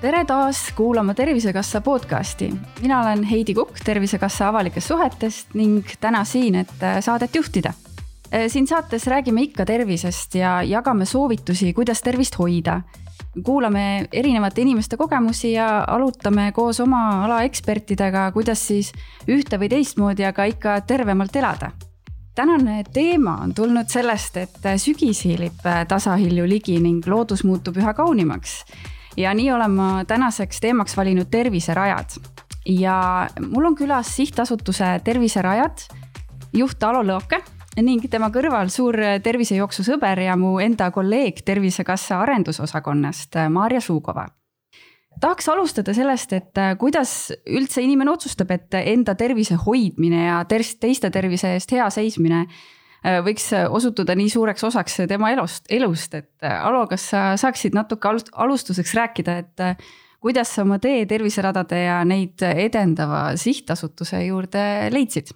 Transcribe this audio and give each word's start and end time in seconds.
tere 0.00 0.24
taas 0.26 0.72
kuulama 0.76 1.14
Tervisekassa 1.14 1.80
podcasti. 1.80 2.54
mina 2.80 3.00
olen 3.00 3.22
Heidi 3.22 3.54
Kukk 3.54 3.78
Tervisekassa 3.84 4.48
avalikest 4.48 4.86
suhetest 4.86 5.54
ning 5.54 5.84
täna 6.00 6.24
siin, 6.24 6.54
et 6.54 6.74
saadet 7.00 7.34
juhtida. 7.34 7.72
siin 8.48 8.66
saates 8.66 9.06
räägime 9.06 9.42
ikka 9.42 9.64
tervisest 9.64 10.34
ja 10.34 10.62
jagame 10.62 11.04
soovitusi, 11.04 11.72
kuidas 11.72 12.02
tervist 12.02 12.38
hoida. 12.38 12.80
Kuulame 13.44 14.08
erinevate 14.12 14.60
inimeste 14.60 14.96
kogemusi 14.96 15.52
ja 15.52 15.84
arutame 15.88 16.50
koos 16.52 16.80
oma 16.80 17.24
ala 17.24 17.42
ekspertidega, 17.46 18.26
kuidas 18.32 18.66
siis 18.68 18.92
ühte 19.28 19.58
või 19.60 19.70
teistmoodi, 19.72 20.26
aga 20.28 20.44
ikka 20.50 20.80
tervemalt 20.86 21.36
elada. 21.36 21.70
tänane 22.34 22.84
teema 22.92 23.36
on 23.42 23.54
tulnud 23.54 23.88
sellest, 23.88 24.36
et 24.36 24.68
sügis 24.76 25.24
hiilib 25.24 25.64
tasahilju 25.88 26.46
ligi 26.48 26.78
ning 26.80 27.06
loodus 27.06 27.44
muutub 27.44 27.76
üha 27.76 27.94
kaunimaks. 27.94 28.64
ja 29.16 29.34
nii 29.34 29.50
olen 29.52 29.70
ma 29.70 30.04
tänaseks 30.04 30.60
teemaks 30.60 30.96
valinud 30.96 31.30
terviserajad. 31.30 32.10
ja 32.66 33.28
mul 33.40 33.64
on 33.64 33.76
külas 33.76 34.16
sihtasutuse 34.16 35.00
Terviserajad 35.04 35.88
juht 36.52 36.82
Alo 36.82 37.02
Lõoke 37.02 37.42
ning 37.80 38.04
tema 38.10 38.28
kõrval 38.34 38.68
suur 38.70 38.98
tervisejooksu 39.24 39.84
sõber 39.86 40.20
ja 40.26 40.36
mu 40.36 40.58
enda 40.60 40.90
kolleeg 40.90 41.40
Tervisekassa 41.44 42.20
arendusosakonnast, 42.20 43.38
Maarja 43.50 43.80
Suukova. 43.80 44.26
Tahaks 45.20 45.48
alustada 45.48 45.94
sellest, 45.94 46.32
et 46.32 46.60
kuidas 46.80 47.32
üldse 47.46 47.82
inimene 47.84 48.10
otsustab, 48.10 48.50
et 48.50 48.74
enda 48.80 49.14
tervise 49.14 49.56
hoidmine 49.60 50.26
ja 50.26 50.44
teiste 50.48 51.10
tervise 51.12 51.52
eest 51.56 51.72
hea 51.72 51.88
seismine 51.92 52.46
Äh, 53.02 53.18
võiks 53.26 53.48
äh, 53.56 53.66
osutuda 53.66 54.14
nii 54.14 54.30
suureks 54.30 54.62
osaks 54.68 55.00
tema 55.10 55.32
elust, 55.34 55.66
elust, 55.74 56.14
et 56.14 56.46
äh, 56.46 56.54
Alo, 56.62 56.84
kas 56.90 57.08
sa 57.10 57.22
saaksid 57.40 57.74
natuke 57.74 58.06
alustuseks 58.08 58.94
rääkida, 58.94 59.38
et 59.42 59.82
kuidas 60.22 60.52
sa 60.54 60.62
oma 60.62 60.78
tee 60.82 61.02
terviseradade 61.10 61.80
ja 61.82 61.96
neid 62.06 62.44
edendava 62.46 63.32
sihtasutuse 63.36 64.22
juurde 64.28 64.62
leidsid? 64.94 65.34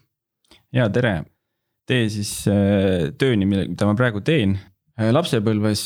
ja 0.74 0.86
tere, 0.92 1.24
tee 1.86 2.06
siis 2.12 2.30
tööni, 3.20 3.46
mida 3.48 3.86
ma 3.88 3.94
praegu 3.98 4.22
teen. 4.26 4.56
lapsepõlves 4.96 5.82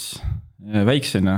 väiksena 0.87 1.35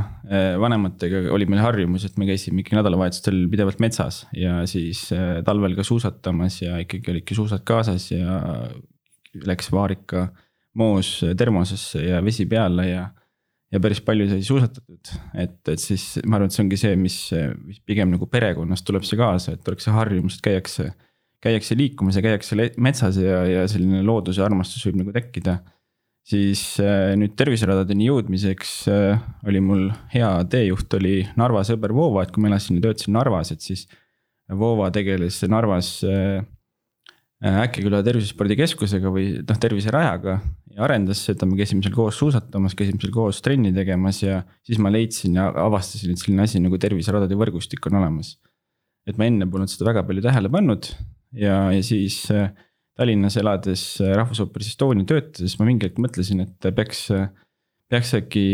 vanematega 0.59 1.25
oli 1.35 1.47
meil 1.51 1.63
harjumus, 1.63 2.05
et 2.07 2.17
me 2.19 2.27
käisime 2.27 2.63
ikkagi 2.63 2.79
nädalavahetustel 2.79 3.45
pidevalt 3.51 3.83
metsas 3.83 4.25
ja 4.35 4.61
siis 4.71 5.05
talvel 5.47 5.77
ka 5.79 5.87
suusatamas 5.87 6.61
ja 6.63 6.79
ikkagi 6.83 7.15
olidki 7.15 7.39
suusad 7.39 7.63
kaasas 7.67 8.09
ja 8.11 8.41
läks 9.47 9.71
vaarika 9.73 10.29
moos 10.75 11.21
termosesse 11.39 12.03
ja 12.05 12.23
vesi 12.25 12.47
peale 12.47 12.89
ja. 12.89 13.07
ja 13.73 13.81
päris 13.81 14.01
palju 14.05 14.29
sai 14.29 14.43
suusatatud, 14.45 15.13
et, 15.35 15.61
et 15.69 15.81
siis 15.81 16.19
ma 16.27 16.39
arvan, 16.39 16.51
et 16.51 16.57
see 16.57 16.65
ongi 16.65 16.79
see, 16.81 16.97
mis, 17.01 17.17
mis 17.65 17.81
pigem 17.89 18.13
nagu 18.13 18.29
perekonnast 18.29 18.87
tuleb 18.89 19.07
see 19.09 19.21
kaasa, 19.21 19.57
et 19.57 19.69
oleks 19.69 19.89
see 19.89 19.95
harjumus, 19.97 20.39
et 20.39 20.47
käiakse. 20.49 20.91
Käiakse 21.43 21.77
liikumas 21.79 22.17
ja 22.17 22.25
käiakse 22.25 22.57
metsas 22.83 23.19
ja, 23.21 23.43
ja 23.49 23.63
selline 23.71 24.03
looduse 24.07 24.43
armastus 24.45 24.85
võib 24.87 25.01
nagu 25.03 25.15
tekkida. 25.15 25.59
siis 26.23 26.79
äh, 26.79 27.17
nüüd 27.19 27.35
terviseradadeni 27.35 28.07
jõudmiseks 28.07 28.73
äh, 28.93 29.23
oli 29.51 29.61
mul 29.61 29.89
hea 30.15 30.31
teejuht 30.47 30.95
oli 30.95 31.27
Narva 31.37 31.65
sõber 31.67 31.95
Voova, 31.95 32.23
et 32.23 32.31
kui 32.31 32.45
ma 32.45 32.53
elasin 32.53 32.79
ja 32.79 32.87
töötasin 32.87 33.17
Narvas, 33.19 33.53
et 33.53 33.61
siis. 33.61 33.89
Voova 34.53 34.91
tegeles 34.93 35.39
Narvas 35.49 36.03
äh, 36.05 36.43
Äkkeküla 37.43 38.03
Tervisespordikeskusega 38.07 39.11
või 39.11 39.31
noh, 39.43 39.59
terviserajaga 39.59 40.35
ja 40.77 40.83
arendas 40.87 41.25
seda, 41.27 41.47
me 41.49 41.57
käisime 41.59 41.83
seal 41.83 41.95
koos 41.97 42.19
suusatamas, 42.21 42.77
käisime 42.79 43.01
seal 43.03 43.15
koos 43.15 43.41
trenni 43.43 43.73
tegemas 43.75 44.21
ja 44.23 44.43
siis 44.67 44.79
ma 44.83 44.93
leidsin 44.93 45.41
ja 45.41 45.49
avastasin, 45.65 46.13
et 46.13 46.23
selline 46.23 46.45
asi 46.47 46.63
nagu 46.63 46.79
terviseradade 46.79 47.39
võrgustik 47.39 47.89
on 47.91 47.99
olemas. 48.03 48.37
et 49.07 49.19
ma 49.19 49.27
enne 49.27 49.49
polnud 49.51 49.71
seda 49.71 49.89
väga 49.89 50.05
palju 50.07 50.23
tähele 50.23 50.53
pannud 50.53 50.93
ja, 51.37 51.57
ja 51.75 51.85
siis 51.87 52.25
äh, 52.35 52.51
Tallinnas 52.99 53.39
elades 53.41 53.85
äh, 54.03 54.13
Rahvusooperis 54.19 54.75
Estonia 54.75 55.09
töötades 55.09 55.57
ma 55.61 55.69
mingi 55.69 55.89
hetk 55.89 56.03
mõtlesin, 56.03 56.45
et 56.47 56.73
peaks 56.77 57.09
peaks 57.93 58.15
äkki 58.17 58.45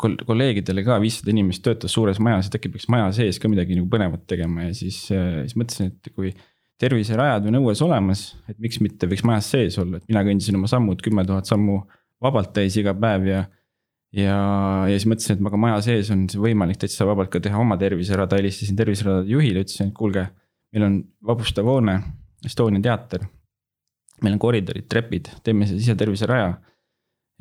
kolleegidele 0.00 0.80
ka, 0.86 0.96
viissada 1.02 1.34
inimest 1.34 1.60
töötas 1.64 1.92
suures 1.92 2.20
majas, 2.24 2.48
et 2.48 2.54
äkki 2.56 2.70
peaks 2.72 2.88
maja 2.88 3.10
sees 3.16 3.40
ka 3.40 3.50
midagi 3.52 3.76
nagu 3.76 3.88
põnevat 3.92 4.24
tegema 4.30 4.70
ja 4.70 4.76
siis, 4.76 5.02
siis 5.10 5.56
mõtlesin, 5.60 5.92
et 5.92 6.12
kui 6.14 6.32
terviserajad 6.80 7.48
on 7.50 7.58
õues 7.60 7.82
olemas, 7.84 8.30
et 8.48 8.58
miks 8.62 8.80
mitte 8.80 9.08
võiks 9.10 9.24
majas 9.26 9.50
sees 9.52 9.78
olla, 9.82 9.98
et 9.98 10.08
mina 10.10 10.22
kõndisin 10.26 10.58
oma 10.58 10.70
sammud 10.70 11.02
kümme 11.04 11.24
tuhat 11.28 11.50
sammu 11.50 11.80
vabalt 12.22 12.52
täis 12.54 12.76
iga 12.78 12.94
päev 12.98 13.26
ja. 13.28 13.42
ja, 14.14 14.36
ja 14.88 14.94
siis 14.94 15.08
mõtlesin, 15.10 15.38
et 15.38 15.50
aga 15.50 15.60
maja 15.60 15.80
sees 15.86 16.12
on 16.14 16.26
võimalik 16.46 16.80
täitsa 16.82 17.06
vabalt 17.08 17.32
ka 17.34 17.42
teha 17.42 17.58
oma 17.60 17.78
terviserada, 17.80 18.38
helistasin 18.38 18.78
terviseradade 18.78 19.34
juhile, 19.34 19.66
ütlesin, 19.66 19.90
et 19.90 19.98
kuulge, 19.98 20.28
meil 20.74 20.86
on 20.86 20.96
vabustav 21.26 21.66
hoone, 21.68 21.98
Estonia 22.46 22.80
teater. 22.82 23.24
meil 24.22 24.34
on 24.34 24.40
koridorid, 24.42 24.86
trepid, 24.90 25.28
teeme 25.44 25.66
siseterviseraja. 25.66 26.50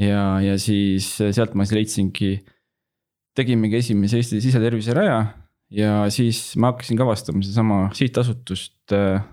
ja, 0.01 0.23
ja 0.41 0.57
siis 0.61 1.09
sealt 1.17 1.53
ma 1.53 1.65
siis 1.65 1.75
leidsingi, 1.77 2.31
tegimegi 3.37 3.77
esimese 3.81 4.17
Eesti 4.17 4.41
siseterviseraja 4.41 5.19
ja 5.73 5.93
siis 6.13 6.55
ma 6.57 6.71
hakkasin 6.71 6.97
ka 6.97 7.05
avastama 7.05 7.43
sedasama 7.43 7.79
sihtasutust 7.97 8.93
äh,. 8.93 9.23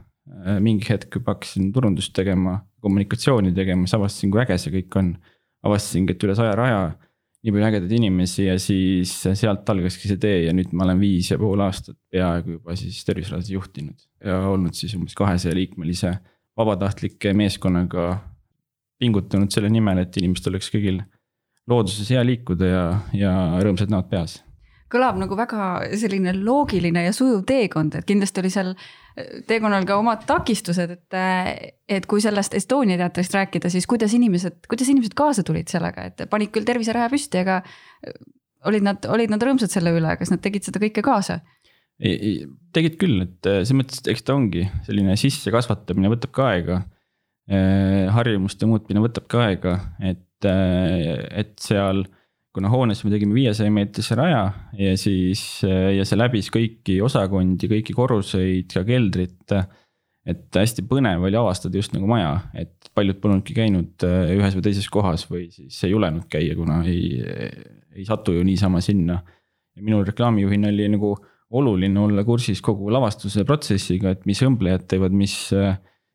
mingi 0.60 0.88
hetk 0.88 1.18
juba 1.18 1.34
hakkasin 1.34 1.68
turundust 1.72 2.14
tegema, 2.16 2.62
kommunikatsiooni 2.80 3.52
tegema, 3.52 3.84
siis 3.84 3.98
avastasin, 3.98 4.30
kui 4.32 4.40
äge 4.40 4.56
see 4.58 4.72
kõik 4.78 4.96
on. 4.96 5.16
avastasingi, 5.64 6.12
et 6.12 6.24
üle 6.24 6.34
saja 6.36 6.52
raja, 6.56 6.80
nii 7.44 7.52
palju 7.52 7.66
ägedaid 7.68 7.92
inimesi 7.98 8.46
ja 8.46 8.54
siis 8.62 9.12
sealt 9.36 9.68
algaski 9.68 10.08
see 10.08 10.20
tee 10.20 10.38
ja 10.46 10.52
nüüd 10.56 10.72
ma 10.72 10.86
olen 10.86 11.00
viis 11.02 11.28
ja 11.28 11.36
pool 11.40 11.60
aastat 11.60 11.98
peaaegu 12.12 12.56
juba 12.56 12.76
siis 12.80 13.02
terviseradas 13.04 13.50
juhtinud. 13.52 14.06
ja 14.24 14.38
olnud 14.48 14.76
siis 14.76 14.94
umbes 14.96 15.16
kahesaja 15.18 15.56
liikmelise 15.58 16.14
vabatahtlike 16.56 17.34
meeskonnaga 17.36 18.06
pingutanud 19.02 19.52
selle 19.52 19.68
nimel, 19.68 20.00
et 20.00 20.16
inimestel 20.16 20.54
oleks 20.54 20.70
kõigil 20.72 21.02
looduses 21.68 22.08
hea 22.14 22.24
liikuda 22.24 22.70
ja, 22.70 22.84
ja 23.12 23.36
rõõmsad 23.60 23.92
näod 23.92 24.08
peas 24.08 24.38
kõlab 24.94 25.18
nagu 25.18 25.36
väga 25.36 25.68
selline 25.98 26.34
loogiline 26.38 27.02
ja 27.06 27.12
sujuv 27.14 27.42
teekond, 27.48 27.96
et 27.98 28.06
kindlasti 28.06 28.42
oli 28.42 28.52
seal 28.52 28.74
teekonnal 29.48 29.86
ka 29.86 29.98
omad 30.00 30.24
takistused, 30.28 30.94
et. 30.98 31.16
Äh, 31.16 31.72
et 31.84 32.06
kui 32.08 32.22
sellest 32.24 32.54
Estonia 32.56 32.96
teatrist 32.96 33.34
rääkida, 33.36 33.68
siis 33.68 33.84
kuidas 33.84 34.14
inimesed, 34.16 34.62
kuidas 34.70 34.88
inimesed 34.88 35.12
kaasa 35.18 35.42
tulid 35.44 35.68
sellega, 35.68 36.06
et 36.08 36.22
panid 36.30 36.48
küll 36.54 36.64
terviseraha 36.64 37.10
püsti, 37.12 37.42
aga. 37.44 37.60
Äh, 38.06 38.16
olid 38.64 38.86
nad, 38.86 39.04
olid 39.12 39.28
nad 39.28 39.42
rõõmsad 39.44 39.68
selle 39.68 39.92
üle, 39.92 40.14
kas 40.16 40.32
nad 40.32 40.40
tegid 40.44 40.64
seda 40.64 40.82
kõike 40.82 41.04
kaasa? 41.04 41.42
tegid 42.74 42.96
küll, 42.98 43.20
et 43.22 43.46
selles 43.46 43.70
mõttes, 43.76 44.00
et 44.00 44.08
eks 44.10 44.24
ta 44.26 44.34
ongi 44.34 44.64
selline 44.82 45.14
sissekasvatamine 45.20 46.08
võtab 46.10 46.32
ka 46.34 46.48
aega. 46.50 46.78
harjumuste 48.16 48.66
muutmine 48.66 49.04
võtab 49.04 49.28
ka 49.30 49.44
aega, 49.44 49.74
et, 50.02 50.48
et 50.48 51.52
seal 51.62 52.02
kuna 52.54 52.70
hoones 52.70 53.02
me 53.04 53.10
tegime 53.10 53.34
viiesaja 53.34 53.72
meetrise 53.74 54.16
raja 54.18 54.44
ja 54.78 54.94
siis, 55.00 55.42
ja 55.64 56.04
see 56.06 56.18
läbis 56.18 56.50
kõiki 56.54 57.00
osakondi, 57.02 57.70
kõiki 57.70 57.96
korruseid, 57.96 58.70
ka 58.70 58.84
keldrit. 58.86 59.56
et 60.24 60.56
hästi 60.56 60.86
põnev 60.88 61.26
oli 61.26 61.36
avastada 61.36 61.76
just 61.76 61.92
nagu 61.92 62.06
maja, 62.08 62.38
et 62.56 62.88
paljud 62.96 63.18
polnudki 63.20 63.52
käinud 63.56 64.06
äh, 64.06 64.30
ühes 64.38 64.54
või 64.56 64.64
teises 64.64 64.86
kohas 64.88 65.26
või 65.28 65.50
siis 65.52 65.82
ei 65.84 65.92
julenud 65.92 66.24
käia, 66.32 66.54
kuna 66.56 66.78
ei, 66.88 67.18
ei 67.92 68.06
satu 68.08 68.32
ju 68.32 68.44
niisama 68.46 68.80
sinna. 68.80 69.18
minul 69.76 70.04
reklaamijuhina 70.06 70.70
oli 70.70 70.88
nagu 70.88 71.16
oluline 71.50 72.00
olla 72.00 72.24
kursis 72.24 72.62
kogu 72.62 72.88
lavastuse 72.90 73.44
protsessiga, 73.44 74.14
et 74.14 74.24
mis 74.26 74.40
õmblejad 74.42 74.86
teevad, 74.88 75.12
mis 75.12 75.34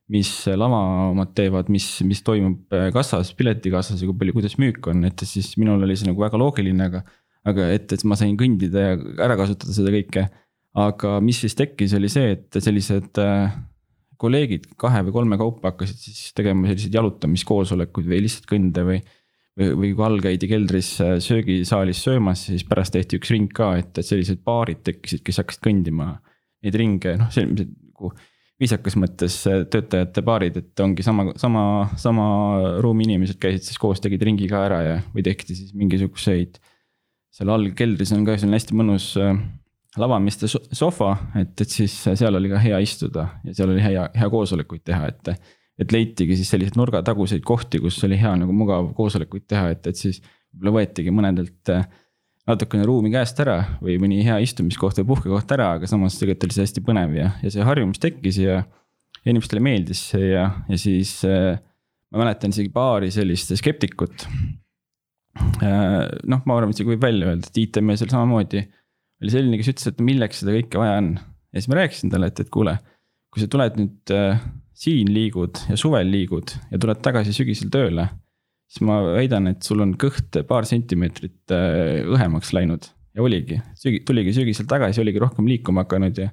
mis 0.10 0.30
lava 0.58 0.80
omad 1.12 1.34
teevad, 1.38 1.70
mis, 1.74 1.86
mis 2.08 2.22
toimub 2.26 2.74
äh, 2.74 2.90
kassas, 2.94 3.32
piletikassas 3.38 4.02
ja 4.02 4.10
kui 4.10 4.18
palju, 4.18 4.36
kuidas 4.40 4.58
müük 4.62 4.90
on, 4.90 5.06
et 5.10 5.22
siis 5.28 5.52
minul 5.62 5.86
oli 5.86 5.98
see 6.00 6.10
nagu 6.10 6.22
väga 6.24 6.40
loogiline, 6.42 6.90
aga. 6.90 7.04
aga 7.50 7.70
et, 7.76 7.94
et 7.96 8.04
ma 8.10 8.18
sain 8.20 8.36
kõndida 8.38 8.82
ja 8.84 8.96
ära 9.26 9.38
kasutada 9.40 9.74
seda 9.76 9.94
kõike. 9.94 10.26
aga 10.80 11.16
mis 11.26 11.40
siis 11.44 11.56
tekkis, 11.58 11.94
oli 11.98 12.10
see, 12.12 12.34
et 12.36 12.58
sellised 12.62 13.22
äh, 13.22 13.54
kolleegid 14.20 14.68
kahe 14.82 15.04
või 15.08 15.16
kolme 15.16 15.40
kaupa 15.40 15.72
hakkasid 15.72 16.02
siis 16.10 16.34
tegema 16.38 16.68
selliseid 16.68 16.98
jalutamiskoosolekuid 17.00 18.10
või 18.10 18.22
lihtsalt 18.26 18.50
kõnde 18.50 18.86
või. 18.90 19.00
või, 19.60 19.94
kui 19.94 20.06
all 20.06 20.22
käidi 20.24 20.50
keldris 20.50 20.92
äh, 21.06 21.18
söögisaalis 21.22 22.02
söömas, 22.06 22.48
siis 22.50 22.66
pärast 22.66 22.98
tehti 22.98 23.22
üks 23.22 23.30
ring 23.36 23.54
ka, 23.54 23.76
et, 23.78 23.94
et 23.94 24.08
sellised 24.08 24.42
paarid 24.46 24.82
tekkisid, 24.90 25.22
kes 25.26 25.42
hakkasid 25.44 25.64
kõndima 25.70 26.16
neid 26.66 26.82
ringe, 26.82 27.16
noh, 27.20 27.30
sellised 27.34 27.70
nagu 27.70 28.14
viisakas 28.60 28.98
mõttes 29.00 29.36
äh, 29.50 29.62
töötajate 29.72 30.24
paarid, 30.26 30.58
et 30.60 30.84
ongi 30.84 31.06
sama, 31.06 31.30
sama, 31.40 31.64
sama 32.00 32.26
ruumi 32.84 33.08
inimesed 33.08 33.40
käisid 33.42 33.68
siis 33.68 33.80
koos, 33.82 34.02
tegid 34.04 34.24
ringi 34.28 34.50
ka 34.52 34.66
ära 34.68 34.82
ja, 34.86 34.98
või 35.14 35.24
tehti 35.26 35.56
siis 35.58 35.72
mingisuguseid. 35.78 36.60
seal 37.36 37.54
all 37.54 37.72
keldris 37.78 38.12
on 38.16 38.26
ka 38.28 38.36
selline 38.38 38.60
hästi 38.60 38.76
mõnus 38.80 39.14
äh, 39.22 39.38
lavamiste 40.00 40.50
sohva, 40.50 41.14
et, 41.40 41.56
et 41.56 41.70
siis 41.70 41.96
seal 42.04 42.36
oli 42.36 42.52
ka 42.52 42.60
hea 42.62 42.82
istuda 42.84 43.30
ja 43.48 43.56
seal 43.56 43.72
oli 43.74 43.84
hea, 43.84 44.10
hea 44.16 44.30
koosolekuid 44.30 44.86
teha, 44.86 45.08
et. 45.14 45.56
et 45.80 45.94
leitigi 45.96 46.36
siis 46.36 46.50
selliseid 46.52 46.76
nurgataguseid 46.76 47.44
kohti, 47.48 47.80
kus 47.80 48.02
oli 48.04 48.18
hea 48.20 48.34
nagu 48.42 48.52
mugav 48.52 48.92
koosolekuid 48.98 49.46
teha, 49.48 49.70
et, 49.72 49.86
et 49.88 49.96
siis 49.96 50.20
võib-olla 50.52 50.74
võetigi 50.76 51.14
mõnedelt 51.16 51.72
natukene 52.50 52.86
ruumi 52.88 53.12
käest 53.14 53.40
ära 53.44 53.58
või 53.84 53.98
mõni 54.02 54.20
hea 54.26 54.40
istumiskoht 54.44 55.00
või 55.02 55.10
puhkekoht 55.14 55.52
ära, 55.56 55.74
aga 55.78 55.90
samas 55.90 56.18
tegelikult 56.20 56.48
oli 56.48 56.58
see 56.58 56.66
hästi 56.66 56.84
põnev 56.86 57.16
ja, 57.18 57.32
ja 57.44 57.54
see 57.54 57.66
harjumus 57.66 58.02
tekkis 58.02 58.42
ja. 58.42 58.62
ja 59.22 59.34
inimestele 59.34 59.64
meeldis 59.64 60.02
see 60.14 60.32
ja, 60.34 60.50
ja 60.70 60.80
siis 60.80 61.20
äh, 61.28 61.60
ma 62.10 62.24
mäletan 62.24 62.56
isegi 62.56 62.72
paari 62.74 63.12
sellist 63.14 63.54
skeptikut 63.60 64.26
äh,. 64.26 66.06
noh, 66.26 66.44
ma 66.46 66.58
arvan, 66.58 66.72
et 66.72 66.80
isegi 66.80 66.94
võib 66.96 67.06
välja 67.06 67.32
öelda, 67.32 67.50
et 67.50 67.60
IT-mees 67.64 68.06
oli 68.06 68.16
samamoodi, 68.16 68.64
oli 69.24 69.36
selline, 69.36 69.60
kes 69.60 69.74
ütles, 69.74 69.92
et 69.92 70.02
milleks 70.06 70.42
seda 70.44 70.56
kõike 70.56 70.82
vaja 70.82 71.02
on. 71.04 71.12
ja 71.54 71.62
siis 71.62 71.70
ma 71.72 71.82
rääkisin 71.82 72.14
talle, 72.14 72.32
et, 72.32 72.42
et 72.42 72.54
kuule, 72.54 72.80
kui 73.30 73.44
sa 73.44 73.52
tuled 73.52 73.78
nüüd 73.82 74.16
äh, 74.16 74.42
siin 74.80 75.12
liigud 75.14 75.62
ja 75.70 75.78
suvel 75.78 76.10
liigud 76.10 76.56
ja 76.72 76.82
tuled 76.82 77.04
tagasi 77.06 77.36
sügisel 77.36 77.70
tööle 77.74 78.08
siis 78.70 78.86
ma 78.86 79.00
väidan, 79.16 79.50
et 79.50 79.66
sul 79.66 79.82
on 79.84 79.96
kõht 80.00 80.38
paar 80.50 80.68
sentimeetrit 80.70 81.54
äh, 81.56 82.06
õhemaks 82.06 82.54
läinud 82.56 82.86
ja 83.16 83.26
oligi, 83.26 83.58
sügi-, 83.80 84.04
tuligi 84.06 84.36
sügisel 84.38 84.70
tagasi, 84.70 85.02
oligi 85.02 85.22
rohkem 85.24 85.50
liikuma 85.50 85.86
hakanud 85.88 86.22
ja. 86.22 86.30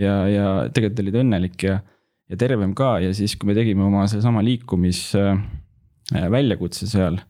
ja, 0.00 0.16
ja 0.30 0.48
tegelikult 0.66 1.04
olid 1.04 1.20
õnnelik 1.22 1.68
ja, 1.68 1.78
ja 2.26 2.40
tervem 2.40 2.74
ka 2.78 2.96
ja 3.04 3.14
siis, 3.16 3.36
kui 3.38 3.52
me 3.52 3.56
tegime 3.58 3.86
oma 3.86 4.04
sellesama 4.10 4.42
liikumis 4.46 5.08
äh, 5.20 5.38
seal. 6.74 7.20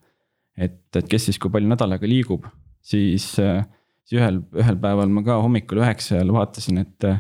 et, 0.57 0.81
et 0.97 1.09
kes 1.09 1.29
siis 1.29 1.39
kui 1.41 1.53
palju 1.53 1.69
nädalaga 1.69 2.09
liigub, 2.09 2.49
siis, 2.81 3.35
äh, 3.43 3.61
siis 4.09 4.21
ühel, 4.23 4.41
ühel 4.57 4.81
päeval 4.81 5.13
ma 5.13 5.25
ka 5.27 5.41
hommikul 5.45 5.85
üheksa 5.85 6.17
ajal 6.17 6.33
vaatasin, 6.41 6.85
et 6.87 7.11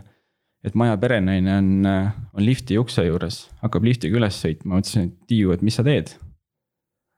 et 0.67 0.75
maja 0.75 0.97
perenaine 0.99 1.53
on, 1.61 1.87
on 1.87 2.43
lifti 2.43 2.75
ukse 2.81 3.05
juures, 3.07 3.45
hakkab 3.61 3.85
liftiga 3.87 4.17
üles 4.19 4.41
sõitma, 4.41 4.73
ma 4.73 4.81
mõtlesin, 4.81 5.13
et 5.13 5.29
Tiiu, 5.31 5.53
et 5.55 5.61
mis 5.63 5.77
sa 5.79 5.85
teed 5.87 6.17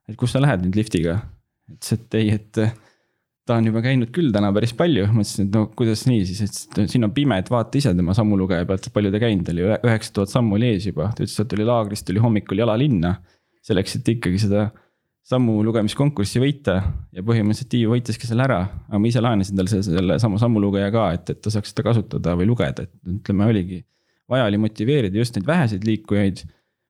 et 0.08 0.18
kus 0.18 0.34
sa 0.34 0.42
lähed 0.42 0.64
nüüd 0.66 0.78
liftiga? 0.78 1.20
ütles, 1.68 1.94
et 1.98 2.16
ei, 2.16 2.30
et 2.32 2.60
eh, 2.64 2.72
ta 3.48 3.58
on 3.60 3.68
juba 3.68 3.82
käinud 3.84 4.10
küll 4.14 4.32
täna 4.32 4.50
päris 4.56 4.74
palju, 4.76 5.06
ma 5.12 5.22
ütlesin, 5.24 5.48
et 5.48 5.56
no 5.56 5.66
kuidas 5.76 6.04
nii 6.08 6.24
siis, 6.28 6.58
et 6.72 6.92
siin 6.92 7.04
on 7.06 7.12
pime, 7.16 7.38
et 7.40 7.48
vaata 7.52 7.80
ise 7.80 7.94
tema 7.96 8.16
sammulugeja 8.16 8.66
pealt, 8.68 8.90
palju 8.94 9.12
ta 9.12 9.20
käinud 9.22 9.48
oli, 9.52 9.64
üheksa 9.76 10.14
tuhat 10.16 10.32
sammu 10.32 10.56
oli 10.58 10.72
ees 10.74 10.88
juba, 10.90 11.10
ta 11.16 11.24
ütles, 11.24 11.36
et 11.44 11.50
tuli 11.52 11.66
laagrist, 11.68 12.06
tuli 12.08 12.22
hommikul 12.24 12.64
jala 12.64 12.76
linna. 12.80 13.18
selleks, 13.68 13.98
et 13.98 14.06
ikkagi 14.08 14.38
seda 14.40 14.68
sammu 15.28 15.58
lugemiskonkurssi 15.66 16.40
võita 16.40 16.78
ja 17.12 17.24
põhimõtteliselt 17.26 17.68
Tiiu 17.74 17.90
võitiski 17.92 18.24
selle 18.24 18.46
ära, 18.46 18.62
aga 18.88 19.00
ma 19.02 19.10
ise 19.10 19.20
laenasin 19.20 19.58
talle 19.58 19.72
selle, 19.72 19.98
selle 19.98 20.16
sama 20.22 20.38
sammulugeja 20.40 20.88
ka, 20.94 21.02
et, 21.18 21.32
et 21.34 21.42
ta 21.44 21.52
saaks 21.52 21.74
seda 21.74 21.84
kasutada 21.90 22.32
või 22.38 22.48
lugeda, 22.48 22.86
et 22.86 22.94
ütleme, 23.18 23.48
oligi. 23.50 23.82
vaja 24.30 24.46
oli 24.48 24.60
motiveerida 24.62 25.20
just 25.20 25.36
neid 25.36 25.44
väheseid 25.48 25.84
liikujaid 25.84 26.40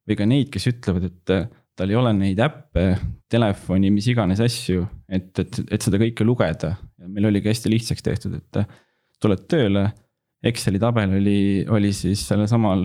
või 0.06 0.18
ka 0.20 0.28
neid, 0.30 0.52
kes 0.54 0.68
ütlevad, 0.70 1.08
et 1.10 1.34
tal 1.78 1.92
ei 1.92 1.98
ole 1.98 2.12
neid 2.16 2.40
äppe, 2.42 2.84
telefoni, 3.30 3.92
mis 3.94 4.08
iganes 4.10 4.42
asju, 4.42 4.84
et, 5.08 5.30
et, 5.38 5.60
et 5.70 5.84
seda 5.84 6.00
kõike 6.00 6.26
lugeda. 6.26 6.74
meil 7.06 7.30
oligi 7.30 7.52
hästi 7.52 7.70
lihtsaks 7.72 8.04
tehtud, 8.04 8.38
et 8.38 8.78
tuled 9.22 9.48
tööle, 9.50 9.88
Exceli 10.48 10.78
tabel 10.78 11.16
oli, 11.18 11.40
oli 11.66 11.88
siis 11.90 12.20
sellel 12.28 12.46
samal 12.46 12.84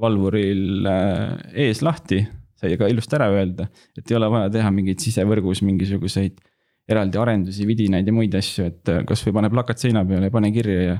valvuril 0.00 0.84
äh, 0.84 1.38
ees 1.64 1.80
lahti, 1.80 2.18
sai 2.60 2.76
ka 2.76 2.90
ilusti 2.92 3.16
ära 3.16 3.30
öelda, 3.32 3.70
et 3.96 4.10
ei 4.10 4.18
ole 4.18 4.28
vaja 4.32 4.50
teha 4.52 4.68
mingeid 4.74 5.00
sisevõrgus 5.00 5.62
mingisuguseid 5.64 6.36
eraldi 6.90 7.20
arendusi, 7.22 7.64
vidinaid 7.68 8.08
ja 8.08 8.12
muid 8.12 8.36
asju, 8.36 8.68
et 8.68 8.92
kasvõi 9.08 9.32
pane 9.38 9.50
plakat 9.52 9.80
seina 9.80 10.04
peale 10.04 10.28
ja 10.28 10.34
pane 10.34 10.52
kirja 10.52 10.80
ja. 10.82 10.98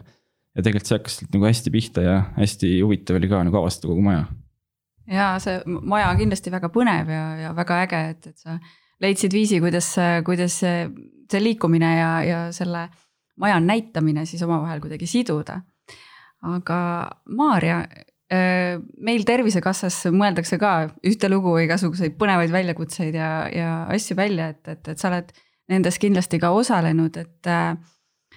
ja 0.56 0.64
tegelikult 0.64 0.88
see 0.88 0.96
hakkas 0.96 1.19
nagu 1.26 1.48
hästi 1.50 1.72
pihta 1.75 2.04
ja 2.06 2.16
hästi 2.38 2.78
huvitav 2.81 3.20
oli 3.20 3.28
ka 3.28 3.42
nagu 3.44 3.60
avastada 3.60 3.92
kogu 3.92 4.04
maja 4.08 4.25
ja 5.11 5.31
see 5.43 5.61
maja 5.67 6.11
on 6.12 6.21
kindlasti 6.21 6.53
väga 6.53 6.71
põnev 6.73 7.11
ja, 7.11 7.25
ja 7.45 7.55
väga 7.57 7.81
äge, 7.87 8.03
et, 8.15 8.31
et 8.31 8.45
sa 8.45 8.59
leidsid 9.03 9.35
viisi, 9.35 9.61
kuidas, 9.62 9.95
kuidas 10.27 10.61
see, 10.62 11.41
liikumine 11.41 11.91
ja, 11.97 12.11
ja 12.27 12.39
selle 12.55 12.89
maja 13.41 13.61
näitamine 13.62 14.27
siis 14.29 14.43
omavahel 14.43 14.81
kuidagi 14.83 15.07
siduda. 15.07 15.61
aga 16.43 16.81
Maarja, 17.37 17.83
äh, 18.33 18.81
meil 18.99 19.25
Tervisekassas 19.29 20.07
mõeldakse 20.15 20.59
ka 20.59 20.73
ühtelugu 21.07 21.57
igasuguseid 21.67 22.17
põnevaid 22.21 22.53
väljakutseid 22.53 23.15
ja, 23.15 23.31
ja 23.53 23.71
asju 23.93 24.17
välja, 24.17 24.51
et, 24.55 24.69
et, 24.69 24.89
et 24.89 24.99
sa 24.99 25.11
oled 25.11 25.33
nendes 25.71 25.99
kindlasti 26.03 26.41
ka 26.43 26.51
osalenud, 26.51 27.17
et 27.17 27.51
äh, 27.51 27.75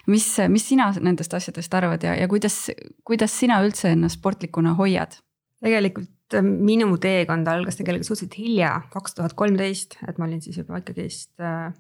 mis, 0.08 0.28
mis 0.50 0.68
sina 0.68 0.92
nendest 1.00 1.34
asjadest 1.34 1.74
arvad 1.74 2.04
ja, 2.04 2.16
ja 2.20 2.28
kuidas, 2.28 2.68
kuidas 3.04 3.40
sina 3.40 3.62
üldse 3.66 3.94
ennast 3.94 4.22
sportlikuna 4.22 4.75
hoiad? 4.80 5.20
tegelikult 5.64 6.12
et 6.33 6.39
äh, 6.39 6.45
minu 6.45 6.97
teekond 7.01 7.47
algas 7.47 7.77
tegelikult 7.77 8.07
suhteliselt 8.07 8.38
hilja, 8.39 8.74
kaks 8.94 9.18
tuhat 9.18 9.35
kolmteist, 9.38 9.97
et 10.07 10.18
ma 10.18 10.27
olin 10.27 10.41
siis 10.41 10.57
juba 10.57 10.80
ikkagist 10.81 11.31
äh, 11.41 11.74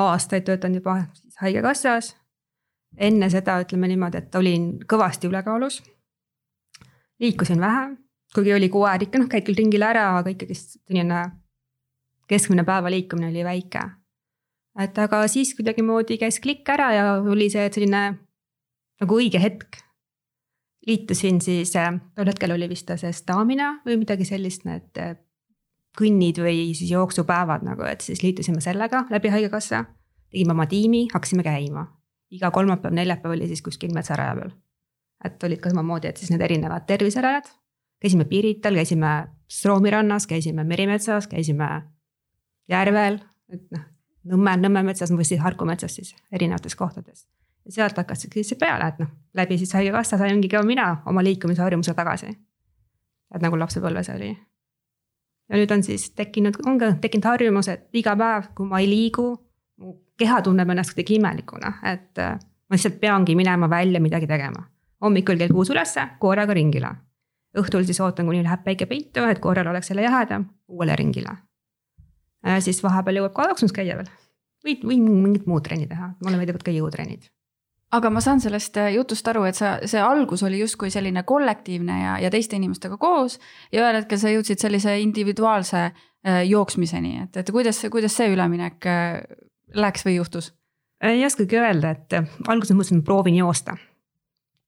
aastaid 0.00 0.46
töötanud 0.48 0.80
juba 0.80 0.96
siis 1.14 1.40
haigekassas. 1.42 2.16
enne 2.98 3.28
seda 3.30 3.60
ütleme 3.62 3.86
niimoodi, 3.86 4.18
et 4.18 4.34
olin 4.34 4.70
kõvasti 4.88 5.28
ülekaalus. 5.28 5.82
liikusin 7.20 7.60
vähe, 7.60 7.96
kuigi 8.34 8.54
oli 8.54 8.68
koer 8.68 9.02
ikka 9.02 9.18
noh, 9.18 9.28
käid 9.28 9.44
küll 9.46 9.58
ringil 9.58 9.82
ära, 9.82 10.18
aga 10.18 10.30
ikkagist 10.30 10.78
selline 10.86 11.24
keskmine 12.30 12.64
päeva 12.64 12.90
liikumine 12.90 13.30
oli 13.30 13.44
väike. 13.44 13.84
et 14.80 14.98
aga 14.98 15.26
siis 15.28 15.54
kuidagimoodi 15.54 16.18
käis 16.18 16.40
klikk 16.40 16.68
ära 16.68 16.92
ja 16.94 17.06
oli 17.20 17.50
see 17.50 17.68
selline 17.70 18.02
nagu 19.00 19.16
õige 19.16 19.40
hetk 19.40 19.82
liitusin 20.86 21.40
siis, 21.40 21.76
äh, 21.76 22.00
tol 22.14 22.26
hetkel 22.26 22.54
oli 22.54 22.68
vist 22.68 22.90
see 22.96 23.12
Stamina 23.12 23.74
või 23.86 23.98
midagi 24.00 24.24
sellist, 24.24 24.64
need 24.68 25.00
äh, 25.00 25.14
kõnnid 25.98 26.40
või 26.40 26.70
siis 26.74 26.90
jooksupäevad 26.90 27.64
nagu, 27.66 27.84
et 27.88 28.04
siis 28.04 28.22
liitusime 28.22 28.60
sellega 28.64 29.04
läbi 29.10 29.28
haigekassa. 29.28 29.84
tegime 30.30 30.52
oma 30.52 30.66
tiimi, 30.66 31.08
hakkasime 31.12 31.42
käima. 31.42 31.86
iga 32.30 32.50
kolmapäev, 32.50 32.94
neljapäev 32.94 33.32
oli 33.32 33.48
siis 33.48 33.62
kuskil 33.62 33.92
metsaraja 33.94 34.34
peal. 34.34 34.50
et 35.24 35.42
olid 35.44 35.60
ka 35.60 35.70
samamoodi, 35.70 36.08
et 36.08 36.16
siis 36.16 36.30
need 36.30 36.40
erinevad 36.40 36.86
terviserajad. 36.86 37.50
käisime 38.00 38.24
Pirital, 38.24 38.74
käisime 38.74 39.28
Stroomi 39.48 39.90
rannas, 39.90 40.26
käisime 40.26 40.64
Merimetsas, 40.64 41.26
käisime 41.26 41.82
järvel, 42.68 43.20
et 43.52 43.70
noh. 43.70 43.88
Nõmme, 44.24 44.52
Nõmme 44.60 44.82
metsas 44.82 45.10
või 45.10 45.24
siis 45.24 45.40
Harku 45.40 45.64
metsas 45.64 45.94
siis 45.94 46.14
erinevates 46.32 46.76
kohtades 46.76 47.26
sealt 47.68 47.96
hakkaski 47.96 48.44
see 48.44 48.58
peale, 48.58 48.88
et 48.88 49.00
noh, 49.02 49.10
läbi 49.36 49.58
siis 49.58 49.72
haigekassa 49.76 50.18
saingi 50.18 50.48
ka 50.48 50.62
mina 50.66 51.02
oma 51.06 51.24
liikumisharjumuse 51.24 51.94
tagasi. 51.94 52.30
et 53.34 53.42
nagu 53.42 53.58
lapsepõlves 53.58 54.08
oli. 54.14 54.30
ja 55.48 55.56
nüüd 55.56 55.72
on 55.74 55.82
siis 55.82 56.10
tekkinud, 56.10 56.56
ongi 56.66 56.94
tekkinud 57.00 57.24
harjumus, 57.24 57.68
et 57.68 57.88
iga 57.92 58.16
päev, 58.16 58.50
kui 58.54 58.66
ma 58.66 58.80
ei 58.80 58.88
liigu, 58.88 59.26
mu 59.78 59.94
keha 60.18 60.40
tunneb 60.42 60.70
ennast 60.70 60.94
kuidagi 60.94 61.18
imelikuna, 61.20 61.74
et 61.92 62.18
äh, 62.18 62.38
ma 62.38 62.78
lihtsalt 62.78 63.00
peangi 63.00 63.36
minema 63.36 63.70
välja 63.70 64.00
midagi 64.00 64.26
tegema. 64.26 64.66
hommikul 65.00 65.36
kell 65.36 65.52
kuus 65.52 65.70
ülesse, 65.70 66.08
koeraga 66.18 66.54
ringile. 66.54 66.94
õhtul 67.58 67.84
siis 67.84 68.00
ootan, 68.00 68.26
kuni 68.26 68.42
läheb 68.42 68.64
päike 68.64 68.86
peitu, 68.86 69.24
et 69.24 69.38
koeral 69.38 69.66
oleks 69.66 69.90
jälle 69.90 70.02
jahedam, 70.02 70.44
uuele 70.68 70.96
ringile. 70.96 71.36
siis 72.58 72.82
vahepeal 72.82 73.16
jõuab 73.16 73.34
ka 73.34 73.48
jooksmas 73.52 73.72
käia 73.72 73.96
veel 73.96 74.08
või, 74.64 74.80
või 74.84 75.00
mingit 75.00 75.46
muud 75.46 75.62
trenni 75.62 75.86
teha, 75.86 76.14
mulle 76.24 76.36
meeldivad 76.36 76.62
ka 76.62 76.70
jõutrennid 76.70 77.28
aga 77.96 78.10
ma 78.10 78.22
saan 78.22 78.40
sellest 78.42 78.78
äh, 78.78 78.92
jutust 78.94 79.26
aru, 79.30 79.44
et 79.48 79.58
sa, 79.58 79.74
see 79.88 80.00
algus 80.02 80.44
oli 80.46 80.60
justkui 80.60 80.92
selline 80.94 81.24
kollektiivne 81.26 81.98
ja, 82.02 82.14
ja 82.22 82.30
teiste 82.30 82.58
inimestega 82.58 82.96
koos. 83.00 83.38
ja 83.72 83.82
ühel 83.84 84.00
hetkel 84.00 84.20
sa 84.20 84.32
jõudsid 84.32 84.62
sellise 84.62 84.96
individuaalse 85.02 85.82
äh, 85.82 86.42
jooksmiseni, 86.48 87.16
et, 87.24 87.40
et 87.42 87.52
kuidas, 87.54 87.82
kuidas 87.90 88.16
see 88.16 88.30
üleminek 88.34 88.90
äh, 88.90 89.20
läks 89.74 90.06
või 90.06 90.18
juhtus? 90.20 90.52
ei 91.02 91.24
oskagi 91.24 91.56
öelda, 91.56 91.94
et 91.96 92.18
alguses 92.46 92.76
mõtlesin, 92.76 93.00
et 93.00 93.06
proovin 93.06 93.38
joosta. 93.40 93.76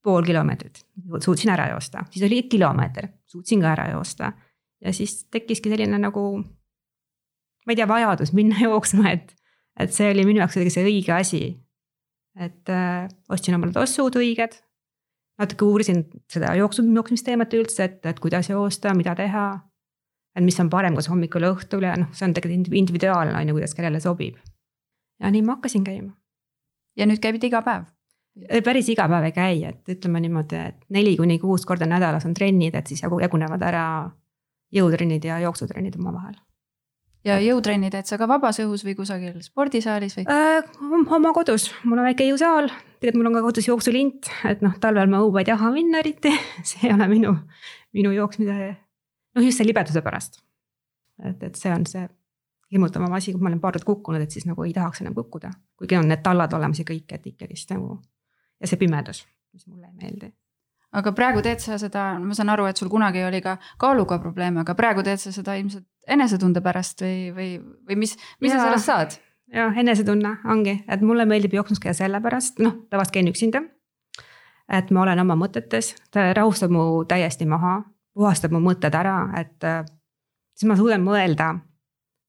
pool 0.02 0.24
kilomeetrit, 0.26 0.80
suutsin 1.22 1.52
ära 1.54 1.68
joosta, 1.70 2.06
siis 2.10 2.24
oli 2.26 2.42
kilomeeter, 2.50 3.06
suutsin 3.26 3.60
ka 3.60 3.74
ära 3.76 3.90
joosta. 3.92 4.32
ja 4.80 4.92
siis 4.92 5.24
tekkiski 5.30 5.70
selline 5.70 5.98
nagu, 5.98 6.38
ma 7.66 7.70
ei 7.70 7.76
tea, 7.76 7.88
vajadus 7.88 8.32
minna 8.32 8.58
jooksma, 8.66 9.10
et, 9.12 9.36
et 9.78 9.92
see 9.92 10.10
oli 10.10 10.26
minu 10.26 10.42
jaoks 10.42 10.58
kuidagi 10.58 10.74
see 10.74 10.90
õige 10.90 11.14
asi 11.14 11.44
et 12.36 12.68
äh, 12.68 13.08
ostsin 13.28 13.56
omale 13.56 13.72
tossud 13.72 14.16
õiged. 14.16 14.60
natuke 15.40 15.64
uurisin 15.64 16.04
seda 16.30 16.52
jooksu, 16.54 16.84
jooksmisteemat 16.94 17.54
üldse, 17.56 17.84
et, 17.88 18.04
et 18.06 18.20
kuidas 18.20 18.50
joosta, 18.50 18.94
mida 18.94 19.14
teha. 19.18 19.46
et 20.36 20.44
mis 20.44 20.58
on 20.60 20.70
parem, 20.70 20.94
kas 20.96 21.08
hommikul 21.12 21.44
õhtul 21.50 21.84
ja 21.84 21.96
noh, 21.98 22.12
see 22.16 22.26
on 22.28 22.34
tegelikult 22.36 22.76
individuaalne 22.78 23.34
on 23.36 23.48
ju, 23.48 23.56
kuidas 23.58 23.74
kellele 23.74 24.00
sobib. 24.00 24.38
ja 25.20 25.30
nii 25.30 25.42
ma 25.42 25.56
hakkasin 25.56 25.84
käima. 25.84 26.12
ja 26.96 27.08
nüüd 27.08 27.20
käid 27.20 27.44
iga 27.44 27.62
päev? 27.62 27.90
Äh, 28.48 28.62
päris 28.64 28.88
iga 28.88 29.08
päev 29.08 29.28
ei 29.28 29.36
käi, 29.36 29.64
et 29.68 29.96
ütleme 29.96 30.22
niimoodi, 30.24 30.62
et 30.72 30.80
neli 30.90 31.16
kuni 31.16 31.38
kuus 31.38 31.66
korda 31.66 31.86
nädalas 31.86 32.26
on 32.28 32.34
trennid, 32.34 32.74
et 32.74 32.86
siis 32.86 33.02
jagunevad 33.02 33.68
ära 33.68 33.84
jõutrennid 34.72 35.24
ja 35.24 35.42
jooksutrennid 35.42 36.00
omavahel 36.00 36.38
ja 37.26 37.38
jõutrenni 37.42 37.90
teed 37.92 38.08
sa 38.08 38.18
ka 38.20 38.28
vabas 38.30 38.58
õhus 38.62 38.84
või 38.86 38.94
kusagil 38.98 39.36
spordisaalis 39.44 40.16
või? 40.18 40.24
Äh,? 40.30 40.64
oma 41.16 41.32
kodus, 41.36 41.68
mul 41.84 42.02
on 42.02 42.08
väike 42.10 42.26
jõusaal, 42.28 42.70
tegelikult 43.00 43.20
mul 43.20 43.30
on 43.30 43.38
ka 43.38 43.44
kodus 43.48 43.68
jooksulint, 43.68 44.30
et 44.50 44.64
noh, 44.64 44.74
talvel 44.82 45.10
ma 45.12 45.22
õue 45.24 45.42
ei 45.42 45.48
taha 45.48 45.70
minna 45.74 46.02
eriti, 46.02 46.32
see 46.68 46.88
ei 46.88 46.96
ole 46.96 47.08
minu, 47.12 47.34
minu 47.96 48.14
jooksmise, 48.16 48.72
noh 49.36 49.46
just 49.46 49.62
see 49.62 49.68
libeduse 49.68 50.02
pärast. 50.04 50.42
et, 51.22 51.42
et 51.42 51.58
see 51.58 51.72
on 51.72 51.86
see 51.86 52.06
hirmutavam 52.72 53.12
asi, 53.18 53.34
kui 53.34 53.42
ma 53.42 53.50
olen 53.52 53.60
paar 53.60 53.76
korda 53.76 53.86
kukkunud, 53.86 54.24
et 54.24 54.32
siis 54.32 54.48
nagu 54.48 54.64
ei 54.64 54.72
tahaks 54.72 55.04
enam 55.04 55.14
kukkuda, 55.14 55.52
kuigi 55.78 55.98
on 55.98 56.08
need 56.08 56.24
tallad 56.24 56.54
olemas 56.56 56.80
ja 56.80 56.88
kõik, 56.88 57.10
et 57.12 57.32
ikkagist 57.34 57.74
nagu 57.74 57.98
ja 58.60 58.70
see 58.70 58.80
pimedus, 58.80 59.26
mis 59.52 59.66
mulle 59.68 59.90
ei 59.90 59.98
meeldi 59.98 60.32
aga 60.92 61.12
praegu 61.16 61.42
teed 61.44 61.62
sa 61.64 61.78
seda, 61.80 62.04
ma 62.20 62.36
saan 62.36 62.52
aru, 62.52 62.66
et 62.68 62.76
sul 62.76 62.90
kunagi 62.92 63.24
oli 63.24 63.40
ka 63.44 63.56
kaaluga 63.80 64.18
probleeme, 64.22 64.60
aga 64.60 64.76
praegu 64.78 65.04
teed 65.06 65.20
sa 65.22 65.32
seda 65.32 65.56
ilmselt 65.60 65.86
enesetunde 66.08 66.62
pärast 66.64 67.04
või, 67.04 67.30
või, 67.36 67.50
või 67.88 68.00
mis, 68.04 68.16
mis 68.42 68.52
ja, 68.52 68.58
sa 68.58 68.66
sellest 68.66 68.90
saad? 68.90 69.16
jah, 69.52 69.78
enesetunne 69.78 70.36
ongi, 70.52 70.78
et 70.88 71.04
mulle 71.04 71.26
meeldib 71.28 71.54
jooksmas 71.56 71.80
käia 71.82 71.94
sellepärast, 71.96 72.60
noh, 72.64 72.82
tavaliselt 72.90 73.16
käin 73.16 73.30
üksinda. 73.32 73.62
et 74.72 74.90
ma 74.90 75.02
olen 75.02 75.20
oma 75.20 75.36
mõtetes, 75.36 75.94
ta 76.10 76.30
rahustab 76.36 76.72
mu 76.72 77.04
täiesti 77.08 77.46
maha, 77.48 77.82
puhastab 78.16 78.54
mu 78.54 78.62
mõtted 78.64 78.94
ära, 78.96 79.16
et 79.40 79.64
äh, 79.64 79.84
siis 80.56 80.68
ma 80.68 80.76
suudan 80.76 81.04
mõelda. 81.04 81.54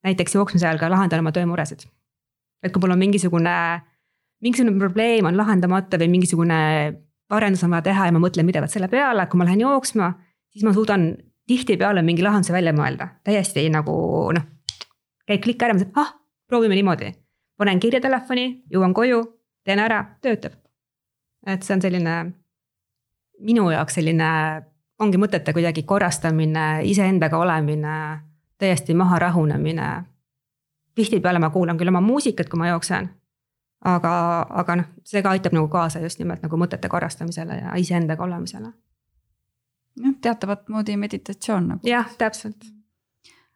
näiteks 0.03 0.35
jooksmise 0.35 0.67
ajal 0.67 0.79
ka 0.79 0.89
lahendan 0.91 1.23
oma 1.23 1.31
töömuresid. 1.31 1.87
et 2.63 2.71
kui 2.71 2.81
mul 2.81 2.95
on 2.95 2.99
mingisugune, 2.99 3.55
mingisugune 4.41 4.79
probleem 4.79 5.25
on 5.25 5.37
lahendamata 5.37 5.97
või 5.97 6.09
mingisugune 6.17 6.59
arendus 7.35 7.63
on 7.65 7.73
vaja 7.73 7.87
teha 7.89 8.07
ja 8.07 8.15
ma 8.15 8.21
mõtlen 8.23 8.47
pidevalt 8.47 8.71
selle 8.71 8.89
peale, 8.91 9.25
kui 9.29 9.39
ma 9.39 9.47
lähen 9.47 9.63
jooksma, 9.63 10.11
siis 10.53 10.65
ma 10.65 10.73
suudan 10.73 11.11
tihtipeale 11.47 12.01
mingi 12.05 12.23
lahenduse 12.23 12.53
välja 12.53 12.73
mõelda, 12.75 13.09
täiesti 13.23 13.65
nagu 13.73 13.95
noh. 14.35 14.45
käib 15.27 15.43
klikk 15.43 15.63
ära, 15.63 15.75
ma 15.75 15.81
ütlen, 15.83 15.95
ah, 15.99 16.13
proovime 16.47 16.75
niimoodi. 16.75 17.13
panen 17.57 17.79
kirja 17.79 18.01
telefoni, 18.01 18.63
jõuan 18.71 18.93
koju, 18.93 19.23
teen 19.63 19.79
ära, 19.79 20.03
töötab. 20.21 20.53
et 21.47 21.63
see 21.63 21.75
on 21.75 21.81
selline 21.81 22.15
minu 23.39 23.69
jaoks 23.71 23.99
selline, 23.99 24.29
ongi 24.99 25.17
mõtete 25.17 25.53
kuidagi 25.53 25.83
korrastamine, 25.83 26.83
iseendaga 26.83 27.37
olemine, 27.37 27.97
täiesti 28.57 28.93
maha 28.93 29.19
rahunemine. 29.19 29.89
tihtipeale 30.95 31.39
ma 31.39 31.49
kuulan 31.49 31.77
küll 31.77 31.89
oma 31.89 32.01
muusikat, 32.01 32.49
kui 32.49 32.59
ma 32.59 32.67
jooksen 32.67 33.09
aga, 33.83 34.13
aga 34.63 34.75
noh, 34.79 34.91
see 35.07 35.21
ka 35.23 35.33
aitab 35.35 35.55
nagu 35.55 35.67
kaasa 35.71 36.01
just 36.03 36.21
nimelt 36.21 36.43
nagu 36.45 36.59
mõtete 36.59 36.89
korrastamisele 36.91 37.59
ja 37.59 37.75
iseendaga 37.79 38.23
olemisele. 38.23 38.71
jah, 40.03 40.15
teatavat 40.21 40.69
moodi 40.69 40.97
meditatsioon 40.97 41.67
nagu. 41.73 41.87
jah, 41.87 42.09
täpselt. 42.17 42.71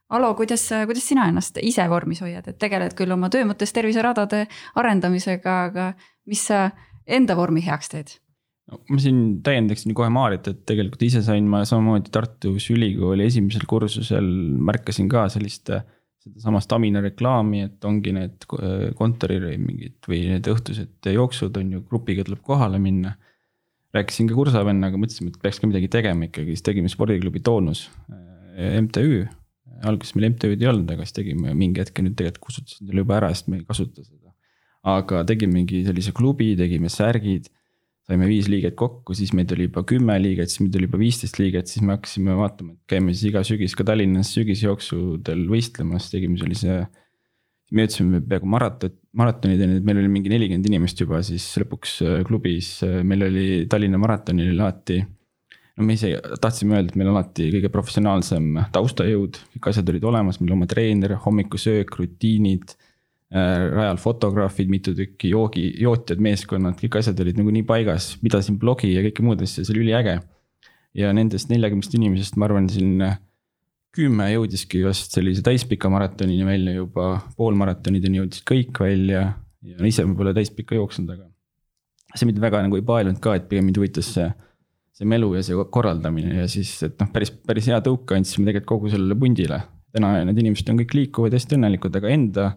Alo, 0.10 0.29
kuidas, 0.39 0.69
kuidas 0.88 1.03
sina 1.03 1.25
ennast 1.27 1.57
ise 1.62 1.84
vormis 1.91 2.22
hoiad, 2.24 2.46
et 2.48 2.57
tegeled 2.60 2.93
küll 2.96 3.12
oma 3.12 3.27
töö 3.29 3.43
mõttes 3.48 3.74
terviseradade 3.75 4.46
arendamisega, 4.79 5.57
aga 5.67 5.89
mis 6.31 6.46
sa 6.48 6.69
enda 7.03 7.36
vormi 7.36 7.63
heaks 7.65 7.91
teed? 7.91 8.15
no 8.67 8.81
ma 8.91 9.00
siin 9.00 9.19
täiendaksin 9.43 9.96
kohe 9.96 10.10
Maarit, 10.12 10.48
et 10.51 10.63
tegelikult 10.67 11.03
ise 11.07 11.22
sain 11.24 11.46
ma 11.48 11.63
samamoodi 11.67 12.12
Tartus 12.12 12.69
ülikooli 12.74 13.27
esimesel 13.27 13.63
kursusel 13.67 14.27
märkasin 14.67 15.07
ka 15.12 15.27
sellist 15.31 15.72
äh, 15.72 15.86
sedasama 16.31 16.62
Stamina 16.63 17.01
reklaami, 17.03 17.63
et 17.67 17.88
ongi 17.88 18.13
need 18.15 18.46
kontori 18.98 19.39
mingid 19.62 20.10
või 20.10 20.24
need 20.34 20.50
õhtused 20.51 21.10
jooksud 21.13 21.57
on 21.62 21.74
ju, 21.75 21.81
grupiga 21.89 22.25
tuleb 22.27 22.43
kohale 22.46 22.81
minna. 22.81 23.15
rääkisin 23.96 24.27
ka 24.29 24.36
kursavennaga, 24.36 25.00
mõtlesime, 25.00 25.31
et 25.31 25.39
peaks 25.41 25.62
ka 25.62 25.67
midagi 25.69 25.88
tegema 25.89 26.27
ikkagi, 26.27 26.53
siis 26.53 26.65
tegime 26.65 26.89
spordiklubi 26.91 27.39
Toonus, 27.41 27.88
äh, 28.12 28.75
MTÜ. 28.84 29.27
alguses 29.88 30.15
meil 30.15 30.31
MTÜ-d 30.34 30.62
ei 30.62 30.69
olnud, 30.69 30.89
aga 30.91 31.05
siis 31.05 31.15
tegime 31.15 31.53
mingi 31.57 31.81
hetk 31.81 32.01
nüüd 32.01 32.15
tegelikult 32.17 32.43
kustutasin 32.50 32.88
selle 32.88 33.03
juba 33.03 33.17
ära, 33.19 33.29
sest 33.34 33.48
me 33.48 33.60
ei 33.62 33.65
kasuta 33.65 34.03
seda. 34.03 34.34
aga 34.88 35.24
tegimegi 35.27 35.84
sellise 35.86 36.13
klubi, 36.15 36.53
tegime 36.60 36.89
särgid 36.89 37.50
saime 38.08 38.28
viis 38.30 38.48
liiget 38.48 38.76
kokku, 38.80 39.16
siis 39.18 39.34
meid 39.36 39.52
oli 39.52 39.68
juba 39.68 39.84
kümme 39.88 40.16
liiget, 40.22 40.52
siis 40.52 40.64
meid 40.64 40.78
oli 40.80 40.88
juba 40.88 41.00
viisteist 41.02 41.40
liiget, 41.42 41.68
siis 41.72 41.84
me 41.84 41.98
hakkasime 41.98 42.38
vaatama, 42.40 42.78
et 42.78 42.94
käime 42.94 43.14
siis 43.14 43.34
iga 43.34 43.44
sügis 43.48 43.76
ka 43.76 43.84
Tallinnas 43.88 44.32
sügisjooksudel 44.38 45.44
võistlemas, 45.52 46.08
tegime 46.14 46.40
sellise. 46.40 46.86
me 47.76 47.84
jõudsime 47.84 48.22
peaaegu 48.24 48.48
maraton, 48.48 48.96
maratonideni, 49.20 49.82
et 49.82 49.88
meil 49.88 50.00
oli 50.00 50.12
mingi 50.14 50.32
nelikümmend 50.32 50.70
inimest 50.70 51.04
juba 51.04 51.20
siis 51.28 51.50
lõpuks 51.60 52.00
äh, 52.06 52.18
klubis, 52.28 52.72
meil 53.04 53.28
oli 53.28 53.46
Tallinna 53.68 54.00
maratonil 54.00 54.56
alati. 54.56 55.02
no 55.76 55.84
me 55.84 56.00
ise 56.00 56.16
tahtsime 56.40 56.78
öelda, 56.78 56.94
et 56.94 57.00
meil 57.02 57.12
alati 57.12 57.52
kõige 57.58 57.74
professionaalsem 57.74 58.54
taustajõud, 58.72 59.42
kõik 59.58 59.72
asjad 59.74 59.92
olid 59.92 60.08
olemas, 60.08 60.40
meil 60.40 60.56
oma 60.56 60.70
treener, 60.70 61.20
hommikusöök, 61.28 62.00
rutiinid 62.00 62.78
Äh, 62.78 62.87
rajal 63.31 63.98
fotograafid, 64.00 64.69
mitu 64.72 64.93
tükki, 64.96 65.34
joogi, 65.34 65.65
jootjad, 65.84 66.22
meeskonnad, 66.24 66.77
kõik 66.79 67.00
asjad 67.01 67.19
olid 67.19 67.39
nagu 67.41 67.51
nii 67.51 67.65
paigas, 67.67 68.13
pidasin 68.22 68.55
blogi 68.62 68.93
ja 68.93 69.03
kõike 69.03 69.25
muud 69.25 69.41
asja, 69.43 69.65
see 69.65 69.75
oli 69.75 69.88
üliäge. 69.88 70.19
ja 70.98 71.12
nendest 71.13 71.51
neljakümnest 71.51 71.93
inimesest, 71.93 72.38
ma 72.39 72.48
arvan, 72.48 72.69
siin 72.72 73.03
kümme 73.98 74.29
jõudiski 74.31 74.81
vast 74.86 75.13
sellise 75.13 75.43
täispika 75.46 75.89
maratonini 75.91 76.46
välja 76.46 76.77
juba, 76.77 77.17
poolmaratonideni 77.38 78.22
jõudsid 78.22 78.46
kõik 78.48 78.81
välja 78.81 79.24
ja 79.65 79.88
ise 79.89 80.05
ma 80.07 80.15
pole 80.17 80.34
täispikka 80.38 80.77
jooksnud, 80.77 81.12
aga. 81.15 81.27
see 82.15 82.29
mind 82.29 82.39
väga 82.41 82.63
nagu 82.65 82.79
ei 82.79 82.86
paelunud 82.86 83.19
ka, 83.22 83.36
et 83.38 83.50
pigem 83.50 83.67
mind 83.67 83.79
huvitas 83.81 84.10
see, 84.15 84.27
see 84.96 85.10
melu 85.10 85.34
ja 85.36 85.43
see 85.46 85.67
korraldamine 85.74 86.43
ja 86.43 86.48
siis, 86.51 86.72
et 86.88 86.96
noh, 87.01 87.12
päris, 87.13 87.34
päris 87.50 87.67
hea 87.69 87.79
tõuke 87.84 88.17
andsime 88.17 88.48
tegelikult 88.48 88.72
kogu 88.72 88.93
sellele 88.93 89.17
pundile. 89.19 89.62
täna 89.93 90.13
need 90.27 90.41
inimesed 90.43 90.69
on 90.72 90.81
kõik 90.81 90.96
liikuvad, 90.98 91.36
hästi 91.38 91.57
õnnelikud, 91.57 92.00
aga 92.00 92.13
enda 92.13 92.48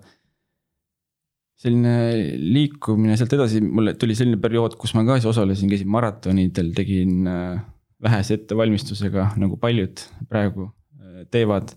selline 1.60 1.94
liikumine 2.40 3.16
sealt 3.20 3.34
edasi, 3.36 3.60
mulle 3.60 3.94
tuli 4.00 4.16
selline 4.16 4.40
periood, 4.40 4.78
kus 4.80 4.94
ma 4.96 5.04
ka 5.08 5.18
siis 5.18 5.28
osalesin, 5.34 5.68
käisin 5.72 5.90
maratonidel, 5.92 6.72
tegin 6.76 7.28
äh, 7.28 7.60
vähese 8.02 8.38
ettevalmistusega, 8.38 9.32
nagu 9.40 9.58
paljud 9.60 10.00
praegu 10.30 10.70
äh, 10.70 11.22
teevad. 11.32 11.76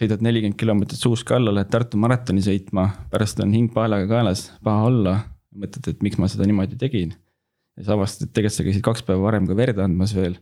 sõidad 0.00 0.22
nelikümmend 0.24 0.56
kilomeetrit 0.56 1.00
suuska 1.00 1.34
alla, 1.36 1.52
lähed 1.52 1.68
Tartu 1.72 1.98
maratoni 2.00 2.40
sõitma, 2.44 2.86
pärast 3.12 3.40
on 3.42 3.50
hing 3.52 3.72
paelaga 3.74 4.06
kaelas, 4.08 4.46
paha 4.64 4.86
olla. 4.88 5.18
mõtled, 5.50 5.88
et 5.90 6.04
miks 6.06 6.16
ma 6.20 6.28
seda 6.30 6.46
niimoodi 6.46 6.76
tegin. 6.78 7.10
ja 7.76 7.82
siis 7.82 7.90
avastad, 7.96 8.28
et 8.28 8.34
tegelikult 8.36 8.56
sa 8.56 8.68
käisid 8.68 8.84
kaks 8.86 9.02
päeva 9.08 9.24
varem 9.24 9.48
ka 9.48 9.56
verd 9.56 9.80
andmas 9.82 10.14
veel 10.14 10.36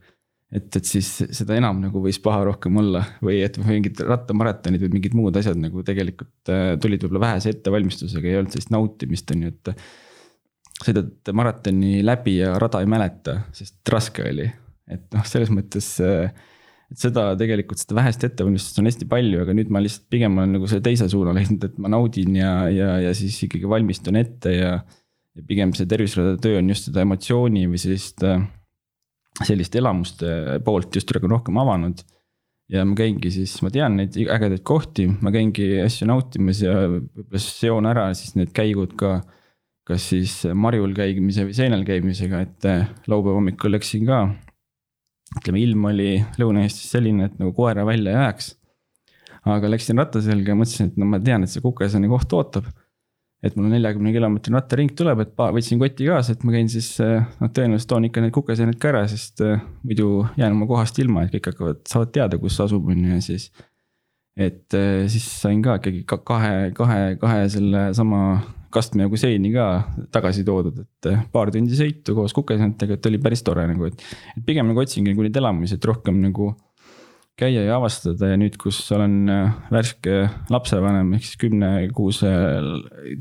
et, 0.48 0.68
et 0.68 0.84
siis 0.88 1.08
seda 1.36 1.56
enam 1.58 1.80
nagu 1.82 2.00
võis 2.02 2.18
paha 2.24 2.46
rohkem 2.48 2.76
olla 2.80 3.02
või 3.24 3.40
et 3.44 3.58
mingid 3.60 4.00
rattamaratonid 4.08 4.84
või 4.86 4.94
mingid 4.96 5.16
muud 5.18 5.36
asjad 5.40 5.58
nagu 5.60 5.84
tegelikult 5.86 6.52
äh, 6.52 6.74
tulid 6.80 7.04
võib-olla 7.04 7.26
vähese 7.26 7.52
ettevalmistusega, 7.56 8.28
ei 8.28 8.38
olnud 8.40 8.54
sellist 8.54 8.72
nautimist, 8.74 9.34
on 9.34 9.48
ju, 9.48 9.54
et. 9.54 9.74
sõidad 10.78 11.32
maratoni 11.34 11.98
läbi 12.06 12.38
ja 12.38 12.54
rada 12.60 12.80
ei 12.84 12.88
mäleta, 12.88 13.40
sest 13.52 13.92
raske 13.92 14.24
oli, 14.24 14.46
et 14.88 15.04
noh, 15.14 15.26
selles 15.28 15.50
mõttes 15.52 15.96
äh, 16.04 16.30
et 16.88 17.00
seda 17.02 17.30
tegelikult, 17.36 17.80
seda 17.82 17.98
vähest 17.98 18.22
ettevalmistust 18.24 18.80
on 18.80 18.88
hästi 18.88 19.08
palju, 19.10 19.42
aga 19.44 19.56
nüüd 19.56 19.72
ma 19.74 19.82
lihtsalt 19.84 20.06
pigem 20.12 20.38
olen 20.38 20.54
nagu 20.56 20.68
selle 20.70 20.84
teise 20.86 21.08
suuna 21.12 21.34
leidnud, 21.36 21.66
et 21.68 21.76
ma 21.82 21.90
naudin 21.92 22.38
ja, 22.38 22.52
ja, 22.72 22.94
ja 23.04 23.12
siis 23.16 23.36
ikkagi 23.44 23.68
valmistun 23.68 24.16
ette 24.20 24.54
ja. 24.54 24.70
ja 25.36 25.44
pigem 25.48 25.74
see 25.76 25.88
terviserada 25.90 26.38
töö 26.40 26.62
on 26.62 26.72
just 26.72 26.88
seda 26.88 27.04
emotsiooni 27.04 27.66
või 27.68 27.80
sellist 27.82 28.24
äh, 28.24 28.40
sellist 29.46 29.76
elamuste 29.78 30.60
poolt 30.64 30.96
just 30.98 31.12
nagu 31.14 31.30
rohkem 31.30 31.58
avanud. 31.60 32.02
ja 32.68 32.82
ma 32.84 32.92
käingi 32.98 33.30
siis, 33.32 33.54
ma 33.64 33.70
tean 33.72 33.94
neid 33.96 34.16
ägedaid 34.18 34.60
kohti, 34.66 35.06
ma 35.24 35.32
käingi 35.32 35.78
asju 35.80 36.08
nautimas 36.10 36.60
ja 36.60 36.74
võib-olla 36.84 37.40
seon 37.40 37.88
ära 37.88 38.10
siis 38.18 38.34
need 38.36 38.52
käigud 38.56 38.96
ka. 38.98 39.20
kas 39.88 40.10
siis 40.10 40.42
marjul 40.52 40.92
käimise 40.92 41.46
või 41.48 41.54
seenel 41.56 41.84
käimisega, 41.88 42.42
et 42.44 42.66
eh, 42.68 42.90
laupäeva 43.08 43.38
hommikul 43.38 43.72
läksin 43.72 44.04
ka. 44.08 44.26
ütleme, 45.38 45.62
ilm 45.62 45.86
oli 45.88 46.10
Lõuna-Eestis 46.40 46.92
selline, 46.92 47.30
et 47.30 47.38
nagu 47.40 47.54
koera 47.56 47.86
välja 47.88 48.12
ei 48.12 48.20
ajaks. 48.24 48.52
aga 49.48 49.70
läksin 49.70 50.02
ratta 50.02 50.20
selga 50.20 50.52
ja 50.52 50.58
mõtlesin, 50.60 50.92
et 50.92 51.00
no 51.00 51.08
ma 51.08 51.22
tean, 51.24 51.44
et 51.44 51.52
see 51.52 51.64
Kukesani 51.64 52.10
koht 52.10 52.32
ootab 52.36 52.68
et 53.44 53.54
mul 53.54 53.70
neljakümne 53.70 54.10
kilomeetrine 54.14 54.58
rattaring 54.58 54.92
tuleb, 54.98 55.22
et 55.22 55.32
võtsin 55.38 55.78
koti 55.78 56.08
kaasa, 56.08 56.34
et 56.34 56.44
ma 56.46 56.54
käin 56.56 56.70
siis, 56.72 56.90
eh, 57.04 57.22
noh 57.38 57.52
tõenäoliselt 57.54 57.90
toon 57.92 58.08
ikka 58.08 58.24
need 58.24 58.34
kukeseened 58.34 58.78
ka 58.82 58.90
ära, 58.90 59.04
sest 59.10 59.42
eh, 59.46 59.62
muidu 59.86 60.26
jään 60.40 60.56
oma 60.56 60.66
kohast 60.70 60.98
ilma, 60.98 61.24
et 61.24 61.34
kõik 61.36 61.52
hakkavad, 61.52 61.82
saavad 61.90 62.14
teada, 62.16 62.40
kus 62.42 62.58
asub, 62.64 62.90
on 62.90 63.04
ju, 63.04 63.14
ja 63.14 63.22
siis. 63.22 63.50
et 64.38 64.74
eh, 64.74 65.06
siis 65.10 65.26
sain 65.42 65.62
ka 65.62 65.78
ikkagi 65.78 66.04
kahe, 66.06 66.70
kahe, 66.74 67.02
kahe 67.18 67.48
selle 67.52 67.88
sama 67.94 68.22
kastmejagu 68.74 69.16
seeni 69.16 69.52
ka 69.54 69.68
tagasi 70.12 70.44
toodud, 70.44 70.82
et 70.82 71.08
paar 71.32 71.52
tundi 71.54 71.78
sõitu 71.78 72.14
koos 72.18 72.34
kukeseenetega, 72.36 72.98
et 72.98 73.10
oli 73.10 73.22
päris 73.22 73.46
tore 73.46 73.64
nagu, 73.70 73.86
et. 73.86 74.02
et 74.34 74.44
pigem 74.44 74.66
nagu 74.68 74.82
otsingi 74.82 75.14
nagu 75.14 75.24
neid 75.24 75.38
elamusi, 75.40 75.78
et 75.78 75.88
rohkem 75.88 76.18
nagu 76.26 76.52
käia 77.38 77.62
ja 77.66 77.76
avastada 77.78 78.32
ja 78.32 78.38
nüüd, 78.40 78.58
kus 78.60 78.80
olen 78.94 79.30
äh, 79.30 79.54
värske 79.72 80.24
lapsevanem 80.52 81.14
ehk 81.16 81.26
siis 81.26 81.40
kümnekuuse 81.40 82.32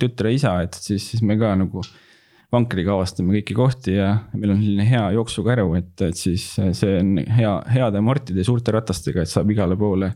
tütre 0.01 0.33
isa, 0.35 0.57
et 0.65 0.77
siis, 0.79 1.05
siis 1.11 1.23
me 1.25 1.37
ka 1.39 1.53
nagu 1.59 1.83
vankriga 2.53 2.93
avastame 2.95 3.35
kõiki 3.35 3.57
kohti 3.57 3.97
ja 3.97 4.13
meil 4.33 4.53
on 4.53 4.61
selline 4.63 4.87
hea 4.87 5.03
jooksukäru, 5.17 5.67
et, 5.79 5.93
et 6.07 6.17
siis 6.17 6.45
see 6.55 6.95
on 7.01 7.17
hea, 7.19 7.53
heade 7.75 8.01
mortide 8.03 8.41
ja 8.41 8.47
suurte 8.47 8.73
ratastega, 8.75 9.25
et 9.25 9.31
saab 9.31 9.51
igale 9.51 9.77
poole 9.79 10.13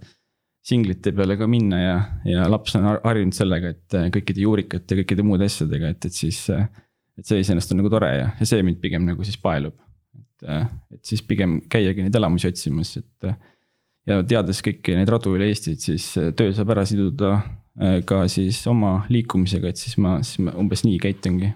singlite 0.66 1.12
peale 1.18 1.36
ka 1.40 1.48
minna 1.50 1.82
ja, 1.82 1.96
ja 2.30 2.48
laps 2.50 2.78
on 2.78 2.86
har- 2.88 3.02
harjunud 3.04 3.36
sellega, 3.36 3.74
et 3.76 3.98
äh, 3.98 4.10
kõikide 4.14 4.46
juurikate, 4.46 4.98
kõikide 5.02 5.26
muude 5.28 5.50
asjadega, 5.50 5.94
et, 5.96 6.10
et 6.10 6.18
siis. 6.18 6.46
et 7.20 7.28
see 7.28 7.42
iseenesest 7.44 7.74
on 7.74 7.82
nagu 7.82 7.90
tore 7.92 8.10
ja, 8.16 8.28
ja 8.40 8.46
see 8.48 8.64
mind 8.66 8.80
pigem 8.82 9.04
nagu 9.06 9.26
siis 9.28 9.38
paelub. 9.42 9.76
et, 10.18 10.46
et 10.96 11.02
siis 11.06 11.22
pigem 11.22 11.60
käiagi 11.70 12.08
neid 12.08 12.16
elamusi 12.18 12.50
otsimas, 12.50 12.96
et. 12.98 13.34
Ja 14.10 14.22
teades 14.28 14.62
kõiki 14.66 14.96
neid 14.98 15.10
radu 15.10 15.36
üle 15.38 15.50
Eestit, 15.52 15.82
siis 15.84 16.12
töö 16.38 16.54
saab 16.56 16.74
ära 16.74 16.86
siduda 16.90 17.36
ka 18.06 18.26
siis 18.28 18.60
oma 18.68 19.06
liikumisega, 19.10 19.70
et 19.72 19.80
siis 19.80 19.98
ma, 20.02 20.18
siis 20.26 20.42
ma 20.44 20.52
umbes 20.60 20.84
nii 20.84 20.98
käitungi 21.00 21.54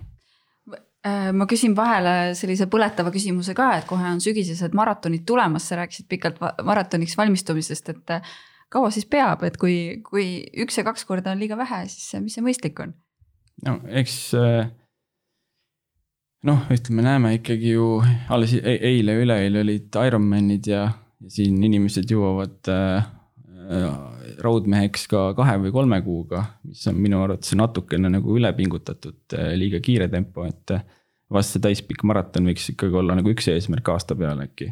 Äh, 1.05 1.29
ma 1.37 1.45
küsin 1.45 1.75
vahele 1.77 2.33
sellise 2.33 2.65
põletava 2.71 3.11
küsimuse 3.13 3.53
ka, 3.53 3.67
et 3.77 3.85
kohe 3.85 4.07
on 4.09 4.21
sügisesed 4.23 4.73
maratonid 4.73 5.21
tulemas, 5.29 5.67
sa 5.69 5.77
rääkisid 5.77 6.07
pikalt 6.09 6.39
maratoniks 6.65 7.13
valmistumisest, 7.19 7.91
et 7.93 8.13
äh, 8.15 8.31
kaua 8.73 8.89
siis 8.93 9.05
peab, 9.05 9.43
et 9.45 9.59
kui, 9.61 10.01
kui 10.07 10.41
üks 10.63 10.79
ja 10.79 10.85
kaks 10.87 11.05
korda 11.05 11.35
on 11.35 11.43
liiga 11.43 11.59
vähe, 11.59 11.83
siis 11.91 12.23
mis 12.23 12.33
see 12.33 12.45
mõistlik 12.45 12.81
on? 12.81 12.95
no 13.67 13.77
eks 14.01 14.15
noh, 16.49 16.65
ütleme, 16.73 17.05
näeme 17.05 17.35
ikkagi 17.37 17.75
ju 17.75 17.91
alles 18.33 18.57
e-, 18.57 18.79
eile, 18.89 19.19
üleeile 19.21 19.61
olid 19.61 20.01
Ironmanid 20.09 20.73
ja 20.73 20.87
siin 21.31 21.57
inimesed 21.65 22.09
jõuavad 22.11 22.69
äh, 22.71 23.05
raudmeheks 24.45 25.07
ka 25.11 25.27
kahe 25.37 25.57
või 25.63 25.73
kolme 25.73 25.99
kuuga, 26.05 26.43
mis 26.67 26.83
on 26.91 26.99
minu 27.01 27.21
arvates 27.23 27.55
natukene 27.57 28.11
nagu 28.13 28.35
ülepingutatud, 28.37 29.21
äh, 29.37 29.53
liiga 29.59 29.81
kiire 29.83 30.09
tempo, 30.11 30.45
et. 30.49 30.77
vast 31.35 31.55
see 31.55 31.61
täispikk 31.61 32.03
maraton 32.05 32.45
võiks 32.45 32.67
ikkagi 32.69 32.99
olla 32.99 33.15
nagu 33.17 33.31
üks 33.31 33.47
eesmärk 33.49 33.87
aasta 33.89 34.13
peale 34.15 34.45
äkki. 34.45 34.67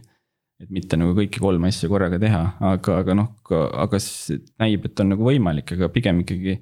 et 0.62 0.69
mitte 0.69 0.95
nagu 0.95 1.15
kõiki 1.17 1.41
kolme 1.41 1.67
asja 1.67 1.89
korraga 1.89 2.19
teha, 2.22 2.43
aga, 2.62 3.00
aga 3.01 3.15
noh, 3.17 3.31
aga 3.51 3.98
näib, 4.62 4.86
et 4.86 5.01
on 5.01 5.10
nagu 5.15 5.25
võimalik, 5.25 5.74
aga 5.74 5.89
pigem 5.89 6.22
ikkagi. 6.22 6.60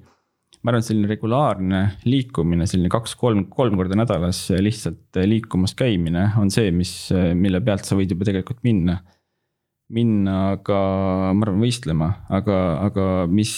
ma 0.62 0.72
arvan, 0.72 0.80
et 0.80 0.88
selline 0.88 1.10
regulaarne 1.10 1.82
liikumine, 2.08 2.66
selline 2.66 2.88
kaks-kolm, 2.88 3.44
kolm 3.52 3.76
korda 3.76 3.98
nädalas 3.98 4.46
lihtsalt 4.56 5.20
liikumas 5.26 5.76
käimine 5.76 6.30
on 6.40 6.50
see, 6.50 6.72
mis, 6.72 7.12
mille 7.34 7.60
pealt 7.60 7.84
sa 7.84 7.98
võid 7.98 8.16
juba 8.16 8.24
tegelikult 8.30 8.64
minna 8.64 9.02
minna 9.92 10.56
ka, 10.64 10.78
ma 11.36 11.46
arvan, 11.46 11.60
võistlema, 11.62 12.08
aga, 12.32 12.58
aga 12.88 13.06
mis, 13.28 13.52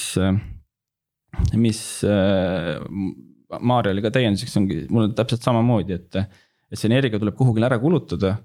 mis 1.54 1.80
Maarjale 3.62 4.02
ka 4.04 4.12
täienduseks 4.14 4.56
ongi, 4.58 4.80
mul 4.90 5.08
on 5.08 5.14
täpselt 5.16 5.44
samamoodi, 5.44 5.98
et, 5.98 6.18
et 6.72 6.80
see 6.80 6.88
energia 6.90 7.20
tuleb 7.20 7.36
kuhugile 7.38 7.68
ära 7.68 7.78
kulutada. 7.82 8.38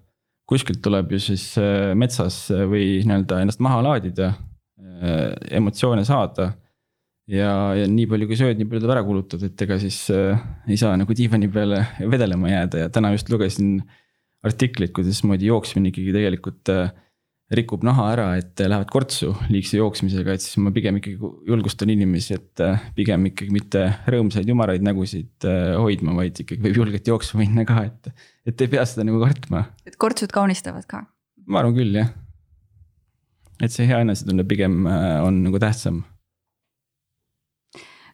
kuskilt 0.50 0.79
tuleb 0.81 1.12
ju 1.13 1.19
siis 1.22 1.43
äh, 1.62 1.91
metsas 1.93 2.48
või 2.50 3.03
nii-öelda 3.05 3.43
ennast 3.43 3.60
maha 3.62 3.84
laadida, 3.86 4.31
äh, 4.81 5.36
emotsioone 5.60 6.01
saada. 6.08 6.48
Ja, 7.29 7.75
ja 7.77 7.86
nii 7.86 8.08
palju, 8.10 8.25
kui 8.25 8.39
sööd, 8.39 8.58
nii 8.58 8.65
palju 8.65 8.81
tuleb 8.81 8.96
ära 8.96 9.03
kulutada, 9.05 9.46
et 9.46 9.62
ega 9.62 9.77
siis 9.77 10.00
äh, 10.10 10.41
ei 10.65 10.79
saa 10.81 10.96
nagu 10.98 11.13
diivani 11.13 11.51
peale 11.53 11.84
vedelema 12.01 12.50
jääda. 12.50 12.81
Ja 12.81 12.89
täna 12.89 13.13
just 13.13 13.29
lugesin 13.29 13.84
artiklit, 14.41 14.96
kuidasmoodi 14.98 15.51
jooksmine 15.51 15.91
ikkagi 15.91 16.15
tegelikult 16.17 16.74
äh, 16.74 16.89
rikub 17.50 17.82
naha 17.86 18.06
ära, 18.13 18.25
et 18.38 18.62
lähevad 18.62 18.89
kortsu 18.94 19.32
liigse 19.50 19.79
jooksmisega, 19.79 20.36
et 20.36 20.44
siis 20.44 20.60
ma 20.62 20.72
pigem 20.74 21.00
ikkagi 21.00 21.18
julgustan 21.50 21.89
inimesi, 21.89 22.38
et 22.38 22.62
äh, 22.62 22.84
pigem 22.98 23.25
ikkagi 23.32 23.53
mitte 23.53 23.86
rõõmsaid 24.13 24.50
jumaraid 24.50 24.86
nägusid 24.86 25.48
äh, 25.50 25.74
hoidma, 25.79 26.13
vaid 26.20 26.38
ikkagi 26.44 26.62
võib 26.68 26.77
julgelt 26.84 27.10
jooksma 27.10 27.41
minna 27.41 27.65
ka, 27.70 27.82
et. 27.89 28.12
et 28.51 28.65
ei 28.65 28.70
pea 28.70 28.86
seda 28.89 29.08
nagu 29.08 29.22
kartma. 29.24 29.65
et 29.89 29.98
kortsud 29.98 30.34
kaunistavad 30.36 30.86
ka? 30.89 31.03
ma 31.50 31.63
arvan 31.63 31.74
küll 31.79 31.98
jah. 31.98 32.13
et 33.58 33.74
see 33.74 33.89
hea 33.89 34.03
enesetunne 34.06 34.46
pigem 34.50 34.84
äh, 34.86 35.18
on 35.25 35.41
nagu 35.48 35.62
tähtsam. 35.62 36.03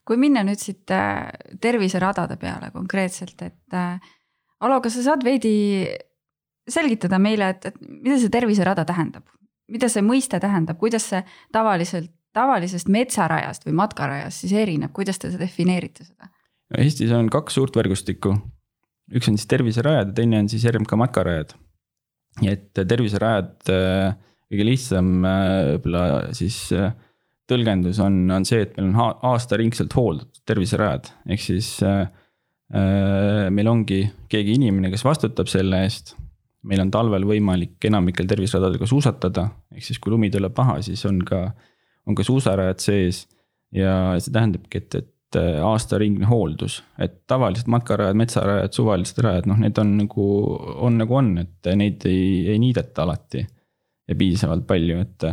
kui 0.08 0.22
minna 0.22 0.46
nüüd 0.48 0.64
siit 0.64 0.96
terviseradade 1.60 2.40
peale 2.40 2.72
konkreetselt, 2.72 3.42
et 3.44 3.80
Alo, 4.64 4.78
kas 4.80 4.96
sa 4.96 5.02
saad 5.10 5.26
veidi 5.26 5.52
selgitada 6.68 7.20
meile, 7.22 7.50
et, 7.54 7.70
et 7.70 7.82
mida 7.82 8.18
see 8.22 8.34
terviserada 8.34 8.86
tähendab? 8.88 9.28
mida 9.72 9.90
see 9.90 10.04
mõiste 10.06 10.38
tähendab, 10.42 10.78
kuidas 10.78 11.08
see 11.10 11.22
tavaliselt, 11.54 12.12
tavalisest 12.36 12.90
metsarajast 12.92 13.66
või 13.66 13.78
matkarajast 13.80 14.44
siis 14.44 14.54
erineb, 14.62 14.92
kuidas 14.94 15.18
te 15.22 15.32
defineerite 15.40 16.06
seda? 16.06 16.30
Eestis 16.78 17.14
on 17.16 17.30
kaks 17.34 17.58
suurt 17.58 17.78
võrgustikku. 17.78 18.36
üks 19.16 19.30
on 19.30 19.38
siis 19.38 19.50
terviserajad 19.50 20.12
ja 20.12 20.18
teine 20.18 20.44
on 20.44 20.50
siis 20.50 20.66
RMK 20.70 20.98
matkarajad. 21.02 21.56
et 22.46 22.74
terviserajad, 22.74 23.56
äh, 23.72 24.16
kõige 24.52 24.68
lihtsam 24.68 25.26
äh, 25.26 25.72
võib-olla 25.72 26.34
siis 26.36 26.60
äh, 26.76 26.92
tõlgendus 27.50 28.00
on, 28.04 28.26
on 28.32 28.46
see, 28.46 28.66
et 28.66 28.78
meil 28.78 28.92
on 28.92 29.18
aastaringselt 29.32 29.94
hooldatud 29.96 30.44
terviserajad, 30.46 31.10
ehk 31.30 31.42
siis 31.42 31.78
äh, 31.86 32.06
meil 33.54 33.70
ongi 33.70 34.04
keegi 34.30 34.58
inimene, 34.58 34.90
kes 34.92 35.06
vastutab 35.06 35.50
selle 35.50 35.84
eest 35.86 36.16
meil 36.66 36.84
on 36.84 36.92
talvel 36.94 37.26
võimalik 37.28 37.88
enamikel 37.90 38.28
terviseradadel 38.30 38.82
ka 38.82 38.90
suusatada, 38.90 39.48
ehk 39.76 39.86
siis 39.88 40.00
kui 40.02 40.14
lumi 40.14 40.32
tuleb 40.34 40.56
maha, 40.58 40.80
siis 40.86 41.04
on 41.10 41.22
ka, 41.26 41.48
on 42.10 42.18
ka 42.18 42.26
suusarajad 42.26 42.84
sees. 42.84 43.26
ja 43.76 44.16
see 44.22 44.32
tähendabki, 44.32 44.80
et, 44.80 44.96
et 45.02 45.40
äh, 45.40 45.60
aastaringne 45.66 46.28
hooldus, 46.30 46.80
et 47.02 47.18
tavalised 47.28 47.68
matkarajad, 47.72 48.18
metsarajad, 48.18 48.76
suvalised 48.78 49.20
rajad, 49.26 49.50
noh, 49.52 49.60
need 49.60 49.78
on 49.82 49.96
nagu, 50.00 50.28
on 50.88 51.02
nagu 51.02 51.18
on, 51.20 51.34
et 51.42 51.72
neid 51.76 52.06
ei, 52.10 52.46
ei 52.54 52.62
niideta 52.62 53.04
alati. 53.04 53.46
ja 54.06 54.14
piisavalt 54.16 54.68
palju, 54.70 55.00
et, 55.02 55.24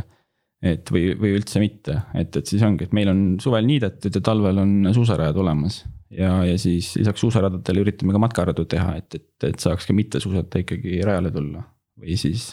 et 0.64 0.90
või, 0.94 1.10
või 1.20 1.34
üldse 1.36 1.60
mitte, 1.60 1.98
et, 2.16 2.36
et 2.40 2.48
siis 2.48 2.62
ongi, 2.64 2.86
et 2.88 2.94
meil 2.96 3.10
on 3.12 3.24
suvel 3.42 3.66
niidetud 3.68 4.14
ja 4.16 4.22
talvel 4.24 4.62
on 4.62 4.94
suusarajad 4.96 5.36
olemas 5.36 5.82
ja, 6.18 6.32
ja 6.46 6.56
siis 6.60 6.94
lisaks 7.00 7.20
suusaradadele 7.24 7.84
üritame 7.84 8.14
ka 8.14 8.20
matkaradu 8.22 8.64
teha, 8.68 8.96
et, 9.00 9.18
et, 9.18 9.48
et 9.48 9.60
saaks 9.62 9.88
ka 9.88 9.96
mitte 9.96 10.20
suusata 10.22 10.62
ikkagi 10.62 11.00
rajale 11.06 11.32
tulla. 11.34 11.64
või 12.02 12.16
siis 12.16 12.52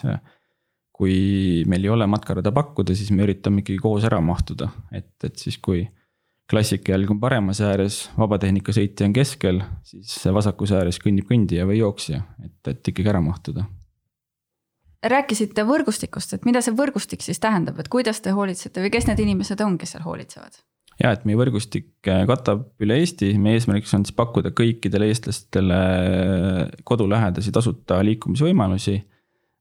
kui 1.00 1.64
meil 1.68 1.86
ei 1.86 1.92
ole 1.92 2.06
matkarada 2.10 2.52
pakkuda, 2.52 2.94
siis 2.96 3.08
me 3.16 3.24
üritame 3.24 3.62
ikkagi 3.62 3.80
koos 3.80 4.04
ära 4.04 4.20
mahtuda, 4.20 4.68
et, 4.92 5.14
et 5.24 5.36
siis 5.40 5.56
kui 5.58 5.86
klassikajalg 6.50 7.12
on 7.14 7.20
paremas 7.22 7.60
ääres, 7.64 8.02
vabatehnika 8.18 8.74
sõitja 8.74 9.06
on 9.08 9.14
keskel, 9.16 9.62
siis 9.86 10.16
vasakus 10.34 10.74
ääres 10.76 10.98
kõnnib 11.00 11.28
kõndija 11.30 11.64
või 11.68 11.78
jooksja, 11.80 12.24
et, 12.44 12.58
et 12.72 12.92
ikkagi 12.92 13.12
ära 13.12 13.22
mahtuda. 13.24 13.64
rääkisite 15.06 15.64
võrgustikust, 15.64 16.34
et 16.36 16.44
mida 16.44 16.60
see 16.60 16.74
võrgustik 16.76 17.22
siis 17.24 17.40
tähendab, 17.40 17.78
et 17.80 17.88
kuidas 17.88 18.20
te 18.20 18.34
hoolitsete 18.36 18.82
või 18.84 18.92
kes 18.92 19.08
need 19.08 19.24
inimesed 19.24 19.60
on, 19.64 19.78
kes 19.78 19.96
seal 19.96 20.04
hoolitsevad? 20.04 20.60
Ja 21.00 21.12
et 21.14 21.24
meie 21.28 21.38
võrgustik 21.40 22.08
äh, 22.10 22.24
katab 22.28 22.66
üle 22.82 22.98
Eesti, 23.00 23.32
meie 23.40 23.58
eesmärgiks 23.58 23.94
on 23.96 24.04
siis 24.06 24.16
pakkuda 24.16 24.52
kõikidele 24.56 25.08
eestlastele 25.10 25.80
kodulähedasi 26.88 27.52
tasuta 27.54 28.00
liikumisvõimalusi. 28.06 28.98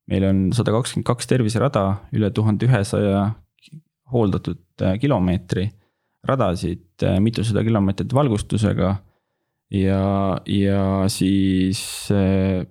meil 0.10 0.25
on 0.25 0.39
sada 0.58 0.73
kakskümmend 0.73 1.08
kaks 1.08 1.30
terviserada, 1.30 1.84
üle 2.17 2.32
tuhande 2.34 2.65
ühesaja 2.65 3.30
hooldatud 4.12 4.82
äh, 4.82 4.97
kilomeetri 4.99 5.69
radasid, 6.28 6.88
äh, 7.04 7.19
mitusada 7.19 7.63
kilomeetrit 7.63 8.13
valgustusega. 8.13 8.95
ja, 9.71 10.41
ja 10.45 11.06
siis 11.08 12.10
äh, 12.12 12.65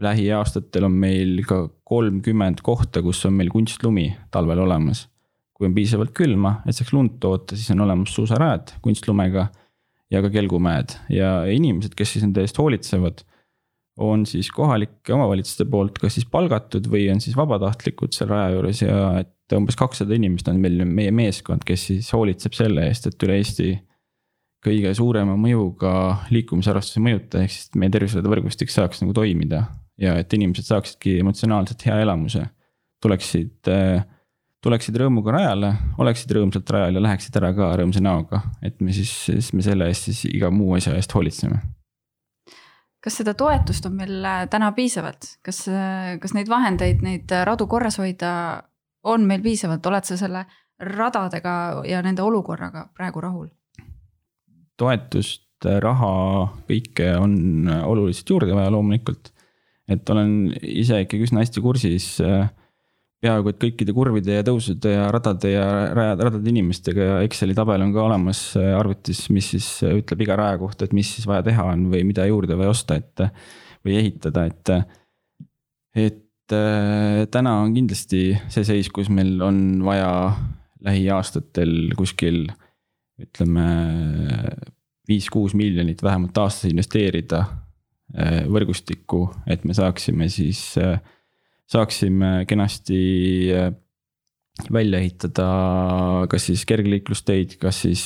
lähiaastatel 0.00 0.88
on 0.88 0.92
meil 0.92 1.44
ka 1.46 1.68
kolmkümmend 1.84 2.64
kohta, 2.64 3.02
kus 3.02 3.24
on 3.26 3.36
meil 3.36 3.52
kunstlumi 3.52 4.16
talvel 4.30 4.64
olemas 4.64 5.11
kui 5.62 5.70
on 5.70 5.76
piisavalt 5.76 6.10
külma, 6.16 6.56
et 6.66 6.74
saaks 6.74 6.90
lund 6.90 7.20
toota, 7.22 7.54
siis 7.54 7.70
on 7.70 7.84
olemas 7.84 8.10
suusarajad 8.16 8.74
kunstlumega 8.82 9.46
ja 10.10 10.22
ka 10.24 10.30
kelgumäed. 10.34 10.96
Ja 11.14 11.44
inimesed, 11.46 11.94
kes 11.96 12.16
siis 12.16 12.26
nende 12.26 12.42
eest 12.42 12.58
hoolitsevad, 12.58 13.22
on 14.02 14.24
siis 14.26 14.48
kohalike 14.50 15.14
omavalitsuste 15.14 15.66
poolt 15.70 15.98
kas 16.00 16.16
siis 16.16 16.26
palgatud 16.32 16.86
või 16.90 17.06
on 17.12 17.20
siis 17.20 17.36
vabatahtlikud 17.36 18.14
seal 18.16 18.30
raja 18.32 18.54
juures 18.54 18.80
ja 18.82 18.98
et 19.20 19.56
umbes 19.56 19.76
kakssada 19.76 20.16
inimest 20.16 20.48
on 20.48 20.60
meil 20.62 20.80
meie 20.88 21.12
meeskond, 21.14 21.64
kes 21.68 21.86
siis 21.90 22.08
hoolitseb 22.16 22.56
selle 22.56 22.86
eest, 22.88 23.10
et 23.10 23.26
üle 23.26 23.36
Eesti 23.38 23.74
kõige 24.64 24.94
suurema 24.96 25.36
mõjuga 25.36 25.92
liikumisharrastuse 26.32 27.02
mõjuta, 27.04 27.42
ehk 27.44 27.52
siis 27.52 27.76
meie 27.76 27.92
tervishoiu 27.92 28.32
võrgustik 28.32 28.72
saaks 28.72 29.02
nagu 29.02 29.14
toimida 29.16 29.66
ja 30.00 30.16
et 30.20 30.32
inimesed 30.32 30.70
saaksidki 30.70 31.18
emotsionaalselt 31.20 31.84
hea 31.84 31.98
elamuse, 32.06 32.46
tuleksid 33.02 33.70
äh, 33.70 34.06
tuleksid 34.62 34.96
rõõmuga 35.00 35.34
rajale, 35.34 35.72
oleksid 36.02 36.32
rõõmsalt 36.36 36.70
rajal 36.70 36.98
ja 36.98 37.02
läheksid 37.02 37.36
ära 37.40 37.50
ka 37.56 37.72
rõõmsa 37.80 38.02
näoga, 38.04 38.42
et 38.62 38.80
me 38.80 38.94
siis, 38.94 39.10
siis 39.26 39.50
me 39.56 39.64
selle 39.66 39.88
eest 39.90 40.10
siis 40.10 40.24
iga 40.30 40.52
muu 40.54 40.76
asja 40.78 40.94
eest 40.98 41.14
hoolitseme. 41.16 41.58
kas 43.02 43.16
seda 43.18 43.34
toetust 43.34 43.86
on 43.88 43.96
meil 43.98 44.24
äh, 44.24 44.44
täna 44.50 44.70
piisavalt, 44.72 45.38
kas, 45.42 45.64
äh, 45.68 46.14
kas 46.22 46.36
neid 46.36 46.50
vahendeid, 46.50 47.02
neid 47.02 47.32
äh, 47.34 47.44
radu 47.48 47.66
korras 47.66 47.98
hoida 47.98 48.62
on 49.02 49.26
meil 49.26 49.42
piisavalt, 49.42 49.86
oled 49.86 50.06
sa 50.06 50.16
selle 50.16 50.44
radadega 50.82 51.82
ja 51.86 52.02
nende 52.02 52.22
olukorraga 52.22 52.88
praegu 52.94 53.20
rahul? 53.20 53.50
toetust, 54.78 55.46
raha, 55.62 56.14
kõike 56.66 57.12
on 57.18 57.68
oluliselt 57.70 58.30
juurde 58.30 58.54
vaja 58.54 58.70
loomulikult. 58.70 59.32
et 59.90 60.10
olen 60.10 60.52
ise 60.62 61.02
ikkagi 61.02 61.26
üsna 61.26 61.42
hästi 61.42 61.62
kursis 61.62 62.06
äh, 62.22 62.46
peaaegu 63.22 63.52
et 63.52 63.60
kõikide 63.62 63.94
kurvide 63.94 64.40
ja 64.40 64.46
tõusude 64.46 64.94
ja 64.96 65.06
radade 65.14 65.52
ja 65.52 65.66
rajade, 65.94 66.26
radade 66.28 66.50
inimestega 66.50 67.08
ja 67.08 67.20
Exceli 67.26 67.54
tabel 67.54 67.84
on 67.84 67.92
ka 67.94 68.06
olemas 68.06 68.40
äh, 68.58 68.72
arvutis, 68.78 69.24
mis 69.34 69.52
siis 69.54 69.68
ütleb 69.86 70.24
iga 70.26 70.38
raja 70.40 70.58
kohta, 70.62 70.88
et 70.88 70.96
mis 70.96 71.12
siis 71.16 71.28
vaja 71.30 71.44
teha 71.46 71.68
on 71.74 71.86
või 71.92 72.02
mida 72.08 72.26
juurde 72.30 72.58
vaja 72.58 72.74
osta, 72.74 72.98
et. 72.98 73.28
või 73.82 73.96
ehitada, 73.98 74.44
et, 74.46 74.70
et 75.98 76.54
äh, 76.54 77.22
täna 77.34 77.56
on 77.64 77.72
kindlasti 77.74 78.28
see 78.52 78.66
seis, 78.66 78.90
kus 78.94 79.10
meil 79.10 79.40
on 79.42 79.56
vaja 79.82 80.12
lähiaastatel 80.82 81.94
kuskil 81.98 82.44
ütleme 83.22 83.66
viis-kuus 85.08 85.54
miljonit 85.58 86.02
vähemalt 86.02 86.38
aastas 86.38 86.70
investeerida 86.70 87.42
äh, 87.42 88.42
võrgustikku, 88.50 89.26
et 89.50 89.66
me 89.68 89.74
saaksime 89.76 90.28
siis, 90.32 90.62
äh, 90.80 91.00
saaksime 91.72 92.42
kenasti 92.48 93.00
äh, 93.56 93.72
välja 94.72 95.00
ehitada 95.00 95.46
kas 96.30 96.46
siis 96.50 96.66
kergliiklusteid, 96.68 97.56
kas 97.60 97.82
siis 97.86 98.02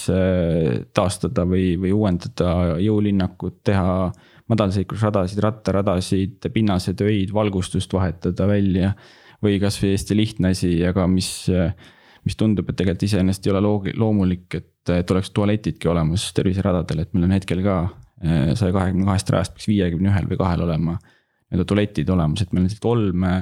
taastada 0.94 1.42
või, 1.48 1.74
või 1.80 1.90
uuendada 1.96 2.78
jõulinnakut, 2.78 3.58
teha 3.66 4.12
madalseiklusradasid, 4.46 5.40
rattaradasid, 5.42 6.46
pinnasetöid, 6.54 7.32
valgustust 7.34 7.92
vahetada 7.92 8.46
välja. 8.46 8.94
või 9.42 9.58
kasvõi 9.60 9.90
hästi 9.92 10.16
lihtne 10.16 10.54
asi, 10.54 10.70
aga 10.86 11.04
mis, 11.10 11.28
mis 12.24 12.36
tundub, 12.40 12.70
et 12.70 12.76
tegelikult 12.78 13.02
iseenesest 13.04 13.46
ei 13.46 13.52
ole 13.52 13.60
loogi-, 13.66 13.92
loomulik, 13.98 14.46
et 14.54 14.72
et 14.94 15.10
oleks 15.10 15.32
tualetidki 15.34 15.88
olemas 15.90 16.28
terviseradadel, 16.32 17.02
et 17.02 17.14
meil 17.14 17.26
on 17.26 17.34
hetkel 17.34 17.62
ka 17.64 17.76
saja 18.54 18.72
kahekümne 18.72 19.04
kahest 19.08 19.30
rajast 19.34 19.54
peaks 19.56 19.68
viiekümne 19.68 20.12
ühel 20.12 20.28
või 20.30 20.38
kahel 20.38 20.62
olema 20.62 20.94
nii-öelda 21.46 21.66
tualetid 21.68 22.10
olemas, 22.10 22.42
et 22.42 22.52
meil 22.52 22.64
on 22.64 22.68
lihtsalt 22.68 22.88
olme, 22.90 23.32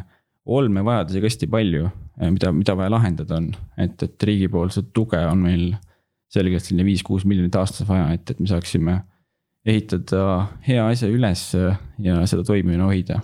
olmevajadusi 0.45 1.23
ka 1.23 1.31
hästi 1.31 1.49
palju, 1.53 1.89
eh, 2.21 2.31
mida, 2.31 2.53
mida 2.53 2.77
vaja 2.77 2.93
lahendada 2.93 3.39
on. 3.41 3.51
et, 3.77 4.03
et 4.03 4.29
riigipoolset 4.31 4.93
tuge 4.93 5.21
on 5.27 5.45
meil 5.47 5.71
selgelt 6.35 6.65
selline 6.65 6.87
viis-kuus 6.87 7.25
miljonit 7.29 7.55
aastas 7.57 7.89
vaja, 7.89 8.11
et, 8.15 8.31
et 8.31 8.41
me 8.41 8.51
saaksime 8.51 8.99
ehitada 9.65 10.49
hea 10.67 10.83
asja 10.87 11.09
üles 11.09 11.47
ja 12.05 12.19
seda 12.29 12.45
toimimine 12.45 12.85
hoida 12.85 13.21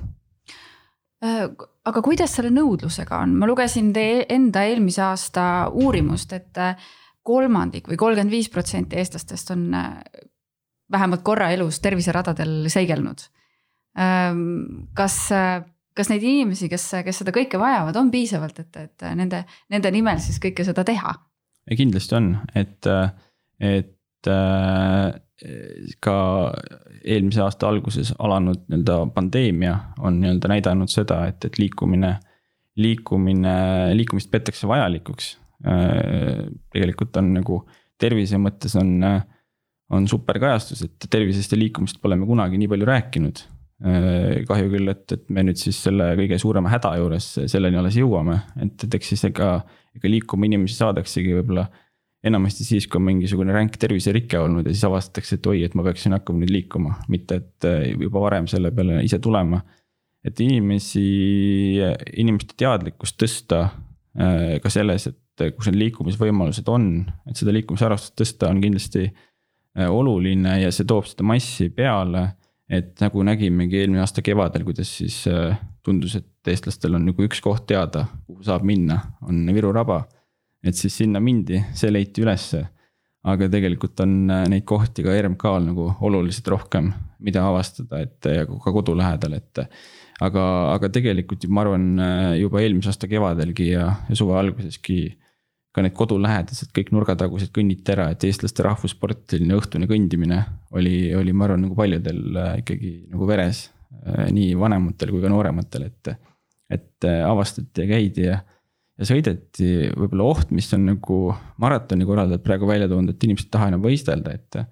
äh, 1.25 1.45
aga 1.85 2.03
kuidas 2.05 2.33
selle 2.37 2.53
nõudlusega 2.55 3.21
on, 3.27 3.35
ma 3.37 3.49
lugesin 3.51 3.93
teie 3.93 4.25
enda 4.33 4.65
eelmise 4.69 5.03
aasta 5.05 5.45
uurimust, 5.69 6.33
et 6.33 6.57
kolmandik 7.27 7.89
või 7.91 7.99
kolmkümmend 8.01 8.33
viis 8.33 8.49
protsenti 8.53 8.99
eestlastest 9.01 9.53
on 9.55 9.69
äh, 9.77 10.01
vähemalt 10.93 11.23
korra 11.27 11.51
elus 11.55 11.81
terviseradadel 11.81 12.69
seigelnud. 12.73 13.27
Ähm, 13.99 14.87
kas, 14.95 15.17
kas 15.97 16.13
neid 16.13 16.27
inimesi, 16.27 16.69
kes, 16.71 16.85
kes 17.07 17.23
seda 17.23 17.35
kõike 17.35 17.59
vajavad, 17.61 17.97
on 17.99 18.13
piisavalt, 18.13 18.61
et, 18.63 18.79
et 18.79 19.09
nende, 19.19 19.43
nende 19.73 19.91
nimel 19.95 20.23
siis 20.23 20.39
kõike 20.43 20.67
seda 20.67 20.87
teha? 20.87 21.17
kindlasti 21.71 22.17
on, 22.19 22.33
et, 22.59 22.87
et 23.63 24.31
äh, 24.31 25.11
ka 26.03 26.15
eelmise 27.05 27.45
aasta 27.45 27.69
alguses 27.71 28.11
alanud 28.19 28.65
nii-öelda 28.65 28.97
pandeemia 29.15 29.77
on 30.03 30.19
nii-öelda 30.23 30.51
näidanud 30.51 30.91
seda, 30.91 31.21
et, 31.31 31.47
et 31.47 31.61
liikumine, 31.63 32.17
liikumine, 32.81 33.55
liikumist 33.95 34.33
peetakse 34.33 34.67
vajalikuks 34.71 35.37
Äh, 35.61 36.49
tegelikult 36.73 37.17
on 37.21 37.35
nagu 37.35 37.59
tervise 38.01 38.39
mõttes 38.41 38.73
on, 38.81 38.95
on 39.93 40.07
super 40.09 40.39
kajastus, 40.41 40.87
et 40.87 41.09
tervisest 41.13 41.53
ja 41.53 41.59
liikumisest 41.61 42.01
pole 42.01 42.17
me 42.17 42.29
kunagi 42.29 42.61
nii 42.61 42.71
palju 42.71 42.89
rääkinud. 42.89 43.43
Äh, 43.81 44.43
kahju 44.45 44.69
küll, 44.75 44.91
et, 44.93 45.07
et 45.15 45.23
me 45.33 45.41
nüüd 45.47 45.57
siis 45.57 45.79
selle 45.87 46.11
kõige 46.19 46.37
suurema 46.43 46.69
häda 46.69 46.91
juures 47.01 47.29
selleni 47.49 47.79
alles 47.81 47.95
jõuame, 47.97 48.35
et, 48.61 48.75
et 48.85 48.97
eks 48.99 49.15
siis 49.15 49.23
ega, 49.31 49.55
ega 49.97 50.11
liikuma 50.13 50.45
inimesi 50.51 50.77
saadaksegi 50.77 51.33
võib-olla 51.39 51.65
enamasti 52.29 52.67
siis, 52.67 52.85
kui 52.85 53.01
on 53.01 53.07
mingisugune 53.07 53.55
ränk 53.57 53.79
terviserike 53.81 54.37
olnud 54.37 54.69
ja 54.69 54.75
siis 54.75 54.85
avastatakse, 54.85 55.39
et 55.39 55.49
oi, 55.49 55.63
et 55.65 55.77
ma 55.79 55.87
peaksin 55.87 56.13
hakkama 56.13 56.43
nüüd 56.43 56.53
liikuma, 56.53 56.99
mitte 57.09 57.41
et 57.41 57.69
äh, 57.71 57.87
juba 57.95 58.21
varem 58.27 58.51
selle 58.53 58.69
peale 58.77 59.01
ise 59.07 59.19
tulema. 59.19 59.63
et 60.21 60.41
inimesi, 60.45 61.81
inimeste 62.21 62.53
teadlikkust 62.61 63.17
tõsta 63.17 63.63
ka 64.61 64.69
selles, 64.69 65.07
et 65.09 65.45
kus 65.57 65.71
need 65.71 65.79
liikumisvõimalused 65.87 66.69
on, 66.69 66.91
et 67.25 67.39
seda 67.39 67.55
liikumisharrastust 67.57 68.19
tõsta 68.21 68.51
on 68.51 68.61
kindlasti 68.61 69.07
äh, 69.07 69.89
oluline 69.89 70.59
ja 70.61 70.73
see 70.75 70.85
toob 70.85 71.09
seda 71.09 71.25
massi 71.25 71.71
peale. 71.73 72.27
Et 72.71 73.03
nagu 73.03 73.25
nägimegi 73.27 73.83
eelmine 73.83 74.03
aasta 74.05 74.23
kevadel, 74.25 74.65
kuidas 74.67 74.93
siis 75.01 75.23
äh, 75.31 75.59
tundus, 75.85 76.15
et 76.21 76.51
eestlastel 76.53 76.95
on 76.99 77.09
nagu 77.09 77.27
üks 77.27 77.43
koht 77.43 77.67
teada, 77.71 78.07
kuhu 78.29 78.45
saab 78.47 78.67
minna, 78.67 79.01
on 79.27 79.43
Viru 79.55 79.73
raba. 79.75 80.05
et 80.63 80.77
siis 80.77 80.99
sinna 81.01 81.21
mindi, 81.25 81.63
see 81.75 81.91
leiti 81.91 82.23
ülesse. 82.23 82.67
aga 83.25 83.51
tegelikult 83.53 84.01
on 84.01 84.31
äh, 84.33 84.45
neid 84.49 84.65
kohti 84.65 85.05
ka 85.05 85.17
RMK-l 85.17 85.67
nagu 85.67 85.91
oluliselt 86.01 86.47
rohkem, 86.49 86.93
mida 87.21 87.43
avastada, 87.45 88.01
et 88.01 88.25
ka 88.49 88.73
kodu 88.73 88.95
lähedal, 88.97 89.35
et 89.37 89.61
aga, 90.21 90.45
aga 90.77 90.89
tegelikult 90.89 91.45
ma 91.49 91.67
arvan 91.67 91.85
juba 92.41 92.63
eelmise 92.63 92.89
aasta 92.93 93.09
kevadelgi 93.11 93.73
ja, 93.75 93.91
ja 94.09 94.17
suve 94.17 94.39
alguseski 94.41 95.03
ka 95.71 95.85
need 95.85 95.95
kodulähedased 95.95 96.73
kõik 96.75 96.91
nurgatagused 96.95 97.53
kõnnitera, 97.55 98.09
et 98.11 98.25
eestlaste 98.27 98.65
rahvussport, 98.67 99.23
selline 99.31 99.55
õhtune 99.59 99.87
kõndimine 99.91 100.41
oli, 100.75 101.13
oli, 101.15 101.35
ma 101.35 101.47
arvan, 101.47 101.67
nagu 101.67 101.77
paljudel 101.79 102.41
äh, 102.43 102.55
ikkagi 102.65 102.95
nagu 103.13 103.29
veres. 103.29 103.69
Äh, 104.03 104.27
nii 104.35 104.57
vanematel 104.59 105.13
kui 105.15 105.23
ka 105.23 105.31
noorematel, 105.31 105.87
et, 105.91 106.11
et 106.75 107.07
äh, 107.07 107.21
avastati 107.27 107.85
ja 107.85 107.91
käidi 107.91 108.27
ja, 108.27 108.41
ja 108.99 109.09
sõideti 109.09 109.71
võib-olla 109.95 110.27
oht, 110.33 110.51
mis 110.55 110.71
on 110.75 110.89
nagu 110.91 111.21
maratoni 111.63 112.09
korraldajad 112.09 112.45
praegu 112.47 112.71
välja 112.71 112.91
toonud, 112.91 113.15
et 113.15 113.29
inimesed 113.29 113.47
ei 113.47 113.55
taha 113.55 113.71
enam 113.71 113.87
võistelda, 113.87 114.35
et. 114.35 114.63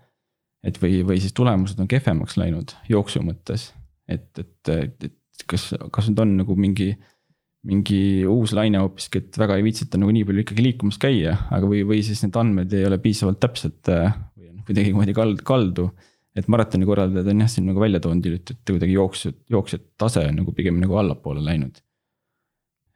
et 0.66 0.82
või, 0.82 1.04
või 1.06 1.20
siis 1.22 1.37
tulemused 1.38 1.78
on 1.78 1.87
kehvemaks 1.90 2.34
läinud 2.40 2.74
jooksu 2.90 3.22
mõttes, 3.22 3.70
et, 4.11 4.32
et, 4.42 4.74
et 4.74 5.46
kas, 5.46 5.70
kas 5.94 6.11
nüüd 6.11 6.24
on 6.24 6.34
nagu 6.40 6.58
mingi 6.58 6.90
mingi 7.68 8.24
uus 8.28 8.54
laine 8.57 8.81
hoopiski, 8.81 9.20
et 9.22 9.38
väga 9.38 9.59
ei 9.59 9.64
viitsita 9.66 10.00
nagu 10.00 10.12
nii 10.14 10.26
palju 10.28 10.44
ikkagi 10.44 10.64
liikumas 10.64 10.98
käia, 11.00 11.35
aga 11.52 11.68
või, 11.68 11.83
või 11.88 12.00
siis 12.07 12.22
need 12.24 12.37
andmed 12.40 12.72
ei 12.76 12.87
ole 12.88 13.00
piisavalt 13.02 13.40
täpsed 13.42 13.90
äh, 13.92 14.14
või 14.38 14.52
on 14.52 14.62
kuidagimoodi 14.68 15.16
kald-, 15.16 15.42
kaldu. 15.46 15.88
et 16.38 16.48
maratoni 16.48 16.87
korraldajad 16.88 17.28
on 17.33 17.42
jah 17.42 17.50
siin 17.52 17.66
nagu 17.68 17.83
välja 17.83 18.00
toonud 18.00 18.24
hiljuti, 18.24 18.54
et 18.57 18.72
kuidagi 18.72 18.94
jooksjad, 18.94 19.37
jooksjate 19.52 19.90
tase 20.00 20.24
on 20.31 20.40
nagu 20.40 20.54
pigem 20.57 20.78
nagu 20.81 20.96
allapoole 21.00 21.44
läinud. 21.44 21.83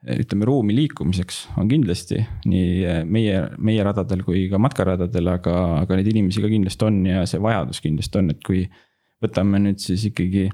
ütleme 0.03 0.47
ruumi 0.49 0.75
liikumiseks 0.75 1.43
on 1.61 1.69
kindlasti 1.71 2.23
nii 2.51 2.71
äh, 2.89 3.03
meie, 3.05 3.43
meie 3.59 3.85
radadel 3.85 4.25
kui 4.27 4.47
ka 4.51 4.59
matkaradadel, 4.59 5.35
aga, 5.37 5.59
aga 5.83 5.99
neid 5.99 6.09
inimesi 6.15 6.43
ka 6.43 6.51
kindlasti 6.51 6.89
on 6.89 7.05
ja 7.07 7.27
see 7.29 7.43
vajadus 7.43 7.83
kindlasti 7.85 8.23
on, 8.23 8.33
et 8.33 8.41
kui 8.47 8.65
võtame 9.23 9.61
nüüd 9.63 9.85
siis 9.85 10.09
ikkagi 10.09 10.49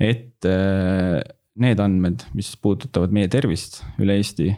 ette 0.00 0.54
need 1.60 1.80
andmed, 1.82 2.24
mis 2.36 2.52
puudutavad 2.62 3.12
meie 3.14 3.28
tervist 3.32 3.80
üle 4.00 4.16
Eesti, 4.20 4.50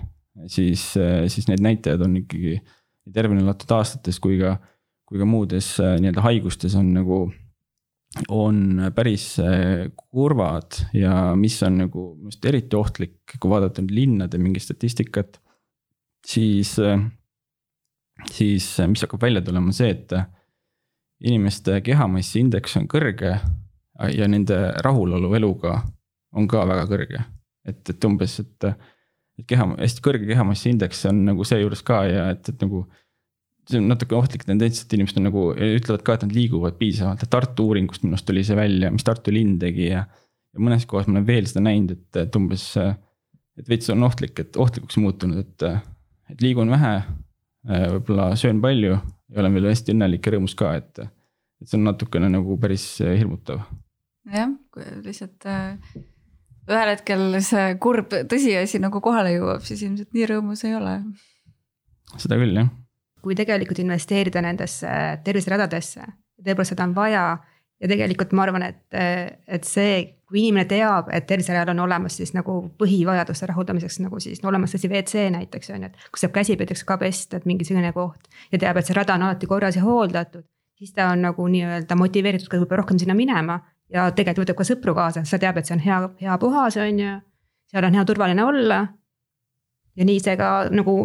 siis, 0.50 0.84
siis 0.94 1.48
need 1.50 1.62
näitajad 1.64 2.04
on 2.06 2.16
ikkagi 2.22 2.56
nii 2.62 3.14
tervena 3.14 3.42
elatud 3.42 3.72
aastates 3.74 4.20
kui 4.22 4.38
ka, 4.40 4.56
kui 5.08 5.20
ka 5.20 5.26
muudes 5.28 5.74
nii-öelda 5.80 6.24
haigustes 6.24 6.76
on 6.78 6.92
nagu, 6.94 7.22
on 8.32 8.84
päris 8.94 9.34
kurvad 9.98 10.78
ja 10.96 11.32
mis 11.38 11.58
on 11.66 11.80
nagu 11.84 12.12
minu 12.14 12.30
arust 12.30 12.46
eriti 12.48 12.78
ohtlik, 12.78 13.16
kui 13.38 13.50
vaadata 13.50 13.82
nüüd 13.82 13.96
linnade 13.96 14.38
mingit 14.38 14.64
statistikat, 14.64 15.40
siis, 16.26 16.76
siis 18.30 18.68
mis 18.92 19.02
hakkab 19.04 19.26
välja 19.26 19.42
tulema, 19.42 19.74
see, 19.74 19.90
et 19.96 20.14
inimeste 21.22 21.80
kehamassi 21.86 22.42
indeks 22.42 22.78
on 22.78 22.86
kõrge 22.90 23.34
ja 24.12 24.28
nende 24.30 24.58
rahulolu 24.82 25.34
eluga 25.38 25.80
on 26.36 26.48
ka 26.50 26.64
väga 26.68 26.88
kõrge. 26.90 27.22
et, 27.68 27.82
et 27.92 28.04
umbes, 28.08 28.32
et, 28.42 28.66
et 29.38 29.46
keha, 29.46 29.68
hästi 29.78 30.02
kõrge 30.02 30.26
kehamassi 30.26 30.72
indeks 30.72 31.04
on 31.10 31.22
nagu 31.28 31.46
seejuures 31.46 31.84
ka 31.86 32.02
ja 32.08 32.26
et, 32.34 32.48
et 32.48 32.64
nagu. 32.64 32.86
see 33.70 33.78
on 33.78 33.86
natuke 33.86 34.16
ohtlik 34.18 34.42
tendents, 34.42 34.80
et 34.82 34.94
inimesed 34.96 35.20
on 35.20 35.28
nagu 35.28 35.42
ütlevad 35.54 36.02
ka, 36.02 36.16
et 36.16 36.24
nad 36.26 36.32
liiguvad 36.34 36.74
piisavalt, 36.80 37.22
et 37.22 37.30
Tartu 37.30 37.68
uuringust 37.70 38.02
minu 38.02 38.16
arust 38.16 38.26
tuli 38.26 38.42
see 38.42 38.58
välja, 38.58 38.90
mis 38.90 39.06
Tartu 39.06 39.34
linn 39.34 39.54
tegi 39.62 39.86
ja. 39.92 40.02
ja 40.02 40.64
mõnes 40.66 40.86
kohas 40.90 41.06
ma 41.06 41.20
olen 41.20 41.28
veel 41.28 41.46
seda 41.46 41.62
näinud, 41.68 41.94
et, 41.94 42.18
et 42.24 42.38
umbes, 42.40 42.64
et 42.82 43.70
veits 43.70 43.92
on 43.94 44.02
ohtlik, 44.02 44.34
et 44.42 44.58
ohtlikuks 44.58 44.98
muutunud, 44.98 45.38
et, 45.44 45.66
et 46.32 46.42
liigun 46.42 46.74
vähe. 46.74 46.94
võib-olla 47.62 48.32
söön 48.34 48.58
palju 48.58 48.96
ja 48.96 49.38
olen 49.38 49.54
veel 49.54 49.70
hästi 49.70 49.94
õnnelik 49.94 50.26
ja 50.26 50.34
rõõmus 50.34 50.58
ka, 50.58 50.74
et, 50.80 51.04
et 51.62 51.68
see 51.68 51.78
on 51.78 51.86
natukene 51.86 52.32
nagu 52.32 52.58
päris 52.58 52.96
hirmutav. 52.98 53.62
jah, 54.26 54.50
lihtsalt 55.06 55.46
äh 55.46 56.02
ühel 56.70 56.92
hetkel 56.92 57.24
see 57.42 57.76
kurb 57.82 58.12
tõsiasi 58.30 58.80
nagu 58.82 59.02
kohale 59.04 59.34
jõuab, 59.34 59.64
siis 59.66 59.82
ilmselt 59.82 60.12
nii 60.14 60.28
rõõmus 60.30 60.64
ei 60.68 60.76
ole. 60.78 60.98
seda 62.16 62.38
küll, 62.38 62.58
jah. 62.60 62.68
kui 63.22 63.38
tegelikult 63.38 63.80
investeerida 63.82 64.42
nendesse 64.44 64.92
terviseradadesse, 65.24 66.06
tõepoolest 66.42 66.74
seda 66.74 66.86
on 66.86 66.94
vaja 66.94 67.24
ja 67.82 67.90
tegelikult 67.90 68.32
ma 68.36 68.46
arvan, 68.46 68.64
et, 68.68 68.82
et 68.94 69.66
see, 69.66 69.96
kui 70.28 70.44
inimene 70.44 70.68
teab, 70.70 71.10
et 71.14 71.26
terviserajal 71.28 71.72
on 71.74 71.82
olemas 71.84 72.16
siis 72.20 72.32
nagu 72.36 72.60
põhivajaduste 72.78 73.48
rahuldamiseks 73.50 73.98
nagu 74.04 74.20
siis 74.22 74.42
no 74.42 74.52
olemas 74.52 74.76
asi 74.78 74.90
WC 74.90 75.26
näiteks 75.34 75.72
on 75.74 75.86
ju, 75.86 75.90
et 75.90 76.08
kus 76.14 76.24
saab 76.24 76.34
käsipiideks 76.36 76.86
ka 76.88 76.98
pesta, 77.00 77.40
et 77.40 77.48
mingisugune 77.48 77.92
koht. 77.96 78.30
ja 78.52 78.62
teab, 78.62 78.78
et 78.78 78.88
see 78.88 78.96
rada 78.96 79.18
on 79.18 79.26
alati 79.26 79.50
korras 79.50 79.78
ja 79.78 79.84
hooldatud, 79.86 80.46
siis 80.78 80.94
ta 80.94 81.10
on 81.12 81.26
nagu 81.26 81.48
nii-öelda 81.56 81.98
motiveeritud 81.98 82.50
ka 82.50 82.62
võib-olla 82.62 82.84
rohkem 82.84 83.02
sinna 83.02 83.18
minema. 83.18 83.58
Ja 83.92 84.08
tegelikult 84.10 84.48
võtab 84.48 84.60
ka 84.62 84.68
sõpru 84.68 84.94
kaasa, 84.96 85.22
sest 85.22 85.36
ta 85.36 85.42
teab, 85.46 85.60
et 85.60 85.68
see 85.68 85.76
on 85.76 85.84
hea, 85.84 86.00
hea 86.24 86.38
puhas, 86.40 86.76
on 86.80 86.98
ju. 87.04 87.20
seal 87.72 87.88
on 87.88 87.98
hea 87.98 88.04
turvaline 88.08 88.44
olla. 88.44 88.80
ja 89.96 90.08
nii 90.08 90.20
see 90.20 90.36
ka 90.40 90.50
nagu 90.72 90.96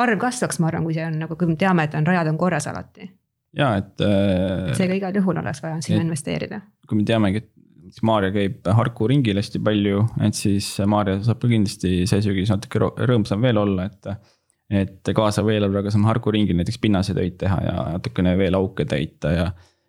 arv 0.00 0.18
kasvaks, 0.18 0.60
ma 0.60 0.70
arvan, 0.70 0.84
kui 0.84 0.96
see 0.96 1.06
on 1.06 1.18
nagu, 1.20 1.36
kui 1.36 1.48
me 1.50 1.56
teame, 1.60 1.84
et 1.84 1.96
on 1.98 2.06
rajad 2.06 2.30
on 2.30 2.38
korras 2.40 2.66
alati 2.70 3.10
ja 3.56 3.70
et. 3.80 3.96
Äh, 4.04 4.74
seega 4.78 4.98
igal 4.98 5.16
juhul 5.20 5.40
oleks 5.42 5.62
vaja 5.64 5.80
sinna 5.84 6.04
investeerida. 6.04 6.60
kui 6.88 7.00
me 7.00 7.06
teamegi, 7.06 7.42
et 7.42 8.02
Maarja 8.06 8.30
käib 8.30 8.68
Harku 8.76 9.08
ringil 9.10 9.40
hästi 9.40 9.58
palju, 9.66 10.04
et 10.26 10.36
siis 10.38 10.68
Maarja 10.86 11.18
saab 11.26 11.40
ka 11.42 11.50
kindlasti 11.50 12.04
see 12.10 12.22
sügis 12.22 12.52
natuke 12.52 12.82
rõõmsam 12.82 13.42
veel 13.42 13.58
olla, 13.58 13.88
et. 13.90 14.12
et 14.70 15.10
kaasava 15.16 15.50
eelarvega 15.50 15.90
saame 15.90 16.06
Harku 16.06 16.30
ringil 16.30 16.58
näiteks 16.60 16.78
pinnasetöid 16.78 17.40
teha 17.40 17.56
ja 17.64 17.72
natukene 17.96 18.36
veel 18.38 18.54
auke 18.54 18.86
täita 18.86 19.32
ja 19.34 19.48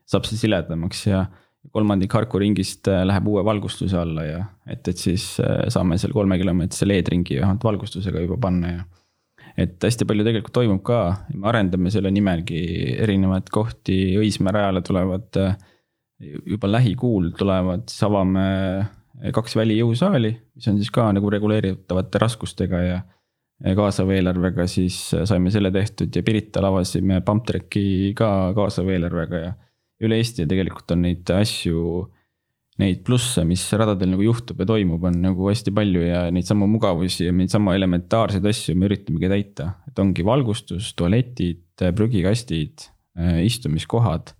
saab 0.10 0.26
see 0.26 0.40
siledamaks 0.40 1.06
ja 1.06 1.26
kolmandik 1.70 2.14
Harku 2.18 2.40
ringist 2.42 2.90
äh, 2.90 3.04
läheb 3.06 3.28
uue 3.30 3.44
valgustuse 3.46 4.00
alla 4.00 4.26
ja 4.26 4.40
et, 4.66 4.88
et 4.88 4.98
siis 4.98 5.36
äh, 5.44 5.68
saame 5.74 6.00
seal 6.02 6.14
kolmekilomeetrise 6.16 6.88
LED-ringi 6.90 7.38
vähemalt 7.40 7.64
valgustusega 7.68 8.24
juba 8.24 8.40
panna 8.42 8.74
ja 8.74 8.88
et 9.62 9.84
hästi 9.84 10.08
palju 10.08 10.26
tegelikult 10.26 10.56
toimub 10.56 10.82
ka, 10.88 11.02
me 11.36 11.50
arendame 11.52 11.92
selle 11.94 12.10
nimelgi 12.14 12.62
erinevaid 13.04 13.52
kohti, 13.52 14.16
Õismäe 14.18 14.56
rajale 14.56 14.82
tulevad 14.88 15.38
juba 16.22 16.70
lähikuul 16.70 17.32
tulevad, 17.38 17.84
siis 17.92 18.06
avame 18.08 18.46
kaks 19.36 19.58
välijõusaali, 19.60 20.32
mis 20.56 20.70
on 20.72 20.78
siis 20.80 20.92
ka 20.94 21.10
nagu 21.14 21.30
reguleeritavate 21.34 22.22
raskustega 22.22 22.80
ja 22.86 23.02
kaasava 23.76 24.16
eelarvega, 24.16 24.66
siis 24.72 25.02
saime 25.12 25.52
selle 25.54 25.74
tehtud 25.74 26.16
ja 26.16 26.24
Pirital 26.26 26.70
avasime 26.72 27.20
Pumptracki 27.26 28.14
ka 28.18 28.30
kaasava 28.58 28.96
eelarvega 28.96 29.44
ja 29.44 29.52
üle 30.02 30.18
Eesti 30.22 30.48
tegelikult 30.50 30.92
on 30.96 31.06
neid 31.06 31.30
asju 31.36 32.08
neid 32.82 33.02
plusse, 33.06 33.44
mis 33.48 33.64
radadel 33.78 34.14
nagu 34.14 34.24
juhtub 34.26 34.62
ja 34.62 34.68
toimub, 34.70 35.04
on 35.10 35.18
nagu 35.22 35.50
hästi 35.50 35.74
palju 35.76 36.04
ja 36.06 36.22
neid 36.34 36.48
samu 36.48 36.68
mugavusi 36.72 37.28
ja 37.28 37.34
neid 37.36 37.52
sama 37.54 37.76
elementaarseid 37.78 38.46
asju 38.48 38.78
me 38.80 38.88
üritamegi 38.90 39.30
täita. 39.32 39.68
et 39.88 40.00
ongi 40.00 40.26
valgustus, 40.26 40.94
tualetid, 40.98 41.66
prügikastid, 41.98 42.88
äh, 43.20 43.42
istumiskohad 43.46 44.34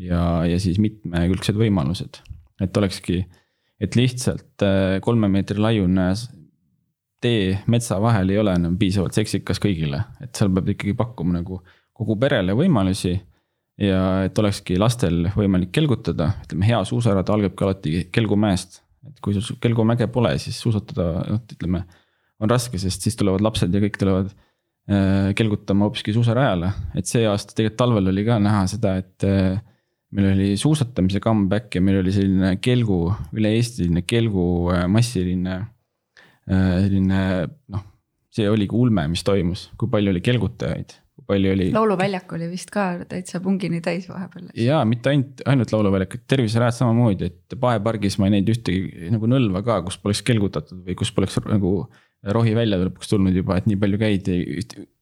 ja, 0.00 0.46
ja 0.48 0.58
siis 0.62 0.80
mitmekülgsed 0.82 1.58
võimalused. 1.60 2.22
et 2.62 2.76
olekski, 2.76 3.22
et 3.80 3.98
lihtsalt 3.98 4.66
äh, 4.66 4.98
kolme 5.04 5.30
meetri 5.30 5.60
laiune 5.60 6.10
tee 7.22 7.58
metsa 7.66 7.98
vahel 8.02 8.30
ei 8.30 8.38
ole 8.38 8.54
enam 8.58 8.78
piisavalt 8.78 9.16
seksikas 9.16 9.60
kõigile, 9.62 10.04
et 10.22 10.34
seal 10.34 10.50
peab 10.54 10.70
ikkagi 10.74 10.94
pakkuma 10.98 11.40
nagu 11.40 11.60
kogu 11.98 12.14
perele 12.18 12.54
võimalusi 12.54 13.16
ja 13.78 14.02
et 14.26 14.38
olekski 14.40 14.76
lastel 14.80 15.28
võimalik 15.36 15.70
kelgutada, 15.74 16.32
ütleme 16.44 16.66
hea 16.66 16.80
suusarada 16.88 17.34
algabki 17.34 17.66
alati 17.66 17.94
Kelgumäest. 18.12 18.82
et 19.08 19.22
kui 19.24 19.36
sul 19.38 19.56
Kelgumäge 19.62 20.08
pole, 20.12 20.34
siis 20.42 20.58
suusatada, 20.60 21.24
noh 21.28 21.54
ütleme, 21.54 21.84
on 22.42 22.50
raske, 22.50 22.78
sest 22.78 23.06
siis 23.06 23.16
tulevad 23.18 23.42
lapsed 23.44 23.74
ja 23.74 23.82
kõik 23.82 23.98
tulevad 24.00 24.34
äh, 24.90 25.30
kelgutama 25.38 25.86
hoopiski 25.86 26.14
suusarajale. 26.16 26.72
et 26.98 27.06
see 27.06 27.26
aasta 27.26 27.54
tegelikult 27.54 27.78
talvel 27.78 28.12
oli 28.12 28.26
ka 28.26 28.38
näha 28.42 28.66
seda, 28.70 28.96
et 28.98 29.26
äh, 29.26 29.58
meil 30.10 30.32
oli 30.34 30.52
suusatamise 30.58 31.20
comeback 31.20 31.74
ja 31.74 31.84
meil 31.84 32.02
oli 32.02 32.14
selline 32.14 32.56
kelgu, 32.64 33.02
üle-eestiline 33.36 34.02
kelgu 34.08 34.46
äh, 34.74 34.86
massiline 34.90 35.58
äh, 35.58 36.78
selline 36.82 37.20
noh, 37.46 37.84
see 38.34 38.48
oligi 38.50 38.74
ulme, 38.76 39.06
mis 39.10 39.22
toimus, 39.26 39.68
kui 39.78 39.90
palju 39.92 40.14
oli 40.14 40.24
kelgutajaid 40.24 40.98
palju 41.28 41.52
oli. 41.54 41.68
lauluväljak 41.74 42.32
oli 42.36 42.48
vist 42.50 42.72
ka 42.74 42.88
täitsa 43.08 43.40
pungini 43.44 43.80
täis 43.84 44.08
vahepeal. 44.08 44.50
ja 44.56 44.80
mitte 44.88 45.12
ainult, 45.12 45.42
ainult 45.48 45.72
lauluväljak, 45.74 46.18
et 46.18 46.26
terviserajad 46.30 46.78
samamoodi, 46.80 47.30
et 47.30 47.58
Paepargis 47.60 48.18
ma 48.18 48.28
ei 48.28 48.36
näinud 48.36 48.52
ühtegi 48.54 49.10
nagu 49.14 49.30
nõlva 49.30 49.62
ka, 49.66 49.80
kus 49.86 49.98
poleks 50.02 50.22
kelgutatud 50.26 50.84
või 50.86 50.96
kus 50.98 51.12
poleks 51.14 51.38
nagu 51.46 51.72
rohi 52.34 52.54
välja 52.56 52.80
lõpuks 52.80 53.12
tulnud 53.12 53.36
juba, 53.36 53.58
et 53.58 53.68
nii 53.70 53.78
palju 53.78 54.00
käidi, 54.00 54.38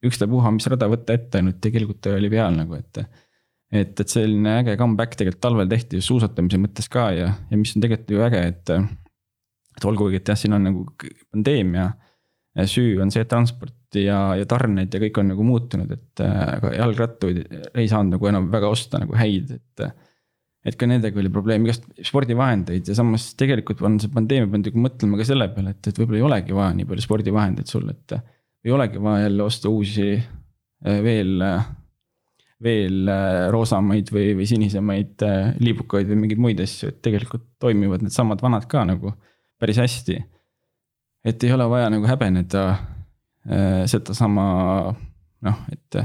ükstapuha, 0.05 0.53
mis 0.53 0.67
rada 0.69 0.89
võtta 0.93 1.17
ette, 1.17 1.41
ainult 1.41 1.63
kelgutaja 1.63 2.19
oli 2.21 2.31
peal 2.33 2.59
nagu, 2.59 2.77
et. 2.77 3.01
et, 3.73 3.95
et 4.01 4.09
selline 4.09 4.59
äge 4.61 4.77
comeback 4.81 5.17
tegelikult 5.17 5.43
talvel 5.47 5.71
tehti 5.71 6.03
suusatamise 6.05 6.61
mõttes 6.61 6.91
ka 6.93 7.09
ja, 7.17 7.31
ja 7.51 7.61
mis 7.61 7.73
on 7.77 7.85
tegelikult 7.85 8.13
ju 8.13 8.27
äge, 8.27 8.43
et. 8.53 8.75
et 9.77 9.89
olgugi, 9.89 10.21
et 10.21 10.29
jah, 10.29 10.39
siin 10.39 10.57
on 10.57 10.69
nagu 10.69 10.85
pandeemia 11.31 11.93
süü 12.65 12.97
on 13.03 13.13
see, 13.13 13.25
et 13.25 13.31
transport 13.31 13.99
ja, 14.01 14.19
ja 14.39 14.49
tarned 14.49 14.93
ja 14.93 15.01
kõik 15.03 15.21
on 15.21 15.31
nagu 15.33 15.45
muutunud, 15.47 15.93
et 15.93 16.23
aga 16.25 16.73
jalgrattuid 16.77 17.41
ei 17.77 17.89
saanud 17.91 18.17
nagu 18.17 18.29
enam 18.31 18.51
väga 18.53 18.71
osta 18.73 19.01
nagu 19.03 19.17
häid, 19.19 19.57
et. 19.59 19.87
et 20.67 20.75
ka 20.75 20.89
nendega 20.89 21.21
oli 21.23 21.31
probleem, 21.31 21.67
igast 21.67 21.85
spordivahendeid 22.09 22.89
ja 22.91 22.97
samas 22.99 23.29
tegelikult 23.39 23.85
on 23.87 24.01
see 24.03 24.11
pandeemia 24.11 24.51
pannud 24.51 24.73
nagu 24.73 24.85
mõtlema 24.89 25.21
ka 25.21 25.27
selle 25.29 25.47
peale, 25.55 25.77
et, 25.77 25.91
et 25.93 26.01
võib-olla 26.01 26.19
ei 26.19 26.27
olegi 26.27 26.57
vaja 26.57 26.73
nii 26.79 26.89
palju 26.91 27.05
spordivahendeid 27.05 27.71
sul, 27.71 27.85
et. 27.93 28.17
ei 28.67 28.75
olegi 28.75 29.03
vaja 29.03 29.29
jälle 29.29 29.45
osta 29.45 29.71
uusi 29.71 30.09
veel, 31.07 31.45
veel 32.67 33.13
roosamaid 33.55 34.11
või, 34.17 34.33
või 34.41 34.49
sinisemaid 34.49 35.23
liibukaid 35.61 36.09
või 36.11 36.25
mingeid 36.25 36.43
muid 36.43 36.65
asju, 36.65 36.91
et 36.91 36.99
tegelikult 37.05 37.47
toimivad 37.63 38.03
needsamad 38.03 38.43
vanad 38.43 38.67
ka 38.71 38.83
nagu 38.89 39.15
päris 39.61 39.79
hästi 39.81 40.19
et 41.27 41.45
ei 41.45 41.53
ole 41.53 41.67
vaja 41.71 41.91
nagu 41.91 42.07
häbeneda 42.07 42.63
äh, 42.71 43.83
sedasama 43.91 44.47
noh, 45.47 45.61
et, 45.73 45.99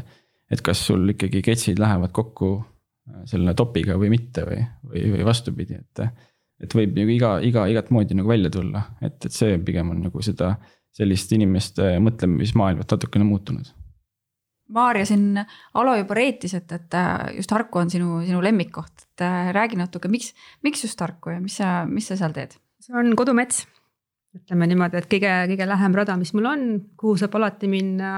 et 0.52 0.64
kas 0.66 0.82
sul 0.90 1.14
ikkagi 1.14 1.44
ketsid 1.46 1.82
lähevad 1.82 2.14
kokku 2.16 2.52
äh, 2.58 3.22
selle 3.30 3.54
topiga 3.58 3.98
või 4.02 4.12
mitte 4.16 4.46
või, 4.48 4.62
või, 4.88 5.08
või 5.16 5.28
vastupidi, 5.28 5.80
et. 5.82 6.06
et 6.62 6.78
võib 6.78 6.98
nagu 6.98 7.14
iga, 7.14 7.36
iga, 7.46 7.68
igat 7.72 7.92
moodi 7.94 8.18
nagu 8.18 8.30
välja 8.30 8.52
tulla, 8.54 8.84
et, 9.02 9.20
et 9.26 9.34
see 9.34 9.60
pigem 9.66 9.94
on 9.94 10.02
nagu 10.08 10.26
seda 10.26 10.56
sellist 10.94 11.32
inimeste 11.34 11.96
mõtlemismaailmat 12.04 12.92
natukene 12.92 13.26
muutunud. 13.26 13.70
Maarja 14.72 15.06
siin 15.08 15.36
Alo 15.76 15.94
juba 15.98 16.16
reetis, 16.16 16.54
et, 16.56 16.72
et 16.72 16.96
äh, 16.96 17.36
just 17.38 17.52
Harku 17.52 17.82
on 17.82 17.92
sinu, 17.92 18.22
sinu 18.26 18.42
lemmikkoht, 18.44 19.06
et 19.06 19.26
räägi 19.56 19.80
natuke, 19.80 20.10
miks, 20.12 20.32
miks 20.64 20.86
just 20.86 21.00
Harku 21.04 21.34
ja 21.34 21.42
mis 21.44 21.60
sa, 21.62 21.82
mis 21.86 22.10
sa 22.10 22.18
seal 22.20 22.34
teed? 22.36 22.58
see 22.82 22.96
on 22.98 23.12
kodumets 23.14 23.68
ütleme 24.36 24.68
niimoodi, 24.70 25.00
et 25.02 25.10
kõige, 25.12 25.32
kõige 25.52 25.68
lähem 25.68 25.96
rada, 25.98 26.16
mis 26.20 26.32
mul 26.38 26.48
on, 26.48 26.66
kuhu 27.00 27.18
saab 27.20 27.36
alati 27.40 27.68
minna 27.72 28.12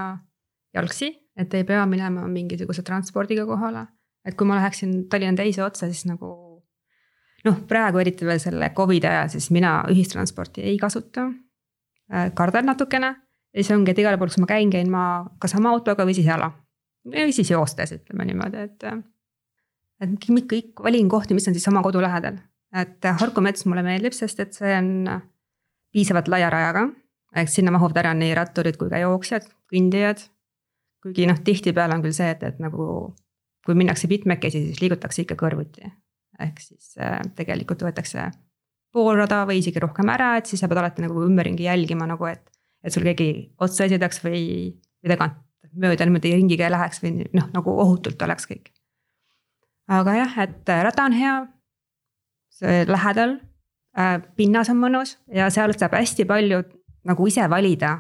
jalgsi, 0.76 1.10
et 1.38 1.54
ei 1.58 1.66
pea 1.66 1.86
minema 1.90 2.28
mingisuguse 2.30 2.86
transpordiga 2.86 3.46
kohale. 3.50 3.88
et 4.24 4.38
kui 4.40 4.48
ma 4.48 4.56
läheksin 4.56 5.10
Tallinna 5.12 5.36
teise 5.36 5.64
otsa, 5.66 5.90
siis 5.92 6.06
nagu 6.08 6.28
noh, 7.44 7.58
praegu 7.68 8.00
eriti 8.00 8.26
veel 8.26 8.40
selle 8.40 8.70
Covidi 8.76 9.08
ajal, 9.08 9.28
siis 9.34 9.50
mina 9.52 9.82
ühistransporti 9.92 10.64
ei 10.64 10.78
kasuta. 10.80 11.26
Äh, 12.14 12.30
kardan 12.36 12.70
natukene 12.72 13.10
ja 13.54 13.64
siis 13.64 13.74
ongi, 13.76 13.92
et 13.92 14.00
igale 14.00 14.18
poole, 14.18 14.32
kus 14.32 14.40
ma 14.40 14.48
käin, 14.48 14.72
käin 14.72 14.92
ma 14.92 15.26
kas 15.44 15.56
oma 15.60 15.74
autoga 15.76 16.06
või 16.08 16.16
siis 16.16 16.30
jala. 16.30 16.52
või 17.04 17.34
siis 17.36 17.52
joostes, 17.52 17.92
ütleme 17.98 18.30
niimoodi, 18.30 18.64
et. 18.64 18.84
et 20.00 20.16
kõik 20.30 20.80
valin 20.84 21.10
kohti, 21.10 21.36
mis 21.36 21.48
on 21.48 21.56
siis 21.58 21.68
oma 21.68 21.82
kodu 21.84 22.02
lähedal, 22.02 22.40
et 22.80 23.04
Harku 23.20 23.42
mets 23.42 23.66
mulle 23.66 23.84
meeldib, 23.84 24.16
sest 24.16 24.40
et 24.40 24.56
see 24.56 24.72
on 24.78 25.10
piisavalt 25.94 26.30
laia 26.32 26.50
rajaga, 26.54 26.88
ehk 27.38 27.52
sinna 27.52 27.74
mahuvad 27.74 28.00
ära 28.04 28.14
nii 28.18 28.34
ratturid 28.38 28.78
kui 28.80 28.92
ka 28.92 29.02
jooksjad, 29.04 29.46
kõndijad. 29.72 30.30
kuigi 31.04 31.28
noh, 31.28 31.40
tihtipeale 31.44 31.98
on 31.98 32.04
küll 32.06 32.16
see, 32.16 32.30
et, 32.32 32.44
et 32.48 32.60
nagu 32.64 32.86
kui 33.66 33.76
minnakse 33.76 34.08
mitmekesi, 34.08 34.62
siis 34.70 34.82
liigutakse 34.82 35.24
ikka 35.24 35.38
kõrvuti. 35.40 35.92
ehk 36.40 36.60
siis 36.60 36.96
äh, 36.98 37.22
tegelikult 37.38 37.84
võetakse 37.86 38.32
pool 38.94 39.18
rada 39.18 39.44
või 39.50 39.60
isegi 39.62 39.82
rohkem 39.82 40.10
ära, 40.10 40.36
et 40.38 40.50
siis 40.50 40.62
sa 40.62 40.70
pead 40.70 40.82
alati 40.82 41.06
nagu 41.06 41.26
ümberringi 41.26 41.68
jälgima 41.70 42.08
nagu, 42.10 42.26
et. 42.26 42.44
et 42.84 42.94
sul 42.94 43.04
keegi 43.04 43.54
otsa 43.62 43.86
ei 43.86 43.94
sõidaks 43.96 44.24
või, 44.24 44.44
või 45.04 45.14
tagant 45.16 45.40
mööda 45.74 46.06
niimoodi 46.06 46.36
ringiga 46.36 46.68
ei 46.68 46.74
läheks 46.74 47.02
või 47.02 47.26
noh, 47.34 47.50
nagu 47.54 47.78
ohutult 47.86 48.22
oleks 48.22 48.46
kõik. 48.50 48.70
aga 49.90 50.20
jah, 50.24 50.38
et 50.48 50.76
rada 50.90 51.06
on 51.06 51.18
hea. 51.18 51.40
see 52.54 52.86
lähedal 52.86 53.40
Äh, 53.40 53.53
pinnas 54.36 54.70
on 54.74 54.80
mõnus 54.82 55.18
ja 55.34 55.50
seal 55.54 55.74
saab 55.78 55.94
hästi 56.00 56.26
palju 56.26 56.64
nagu 57.08 57.28
ise 57.28 57.46
valida 57.50 57.92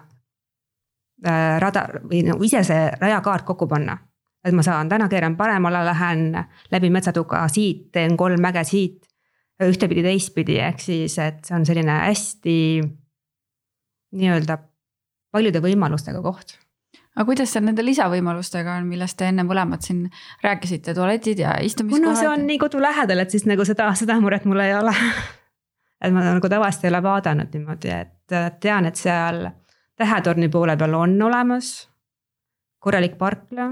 äh, 1.26 1.60
rada 1.62 1.86
või 2.04 2.24
nagu 2.28 2.44
ise 2.44 2.64
see 2.66 2.88
rajakaart 3.02 3.46
kokku 3.46 3.68
panna. 3.68 3.98
et 4.44 4.54
ma 4.54 4.64
saan, 4.64 4.90
täna 4.90 5.08
keeran 5.08 5.38
paremale, 5.38 5.86
lähen 5.86 6.34
läbi 6.72 6.90
metsatuka 6.90 7.48
siit, 7.48 7.92
teen 7.92 8.18
kolm 8.18 8.42
mäge 8.42 8.64
siit. 8.64 9.06
ühtepidi, 9.64 10.02
teistpidi, 10.04 10.58
ehk 10.60 10.80
siis, 10.82 11.18
et 11.22 11.46
see 11.46 11.56
on 11.56 11.66
selline 11.66 11.94
hästi 12.08 12.58
nii-öelda 14.18 14.58
paljude 15.32 15.62
võimalustega 15.62 16.22
koht 16.26 16.58
aga 17.14 17.26
kuidas 17.28 17.54
seal 17.54 17.64
nende 17.68 17.86
lisavõimalustega 17.86 18.80
on, 18.80 18.90
millest 18.90 19.18
te 19.20 19.30
enne 19.30 19.46
mõlemad 19.46 19.86
siin 19.86 20.08
rääkisite, 20.44 20.96
tualetid 20.98 21.40
ja 21.46 21.54
istumiskohad? 21.62 22.02
kuna 22.02 22.18
see 22.18 22.30
on 22.32 22.48
nii 22.50 22.58
kodu 22.62 22.82
lähedal, 22.82 23.22
et 23.22 23.34
siis 23.34 23.46
nagu 23.46 23.66
seda, 23.66 23.92
seda 24.00 24.18
muret 24.20 24.50
mul 24.50 24.66
ei 24.66 24.74
ole 24.76 24.96
et 26.04 26.14
ma 26.14 26.24
nagu 26.26 26.50
tavaliselt 26.50 26.86
ei 26.86 26.92
ole 26.92 27.04
vaadanud 27.04 27.54
niimoodi, 27.54 27.92
et 27.96 28.60
tean, 28.60 28.90
et 28.90 29.00
seal 29.00 29.46
Tähetorni 29.94 30.48
poole 30.50 30.74
peal 30.78 30.96
on 30.98 31.12
olemas 31.22 31.68
korralik 32.82 33.14
parkla. 33.18 33.68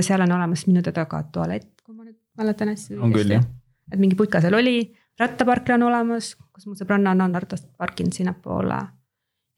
seal 0.00 0.20
on 0.20 0.32
olemas 0.32 0.66
minu 0.66 0.82
teada 0.82 1.06
ka 1.08 1.22
tualett, 1.32 1.80
kui 1.84 1.94
ma 1.94 2.04
nüüd 2.04 2.18
mäletan 2.36 2.68
hästi. 2.68 2.98
on 2.98 3.14
küll 3.14 3.32
jah. 3.32 3.46
et 3.92 3.98
mingi 3.98 4.18
putka 4.18 4.40
seal 4.44 4.54
oli, 4.54 4.92
rattaparkla 5.20 5.78
on 5.78 5.86
olemas, 5.88 6.34
kus 6.52 6.66
mu 6.66 6.76
sõbranna 6.76 7.16
on 7.24 7.34
ratast 7.34 7.70
parkinud 7.78 8.12
sinnapoole 8.12 8.82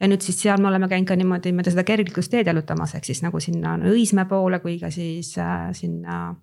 ja 0.01 0.09
nüüd 0.09 0.23
siis 0.23 0.39
seal 0.43 0.61
me 0.63 0.71
oleme 0.71 0.89
käinud 0.89 1.09
ka 1.09 1.17
niimoodi 1.19 1.53
mööda 1.57 1.73
seda 1.75 1.85
kergliiklusteed 1.87 2.47
jalutamas, 2.47 2.95
ehk 2.95 3.09
siis 3.09 3.23
nagu 3.25 3.41
sinna 3.43 3.77
Õismäe 3.91 4.29
poole 4.31 4.61
kui 4.63 4.79
ka 4.81 4.93
siis 4.95 5.33
äh, 5.43 5.71
sinna 5.77 6.19
äh, 6.31 6.37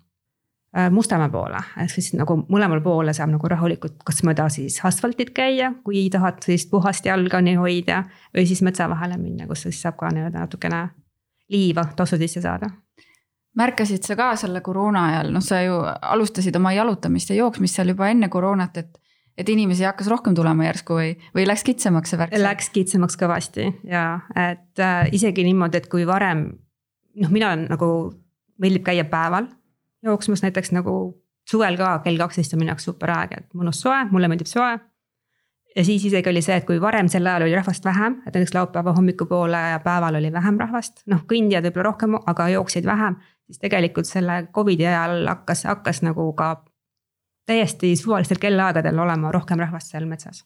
Mustamäe 0.92 1.30
poole, 1.32 1.56
ehk 1.80 1.92
siis 1.94 2.10
nagu 2.18 2.34
mõlemal 2.52 2.82
poole 2.84 3.14
saab 3.16 3.30
nagu 3.32 3.48
rahulikult 3.48 4.02
kas 4.04 4.20
mööda 4.28 4.48
siis 4.52 4.76
asfaltit 4.84 5.30
käia, 5.32 5.70
kui 5.84 6.02
tahad 6.12 6.42
sellist 6.44 6.68
puhast 6.68 7.06
jalga 7.08 7.40
nii 7.40 7.54
hoida. 7.56 8.02
või 8.36 8.44
siis 8.46 8.60
metsa 8.62 8.88
vahele 8.88 9.16
minna, 9.16 9.46
kus 9.46 9.62
siis 9.64 9.80
saab 9.82 9.96
ka 9.96 10.10
nii-öelda 10.12 10.42
natukene 10.44 10.88
liiva 11.48 11.86
tossu 11.96 12.18
sisse 12.20 12.44
saada 12.44 12.68
märkasid 13.56 14.04
sa 14.04 14.16
ka 14.16 14.34
selle 14.36 14.60
koroona 14.60 15.06
ajal, 15.10 15.32
noh, 15.32 15.44
sa 15.44 15.62
ju 15.64 15.80
alustasid 15.84 16.56
oma 16.58 16.72
jalutamist 16.76 17.32
ja 17.32 17.38
jooksmist 17.40 17.78
seal 17.78 17.94
juba 17.94 18.10
enne 18.12 18.28
koroonat, 18.28 18.76
et 18.76 19.02
et 19.36 19.48
inimesi 19.52 19.84
hakkas 19.84 20.08
rohkem 20.08 20.34
tulema 20.34 20.64
järsku 20.64 20.96
või, 20.96 21.10
või 21.36 21.44
läks 21.44 21.64
kitsamaks 21.66 22.12
see 22.12 22.20
värk? 22.20 22.36
Läks 22.40 22.70
kitsamaks 22.72 23.18
kõvasti 23.20 23.66
ja 23.84 24.06
et 24.32 24.80
äh, 24.80 25.10
isegi 25.12 25.44
niimoodi, 25.44 25.82
et 25.82 25.90
kui 25.92 26.06
varem 26.08 26.46
noh, 27.20 27.32
mina 27.32 27.50
olen 27.52 27.66
nagu, 27.68 27.88
meeldib 28.62 28.86
käia 28.86 29.04
päeval 29.04 29.50
jooksmas 30.06 30.42
näiteks 30.44 30.72
nagu 30.76 30.96
suvel 31.50 31.78
ka 31.78 31.98
kell 32.04 32.18
kaksteist 32.20 32.54
on 32.54 32.62
minu 32.62 32.72
jaoks 32.72 32.88
super 32.88 33.12
aeg, 33.14 33.38
et 33.38 33.48
mõnus 33.54 33.80
soe, 33.84 34.04
mulle 34.10 34.30
meeldib 34.30 34.50
soe. 34.50 34.76
ja 35.76 35.84
siis 35.84 36.04
isegi 36.08 36.30
oli 36.30 36.42
see, 36.42 36.56
et 36.56 36.66
kui 36.66 36.80
varem 36.80 37.08
sel 37.12 37.26
ajal 37.26 37.44
oli 37.46 37.54
rahvast 37.54 37.84
vähem, 37.84 38.20
et 38.26 38.34
näiteks 38.34 38.54
laupäeva 38.54 38.94
hommikupoole 38.96 39.60
ja 39.72 39.80
päeval 39.84 40.16
oli 40.20 40.32
vähem 40.32 40.58
rahvast, 40.60 41.02
noh 41.06 41.26
kõndijad 41.32 41.68
võib-olla 41.68 41.90
rohkem, 41.90 42.16
aga 42.26 42.48
jooksjaid 42.54 42.86
vähem. 42.86 43.20
siis 43.46 43.58
tegelikult 43.62 44.06
selle 44.06 44.46
Covidi 44.52 44.86
ajal 44.86 45.26
hakkas, 45.28 45.64
hakkas 45.64 46.02
nagu 46.02 46.32
ka 46.32 46.64
täiesti 47.46 47.96
suvalistel 47.96 48.40
kellaaegadel 48.42 48.98
olema 48.98 49.32
rohkem 49.32 49.60
rahvast 49.62 49.92
seal 49.92 50.06
metsas. 50.06 50.44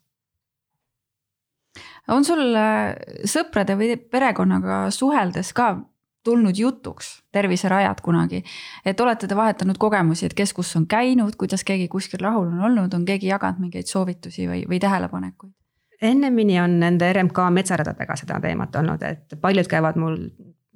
on 2.09 2.25
sul 2.25 2.57
äh, 2.57 2.97
sõprade 3.25 3.77
või 3.79 3.97
perekonnaga 3.97 4.91
suheldes 4.91 5.53
ka 5.53 5.77
tulnud 6.25 6.59
jutuks 6.59 7.23
terviserajad 7.33 8.01
kunagi, 8.05 8.43
et 8.85 9.01
olete 9.01 9.29
te 9.29 9.37
vahetanud 9.37 9.79
kogemusi, 9.79 10.27
et 10.27 10.37
kes 10.37 10.53
kus 10.53 10.75
on 10.77 10.87
käinud, 10.91 11.37
kuidas 11.41 11.65
keegi 11.65 11.89
kuskil 11.89 12.21
rahul 12.21 12.51
on 12.51 12.61
olnud, 12.69 12.95
on 12.95 13.05
keegi 13.09 13.31
jaganud 13.31 13.63
mingeid 13.65 13.89
soovitusi 13.89 14.49
või, 14.49 14.63
või 14.69 14.81
tähelepanekuid? 14.81 15.53
ennemini 16.01 16.55
on 16.61 16.79
nende 16.81 17.11
RMK 17.13 17.51
metsaradadega 17.53 18.15
seda 18.17 18.39
teemat 18.41 18.77
olnud, 18.77 19.03
et 19.05 19.37
paljud 19.41 19.69
käivad 19.69 19.99
mul 20.01 20.17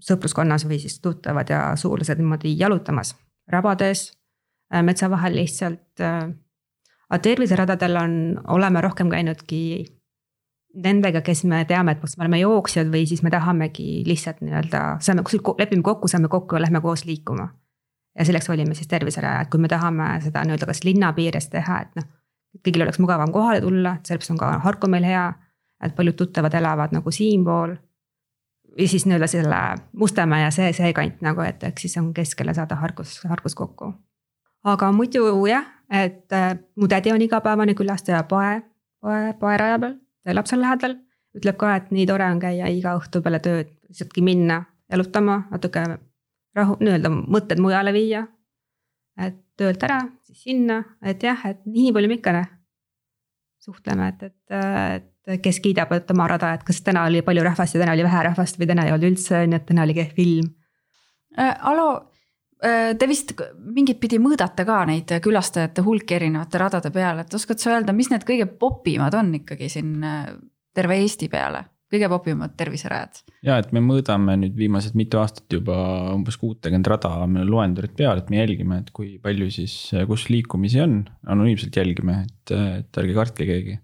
sõpruskonnas 0.04 0.66
või 0.68 0.76
siis 0.82 0.98
tuttavad 1.00 1.48
ja 1.48 1.62
sugulased 1.80 2.20
niimoodi 2.20 2.52
jalutamas 2.60 3.14
rabades 3.48 4.10
Äh, 4.74 4.82
metsa 4.82 5.10
vahel 5.10 5.36
lihtsalt. 5.36 6.00
Äh, 6.00 6.32
aga 7.08 7.20
terviseradadel 7.22 7.96
on, 8.00 8.14
oleme 8.56 8.80
rohkem 8.80 9.10
käinudki 9.12 9.84
nendega, 10.74 11.20
kes 11.24 11.44
me 11.48 11.62
teame, 11.68 11.94
et 11.94 12.00
kas 12.02 12.16
me 12.18 12.24
oleme 12.24 12.40
jooksjad 12.40 12.90
või 12.92 13.04
siis 13.08 13.22
me 13.22 13.30
tahamegi 13.30 14.02
lihtsalt 14.06 14.42
nii-öelda, 14.44 14.82
saame 15.04 15.22
kuskil, 15.26 15.54
lepime 15.58 15.84
kokku, 15.86 16.10
saame 16.10 16.28
kokku 16.32 16.56
ja 16.56 16.64
lähme 16.64 16.80
koos 16.84 17.04
liikuma. 17.04 17.48
ja 18.18 18.24
selleks 18.24 18.48
valime 18.48 18.74
siis 18.74 18.88
terviseraja, 18.88 19.40
et 19.42 19.50
kui 19.50 19.60
me 19.60 19.68
tahame 19.68 20.20
seda 20.22 20.44
nii-öelda 20.44 20.66
kas 20.70 20.84
linna 20.84 21.12
piires 21.12 21.48
teha, 21.50 21.80
et 21.82 21.96
noh. 21.98 22.06
kõigil 22.62 22.82
oleks 22.86 22.98
mugavam 23.02 23.32
kohale 23.32 23.60
tulla, 23.60 23.96
sellepärast 24.06 24.30
on 24.30 24.38
ka 24.38 24.52
Harku 24.62 24.88
meil 24.88 25.04
hea, 25.04 25.26
et 25.82 25.94
paljud 25.96 26.16
tuttavad 26.16 26.54
elavad 26.54 26.94
nagu 26.94 27.10
siinpool. 27.10 27.76
või 28.78 28.88
siis 28.88 29.06
nii-öelda 29.06 29.26
selle 29.26 29.60
Mustamäe 29.92 30.42
ja 30.42 30.50
see, 30.50 30.72
see 30.72 30.92
kant 30.92 31.22
nagu, 31.22 31.40
et 31.40 31.62
ehk 31.62 31.78
siis 31.78 31.96
on 31.96 32.14
keskele 32.14 32.54
saada 32.54 32.74
Harkus, 32.76 33.20
Harkus 33.28 33.54
kokku 33.54 33.94
aga 34.64 34.90
muidu 34.92 35.28
jah, 35.48 35.66
et 35.90 36.32
äh, 36.32 36.56
mu 36.76 36.88
tädi 36.88 37.12
on 37.12 37.22
igapäevane 37.22 37.74
külastaja 37.74 38.22
Pae, 38.28 38.62
Pae, 39.00 39.34
Paeraja 39.40 39.78
peal, 39.78 39.98
seal 40.24 40.60
lähedal. 40.60 40.96
ütleb 41.34 41.56
ka, 41.58 41.76
et 41.76 41.90
nii 41.90 42.06
tore 42.06 42.26
on 42.30 42.38
käia 42.38 42.68
iga 42.70 42.92
õhtu 42.94 43.18
peale 43.22 43.40
tööd, 43.42 43.72
lihtsaltki 43.88 44.22
minna 44.22 44.60
jalutama, 44.90 45.40
natuke 45.50 45.82
rahu, 46.54 46.76
nii-öelda 46.80 47.10
mõtted 47.10 47.58
mujale 47.58 47.92
viia. 47.92 48.26
et 49.18 49.36
töölt 49.56 49.82
ära, 49.86 50.00
siis 50.26 50.42
sinna, 50.42 50.82
et 51.02 51.22
jah, 51.22 51.38
et 51.46 51.60
nii 51.66 51.92
palju 51.94 52.08
me 52.10 52.14
ikka 52.18 52.32
suhtleme, 53.62 54.08
et, 54.08 54.22
et, 54.26 55.04
et 55.28 55.42
kes 55.42 55.60
kiidab, 55.62 55.92
et 55.96 56.10
oma 56.10 56.26
rada, 56.28 56.52
et 56.54 56.64
kas 56.66 56.82
täna 56.84 57.04
oli 57.08 57.22
palju 57.22 57.44
rahvast 57.46 57.76
ja 57.76 57.84
täna 57.84 57.94
oli 57.94 58.04
vähe 58.04 58.24
rahvast 58.28 58.58
või 58.58 58.68
täna 58.68 58.84
ei 58.86 58.92
olnud 58.92 59.14
üldse, 59.14 59.38
on 59.38 59.54
ju, 59.54 59.60
et 59.60 59.66
täna 59.70 59.86
oli 59.86 59.96
kehv 59.96 60.20
ilm 60.24 60.50
äh,. 61.38 61.54
Alo 61.70 61.88
te 62.62 63.08
vist 63.10 63.34
mingit 63.58 63.98
pidi 64.00 64.18
mõõdate 64.22 64.64
ka 64.64 64.80
neid 64.88 65.10
külastajate 65.24 65.82
hulki 65.84 66.16
erinevate 66.16 66.60
radade 66.60 66.92
peal, 66.94 67.20
et 67.20 67.34
oskad 67.36 67.60
sa 67.60 67.74
öelda, 67.74 67.92
mis 67.96 68.10
need 68.12 68.24
kõige 68.26 68.46
popimad 68.46 69.16
on 69.18 69.32
ikkagi 69.40 69.68
siin 69.72 69.96
äh, 70.04 70.34
terve 70.74 70.98
Eesti 71.02 71.30
peale? 71.32 71.64
kõige 71.94 72.08
popimad 72.10 72.54
terviserajad? 72.58 73.20
ja, 73.46 73.58
et 73.60 73.70
me 73.74 73.82
mõõdame 73.84 74.36
nüüd 74.40 74.56
viimased 74.58 74.96
mitu 74.98 75.20
aastat 75.20 75.52
juba 75.52 75.76
umbes 76.14 76.38
kuutekümmet 76.40 76.90
rada, 76.90 77.12
meil 77.26 77.44
on 77.44 77.52
loendurid 77.52 77.94
peal, 77.98 78.18
et 78.18 78.30
me 78.32 78.40
jälgime, 78.40 78.80
et 78.82 78.92
kui 78.96 79.16
palju 79.22 79.50
siis, 79.54 79.76
kus 80.08 80.28
liikumisi 80.32 80.82
on, 80.82 81.02
anonüümselt 81.30 81.76
jälgime, 81.78 82.24
et, 82.24 82.54
et 82.54 83.02
ärge 83.02 83.18
kartke 83.18 83.46
keegi. 83.48 83.78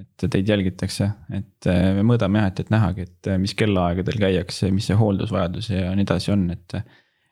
et 0.00 0.26
teid 0.32 0.48
jälgitakse, 0.48 1.10
et 1.36 1.68
me 1.68 2.04
mõõdame 2.12 2.42
jah, 2.42 2.50
et, 2.52 2.60
et 2.64 2.74
nähagi, 2.74 3.06
et 3.08 3.30
mis 3.40 3.54
kellaaegadel 3.58 4.20
käiakse, 4.20 4.70
mis 4.74 4.90
see 4.90 4.98
hooldusvajadus 4.98 5.72
ja 5.72 5.94
nii 5.96 6.06
edasi 6.06 6.34
on, 6.34 6.46
et 6.54 6.76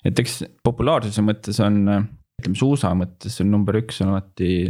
et 0.07 0.23
eks 0.23 0.43
populaarsuse 0.65 1.25
mõttes 1.25 1.59
on, 1.65 1.81
ütleme 2.39 2.59
suusa 2.59 2.93
mõttes 2.99 3.41
on 3.43 3.51
number 3.53 3.81
üks 3.81 4.03
on 4.05 4.15
alati, 4.15 4.69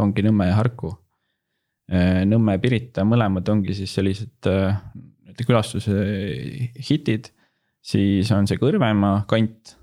ongi 0.00 0.24
Nõmme 0.24 0.48
ja 0.48 0.56
Harku. 0.56 0.94
Nõmme 2.28 2.54
ja 2.56 2.62
Pirita 2.62 3.04
mõlemad 3.04 3.48
ongi 3.52 3.74
siis 3.76 3.92
sellised 3.92 4.48
külastuse 5.46 5.96
hitid. 6.88 7.30
siis 7.82 8.30
on 8.30 8.46
see 8.46 8.60
Kõrvemaa 8.60 9.24
kant, 9.28 9.76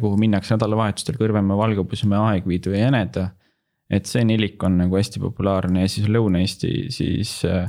kuhu 0.00 0.18
minnakse 0.20 0.54
nädalavahetustel 0.54 1.18
Kõrvemaa, 1.18 1.58
Valgepõsmäe, 1.58 2.18
Aegviidu 2.32 2.72
ja 2.72 2.86
Jäneda. 2.86 3.30
et 3.90 4.06
see 4.06 4.24
nelik 4.24 4.62
on 4.64 4.78
nagu 4.78 4.96
hästi 4.96 5.20
populaarne 5.20 5.82
ja 5.82 5.88
siis 5.88 6.06
Lõuna-Eesti 6.08 6.68
siis 6.88 7.44
äh, 7.44 7.66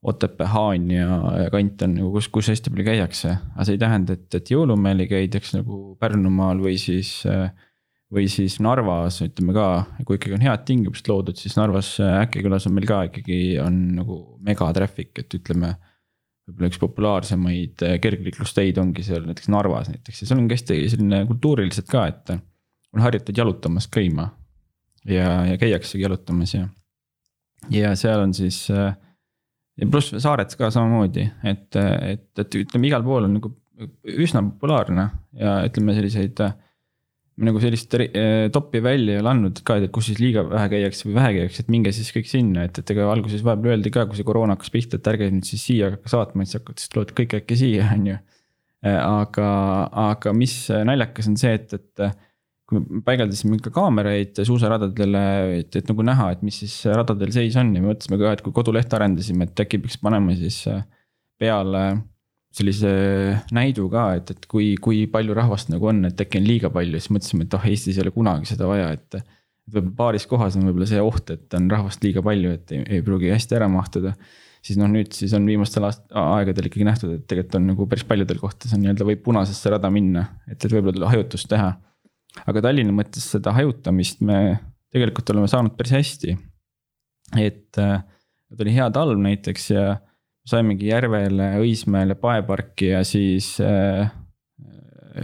Otepää, 0.00 0.46
Haanja 0.48 1.48
kant 1.52 1.82
on 1.84 1.90
nagu, 1.98 2.10
kus, 2.14 2.30
kus 2.32 2.48
hästi 2.48 2.70
palju 2.72 2.86
käiakse, 2.86 3.34
aga 3.52 3.64
see 3.68 3.74
ei 3.76 3.80
tähenda, 3.82 4.14
et, 4.16 4.32
et 4.38 4.48
jõulumäel 4.48 5.02
ei 5.04 5.10
käidaks 5.10 5.52
nagu 5.58 5.80
Pärnumaal 6.00 6.62
või 6.64 6.78
siis. 6.80 7.18
või 8.10 8.24
siis 8.32 8.56
Narvas 8.64 9.20
ütleme 9.22 9.52
ka, 9.54 9.66
kui 10.08 10.16
ikkagi 10.16 10.34
on 10.34 10.42
head 10.42 10.64
tingimused 10.66 11.06
loodud, 11.06 11.36
siis 11.38 11.54
Narvas 11.58 11.92
Äkkekülas 12.00 12.64
on 12.66 12.74
meil 12.74 12.88
ka 12.88 13.02
ikkagi 13.10 13.60
on 13.62 13.76
nagu 14.00 14.16
mega 14.40 14.70
traffic, 14.74 15.12
et 15.20 15.36
ütleme. 15.36 15.74
võib-olla 16.48 16.72
üks 16.72 16.80
populaarsemaid 16.82 17.84
kergliiklusteid 18.02 18.80
ongi 18.80 19.04
seal 19.06 19.28
näiteks 19.28 19.52
Narvas 19.52 19.92
näiteks 19.92 20.24
ja 20.24 20.30
seal 20.30 20.40
on 20.40 20.48
hästi 20.50 20.80
selline 20.88 21.22
kultuuriliselt 21.28 21.92
ka, 21.92 22.06
et. 22.08 22.38
on 22.96 23.04
harjutud 23.04 23.36
jalutamas 23.36 23.86
käima 23.86 24.30
ja, 25.04 25.44
ja 25.46 25.58
käiaksegi 25.60 26.02
jalutamas 26.02 26.54
ja, 26.54 26.66
ja 27.70 27.94
seal 27.96 28.24
on 28.24 28.34
siis 28.34 28.64
äh, 28.70 28.96
ja 29.78 29.88
pluss 29.90 30.14
saared 30.22 30.52
ka 30.58 30.70
samamoodi, 30.74 31.26
et, 31.46 31.76
et, 31.76 32.26
et 32.42 32.58
ütleme, 32.62 32.88
igal 32.90 33.04
pool 33.06 33.28
on 33.28 33.36
nagu 33.38 33.52
üsna 34.20 34.42
populaarne 34.44 35.06
ja 35.40 35.60
ütleme 35.68 35.94
selliseid. 35.96 36.42
nagu 37.40 37.60
sellist 37.62 37.94
top'i 38.52 38.82
välja 38.84 39.14
ei 39.14 39.20
ole 39.22 39.30
andnud 39.30 39.62
ka, 39.64 39.78
et 39.80 39.92
kus 39.94 40.10
siis 40.10 40.18
liiga 40.20 40.42
vähe 40.44 40.66
käiakse 40.74 41.06
või 41.06 41.14
vähe 41.16 41.30
käiakse, 41.38 41.62
et 41.62 41.70
minge 41.72 41.92
siis 41.96 42.10
kõik 42.12 42.28
sinna, 42.28 42.66
et, 42.68 42.82
et 42.82 42.90
ega 42.92 43.06
alguses 43.08 43.44
vahepeal 43.46 43.78
öeldi 43.78 43.92
ka, 43.94 44.04
kui 44.08 44.18
see 44.18 44.26
koroona 44.28 44.58
hakkas 44.58 44.72
pihta, 44.74 45.00
et 45.00 45.08
ärge 45.08 45.30
nüüd 45.32 45.48
siis 45.48 45.64
siia 45.64 45.88
hakka 45.94 46.12
saatma, 46.12 46.44
et 46.44 46.50
siis 46.50 46.60
hakkate, 46.60 46.84
siis 46.84 46.92
tulevad 46.92 47.14
kõik 47.16 47.38
äkki 47.40 47.56
siia, 47.62 47.86
on 47.96 48.10
ju. 48.10 48.18
aga, 48.90 49.48
aga 50.10 50.34
mis 50.36 50.56
naljakas 50.68 51.30
on 51.32 51.40
see, 51.40 51.54
et, 51.56 51.72
et 51.78 52.04
kui 52.70 52.78
me 52.80 53.02
paigaldasime 53.06 53.58
ka 53.64 53.72
kaameraid 53.74 54.38
suusaradadele, 54.46 55.24
et, 55.58 55.74
et 55.80 55.90
nagu 55.90 56.06
näha, 56.06 56.30
et 56.36 56.46
mis 56.46 56.62
siis 56.62 56.76
radadel 56.86 57.34
seis 57.34 57.58
on 57.60 57.74
ja 57.74 57.82
me 57.82 57.90
mõtlesime 57.90 58.20
ka, 58.20 58.36
et 58.36 58.44
kui 58.46 58.54
kodulehte 58.54 58.96
arendasime, 58.98 59.48
et 59.50 59.64
äkki 59.66 59.82
peaks 59.82 59.98
panema 60.00 60.36
siis 60.38 60.62
äh, 60.70 60.84
peale 61.40 61.84
sellise 62.54 62.90
näidu 63.54 63.86
ka, 63.92 64.06
et, 64.18 64.32
et 64.34 64.46
kui, 64.50 64.72
kui 64.82 65.04
palju 65.10 65.34
rahvast 65.38 65.70
nagu 65.70 65.90
on, 65.90 66.02
et 66.08 66.22
äkki 66.22 66.40
on 66.40 66.48
liiga 66.48 66.70
palju, 66.74 66.98
siis 66.98 67.12
mõtlesime, 67.14 67.46
et 67.46 67.56
oh, 67.56 67.66
Eestis 67.70 67.98
ei 67.98 68.04
ole 68.04 68.14
kunagi 68.14 68.50
seda 68.50 68.70
vaja, 68.70 68.90
et. 68.96 69.20
et 69.20 69.36
võib-olla 69.70 69.96
paaris 70.00 70.24
kohas 70.26 70.56
on 70.58 70.66
võib-olla 70.66 70.88
see 70.90 71.02
oht, 71.04 71.30
et 71.30 71.54
on 71.54 71.68
rahvast 71.70 72.02
liiga 72.02 72.24
palju, 72.26 72.56
et 72.58 72.72
ei, 72.74 72.80
ei 72.96 73.04
pruugi 73.06 73.30
hästi 73.30 73.54
ära 73.54 73.68
mahtuda. 73.70 74.16
siis 74.66 74.80
noh, 74.80 74.90
nüüd 74.90 75.14
siis 75.14 75.32
on 75.36 75.46
viimastel 75.46 75.86
aast-, 75.86 76.08
aegadel 76.10 76.66
ikkagi 76.66 76.88
nähtud, 76.88 77.12
et 77.14 77.22
tegelikult 77.30 77.60
on 77.60 77.68
nagu 77.70 77.86
päris 77.88 78.04
paljudel 78.08 78.40
kohtades 78.42 78.74
on 78.74 78.82
nii-öelda 78.82 79.06
võib 79.06 79.22
punasesse 79.24 79.70
rada 79.70 79.92
minna, 79.94 80.26
et, 80.50 80.58
et 80.58 80.74
võib-olla 80.74 81.12
hajutust 81.12 81.48
teha. 81.52 81.70
Aga 82.46 82.62
Tallinna 82.64 82.94
mõttes 82.94 83.26
seda 83.34 83.54
hajutamist 83.56 84.22
me 84.26 84.58
tegelikult 84.90 85.32
oleme 85.34 85.50
saanud 85.50 85.76
päris 85.78 85.94
hästi. 85.94 86.36
et 87.38 87.78
äh, 87.78 88.02
oli 88.58 88.74
hea 88.74 88.88
talv 88.90 89.18
näiteks 89.22 89.70
ja 89.70 89.84
saimegi 90.50 90.90
Järvele, 90.90 91.52
Õismäele, 91.62 92.16
Paeparki 92.18 92.92
ja 92.94 93.04
siis 93.06 93.56
äh,. 93.62 94.10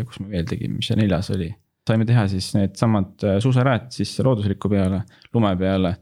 kus 0.05 0.21
me 0.21 0.31
veel 0.35 0.47
tegime, 0.47 0.79
mis 0.79 0.91
see 0.91 0.99
neljas 0.99 1.31
oli? 1.35 1.51
saime 1.87 2.07
teha 2.07 2.27
siis 2.31 2.51
needsamad 2.57 3.23
äh, 3.27 3.39
suusarajad 3.43 3.93
siis 3.95 4.17
loodusliku 4.19 4.71
peale, 4.71 5.05
lume 5.35 5.55
peale 5.59 5.97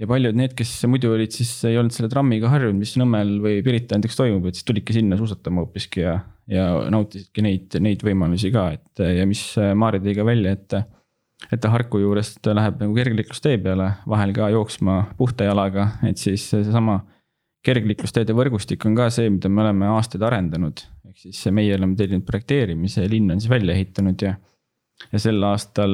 ja 0.00 0.08
paljud 0.08 0.36
need, 0.38 0.54
kes 0.56 0.72
muidu 0.88 1.12
olid 1.12 1.34
siis, 1.34 1.52
ei 1.68 1.76
olnud 1.78 1.94
selle 1.94 2.08
trammiga 2.12 2.50
harjunud, 2.52 2.80
mis 2.80 2.94
Nõmmel 3.00 3.34
või 3.44 3.60
Pirita 3.64 3.98
näiteks 3.98 4.16
toimub, 4.16 4.48
et 4.48 4.56
siis 4.56 4.66
tulidki 4.68 4.96
sinna 4.96 5.18
suusatama 5.20 5.64
hoopiski 5.64 6.04
ja, 6.06 6.16
ja 6.50 6.66
nautisidki 6.92 7.44
neid, 7.44 7.76
neid 7.84 8.04
võimalusi 8.06 8.52
ka, 8.54 8.70
et 8.78 9.04
ja 9.04 9.26
mis 9.28 9.44
Maarja 9.76 10.02
tõi 10.04 10.16
ka 10.16 10.26
välja, 10.26 10.56
et. 10.56 10.80
et 11.50 11.60
ta 11.60 11.70
Harku 11.72 12.00
juurest 12.00 12.44
läheb 12.48 12.80
nagu 12.82 12.96
kergliiklustee 12.96 13.60
peale, 13.64 13.94
vahel 14.08 14.32
ka 14.36 14.50
jooksma 14.52 14.96
puhta 15.16 15.48
jalaga, 15.48 15.90
et 16.08 16.20
siis 16.20 16.48
seesama 16.52 17.00
kergliiklusteede 17.64 18.32
võrgustik 18.36 18.84
on 18.88 18.96
ka 18.96 19.10
see, 19.12 19.28
mida 19.32 19.48
me 19.52 19.64
oleme 19.66 19.88
aastaid 19.92 20.24
arendanud. 20.24 20.80
ehk 21.10 21.26
siis 21.26 21.42
meie 21.52 21.74
oleme 21.76 21.96
tellinud 21.96 22.24
projekteerimise 22.24 23.04
linn 23.08 23.34
on 23.34 23.40
siis 23.40 23.52
välja 23.52 23.76
ehitanud 23.76 24.22
ja, 24.24 24.34
ja 25.12 25.20
sel 25.20 25.44
aastal, 25.44 25.92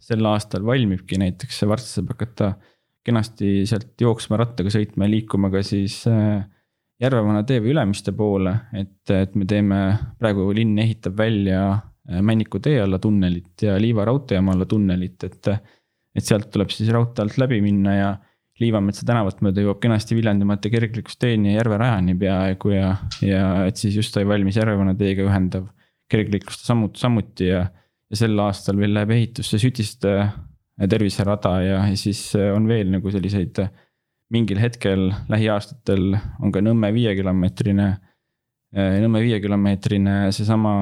sel 0.00 0.28
aastal 0.28 0.64
valmibki 0.66 1.16
näiteks 1.20 1.62
varsti 1.70 1.96
saab 1.96 2.12
hakata 2.12 2.52
kenasti 3.04 3.64
sealt 3.68 4.00
jooksma, 4.00 4.38
rattaga 4.40 4.72
sõitma 4.72 5.06
ja 5.06 5.12
liikuma 5.12 5.50
ka 5.52 5.62
siis 5.66 6.02
äh, 6.10 6.42
Järvevana 7.02 7.42
tee 7.42 7.58
või 7.58 7.72
Ülemiste 7.72 8.12
poole, 8.14 8.52
et, 8.78 9.10
et 9.10 9.32
me 9.34 9.44
teeme, 9.50 9.80
praegu 10.20 10.46
linn 10.54 10.78
ehitab 10.78 11.16
välja 11.18 11.64
äh, 11.72 12.20
Männiku 12.22 12.60
tee 12.62 12.78
alla 12.80 13.00
tunnelit 13.02 13.66
ja 13.66 13.74
Liiva 13.82 14.06
raudteejaama 14.08 14.54
alla 14.54 14.68
tunnelit, 14.70 15.24
et. 15.26 15.50
et 16.14 16.22
sealt 16.22 16.46
tuleb 16.54 16.70
siis 16.70 16.92
raudtee 16.94 17.24
alt 17.24 17.40
läbi 17.42 17.58
minna 17.60 17.96
ja 17.96 18.10
Liivametsa 18.62 19.02
tänavat 19.02 19.40
mööda 19.42 19.64
jõuab 19.64 19.80
kenasti 19.82 20.14
Viljandimaalt 20.14 20.68
ja 20.68 20.70
kergliiklusteeni 20.70 21.50
ja 21.50 21.56
järverajani 21.56 22.14
peaaegu 22.14 22.70
ja, 22.70 22.92
ja 23.18 23.48
et 23.66 23.80
siis 23.80 23.96
just 23.98 24.14
sai 24.14 24.22
valmis 24.30 24.54
Järvevana 24.60 24.94
teega 24.94 25.26
ühendav 25.26 25.66
kergliiklust 26.10 26.62
samuti, 26.68 27.02
samuti 27.02 27.48
ja. 27.50 27.64
ja 28.10 28.20
sel 28.20 28.38
aastal 28.38 28.78
veel 28.78 28.94
läheb 28.94 29.10
ehitusse 29.16 29.58
Sütiste 29.58 30.14
terviserada 30.78 31.54
ja 31.62 31.82
siis 31.96 32.32
äh, 32.36 32.50
on 32.54 32.68
veel 32.68 32.90
nagu 32.94 33.12
selliseid. 33.12 33.62
Äh, 33.62 33.72
mingil 34.34 34.58
hetkel 34.58 35.10
lähiaastatel 35.30 36.14
on 36.42 36.50
ka 36.50 36.62
Nõmme 36.64 36.88
viiekilomeetrine, 36.96 37.88
äh, 38.74 38.96
Nõmme 39.04 39.22
viiekilomeetrine 39.22 40.32
seesama 40.34 40.72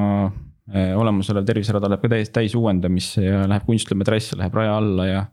olemasolev 0.73 1.43
terviserada 1.45 1.89
läheb 1.91 2.05
ka 2.05 2.09
täiesti 2.13 2.33
täis 2.37 2.53
uuendamisse 2.57 3.25
ja 3.25 3.41
läheb 3.51 3.65
kunstlume 3.67 4.07
trass, 4.07 4.31
läheb 4.39 4.55
raja 4.57 4.77
alla 4.79 5.07
ja. 5.09 5.25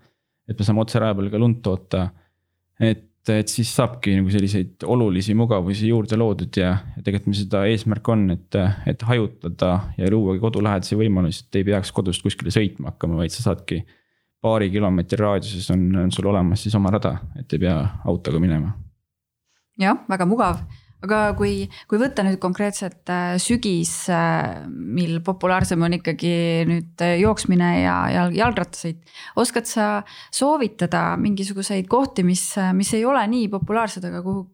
et 0.49 0.57
me 0.57 0.65
saame 0.65 0.81
otse 0.81 0.99
raja 0.99 1.15
peal 1.15 1.29
ka 1.31 1.39
lund 1.39 1.59
toota. 1.63 2.07
et, 2.81 3.29
et 3.29 3.47
siis 3.47 3.69
saabki 3.77 4.15
nagu 4.17 4.33
selliseid 4.33 4.83
olulisi 4.89 5.35
mugavusi 5.37 5.93
juurde 5.93 6.17
loodud 6.17 6.57
ja, 6.57 6.71
ja 6.97 7.05
tegelikult 7.05 7.29
meil 7.29 7.39
seda 7.43 7.61
eesmärk 7.69 8.09
on, 8.09 8.25
et, 8.33 8.59
et 8.89 9.05
hajutada 9.05 9.71
ja 10.01 10.09
luuagi 10.11 10.41
kodulähedasi 10.43 10.97
võimalusi, 10.99 11.45
et 11.45 11.61
ei 11.61 11.69
peaks 11.69 11.93
kodust 11.95 12.25
kuskile 12.25 12.51
sõitma 12.51 12.89
hakkama, 12.89 13.21
vaid 13.21 13.37
sa 13.37 13.45
saadki 13.45 13.83
paari 14.41 14.69
kilomeetri 14.71 15.19
raadiuses 15.19 15.71
on, 15.73 15.87
on 16.05 16.11
sul 16.15 16.29
olemas 16.31 16.63
siis 16.63 16.75
oma 16.79 16.91
rada, 16.95 17.15
et 17.39 17.53
ei 17.53 17.65
pea 17.65 17.79
autoga 18.07 18.39
minema. 18.41 18.71
jah, 19.79 19.99
väga 20.09 20.27
mugav, 20.27 20.61
aga 21.05 21.19
kui, 21.39 21.63
kui 21.87 21.99
võtta 22.01 22.23
nüüd 22.27 22.39
konkreetselt 22.43 23.11
äh, 23.13 23.37
sügis, 23.41 23.93
äh, 24.11 24.65
mil 24.69 25.19
populaarsem 25.25 25.83
on 25.87 25.95
ikkagi 25.99 26.33
nüüd 26.67 27.03
äh, 27.05 27.15
jooksmine 27.21 27.71
ja, 27.83 27.97
ja 28.11 28.27
jalgrattasõit. 28.35 29.01
oskad 29.39 29.69
sa 29.69 29.89
soovitada 30.35 31.13
mingisuguseid 31.21 31.87
kohti, 31.91 32.27
mis, 32.27 32.45
mis 32.75 32.93
ei 32.97 33.05
ole 33.07 33.25
nii 33.31 33.47
populaarsed, 33.51 34.07
aga 34.11 34.23
kuhu, 34.25 34.45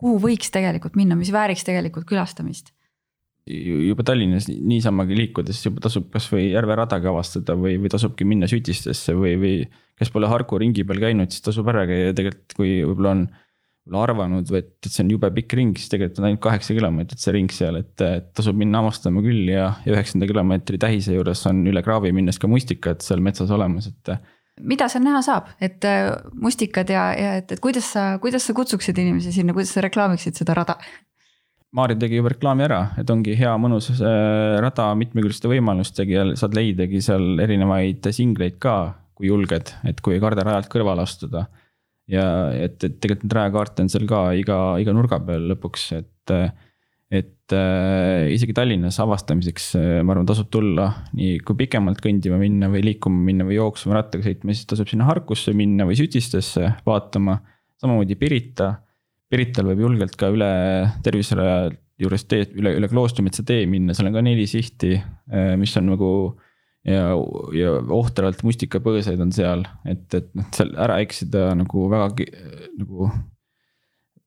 kuhu, 0.00 0.18
võiks 0.28 0.52
tegelikult 0.52 0.96
minna, 1.00 1.16
mis 1.18 1.32
vääriks 1.34 1.64
tegelikult 1.68 2.08
külastamist? 2.08 2.75
Juba 3.46 4.02
Tallinnas 4.06 4.48
niisamagi 4.50 5.16
liikudes 5.16 5.60
juba 5.62 5.84
tasub 5.84 6.08
kasvõi 6.10 6.48
järveradaga 6.50 7.12
avastada 7.12 7.54
või, 7.58 7.76
või 7.78 7.90
tasubki 7.92 8.26
minna 8.26 8.48
Sütistesse 8.50 9.14
või, 9.14 9.36
või. 9.38 9.56
kes 9.96 10.10
pole 10.12 10.28
Harku 10.28 10.58
ringi 10.58 10.84
peal 10.84 10.98
käinud, 11.00 11.30
siis 11.30 11.44
tasub 11.46 11.68
ära 11.70 11.86
käia 11.88 12.10
ja 12.10 12.16
tegelikult, 12.16 12.56
kui 12.58 12.72
võib-olla 12.82 13.14
on 13.14 13.26
võib-olla 13.86 14.02
arvanud, 14.02 14.50
et, 14.58 14.72
et 14.82 14.90
see 14.90 15.04
on 15.04 15.12
jube 15.14 15.30
pikk 15.36 15.54
ring, 15.54 15.76
siis 15.78 15.92
tegelikult 15.92 16.18
on 16.18 16.28
ainult 16.28 16.42
kaheksa 16.42 16.74
kilomeetrit 16.74 17.22
see 17.22 17.34
ring 17.36 17.52
seal, 17.54 17.78
et, 17.78 17.94
et 18.02 18.32
tasub 18.34 18.58
minna 18.58 18.82
avastama 18.82 19.22
küll 19.22 19.46
ja, 19.52 19.68
ja 19.86 19.94
üheksanda 19.94 20.26
kilomeetri 20.26 20.80
tähise 20.82 21.14
juures 21.14 21.44
on 21.46 21.62
üle 21.70 21.82
kraavi 21.86 22.10
minnes 22.16 22.40
ka 22.42 22.50
mustikad 22.50 23.04
seal 23.06 23.22
metsas 23.22 23.52
olemas, 23.54 23.86
et. 23.92 24.16
mida 24.60 24.90
seal 24.90 25.06
näha 25.06 25.22
saab, 25.22 25.52
et 25.62 25.86
äh, 25.86 26.10
mustikad 26.34 26.90
ja, 26.90 27.12
ja 27.14 27.36
et, 27.38 27.54
et 27.54 27.62
kuidas 27.62 27.92
sa, 27.94 28.16
kuidas 28.22 28.48
sa 28.48 28.56
kutsuksid 28.58 28.98
inimesi 28.98 29.32
sinna, 29.38 29.54
kuidas 29.54 29.70
sa 29.76 29.86
reklaamiksid 29.86 30.42
seda 30.42 30.58
rada? 30.58 30.80
Maarja 31.76 31.98
tegi 32.00 32.16
juba 32.16 32.30
reklaami 32.32 32.64
ära, 32.64 32.78
et 32.96 33.10
ongi 33.12 33.34
hea 33.36 33.52
mõnus 33.60 33.90
äh, 33.92 34.56
rada 34.64 34.88
mitmekülgsete 34.96 35.50
võimalustega 35.50 36.14
ja 36.14 36.22
saad 36.38 36.56
leidagi 36.56 37.02
seal 37.04 37.36
erinevaid 37.44 38.06
singleid 38.16 38.56
ka, 38.62 38.94
kui 39.16 39.28
julged, 39.28 39.74
et 39.88 40.00
kui 40.04 40.16
ei 40.16 40.22
karda 40.22 40.44
rajalt 40.46 40.70
kõrvale 40.72 41.04
astuda. 41.04 41.46
ja 42.08 42.24
et, 42.54 42.78
et 42.86 42.96
tegelikult 43.02 43.26
neid 43.26 43.34
rajakaarte 43.36 43.84
on 43.84 43.90
seal 43.92 44.06
ka 44.08 44.20
iga, 44.38 44.58
iga 44.80 44.94
nurga 44.96 45.18
peal 45.26 45.50
lõpuks, 45.50 45.84
et, 45.98 46.32
et 47.12 47.56
äh, 47.58 48.32
isegi 48.32 48.56
Tallinnas 48.56 49.00
avastamiseks, 49.04 49.68
äh, 49.76 50.00
ma 50.00 50.16
arvan, 50.16 50.30
tasub 50.32 50.48
tulla. 50.48 50.88
nii, 51.18 51.42
kui 51.44 51.60
pikemalt 51.60 52.00
kõndima 52.00 52.40
minna 52.40 52.72
või 52.72 52.86
liikuma 52.88 53.20
minna 53.28 53.44
või 53.44 53.60
jooksma, 53.60 53.98
rattaga 53.98 54.24
sõitma, 54.24 54.56
siis 54.56 54.72
tasub 54.72 54.88
sinna 54.88 55.10
Harkusse 55.10 55.52
minna 55.52 55.84
või 55.84 56.00
Sütistesse 56.00 56.72
vaatama. 56.88 57.36
samamoodi 57.76 58.16
Pirita 58.16 58.72
Pirital 59.32 59.66
võib 59.72 59.82
julgelt 59.82 60.14
ka 60.18 60.30
üle 60.30 60.48
terviseraja 61.02 61.70
juures 62.00 62.26
teed, 62.28 62.52
üle, 62.60 62.74
üle 62.78 62.90
Kloostrimetsa 62.90 63.44
tee 63.46 63.64
minna, 63.70 63.94
seal 63.96 64.10
on 64.10 64.18
ka 64.18 64.24
neli 64.24 64.44
sihti, 64.50 64.96
eh, 64.96 65.54
mis 65.60 65.76
on 65.80 65.90
nagu. 65.94 66.10
ja, 66.86 67.16
ja 67.50 67.70
ohtralt 67.90 68.44
mustikapõõsaid 68.46 69.18
on 69.18 69.32
seal, 69.34 69.64
et, 69.90 70.04
et 70.14 70.28
noh, 70.38 70.44
seal 70.54 70.68
ära 70.78 71.00
eksida 71.02 71.48
nagu 71.58 71.88
väga 71.90 72.28
nagu. 72.78 73.08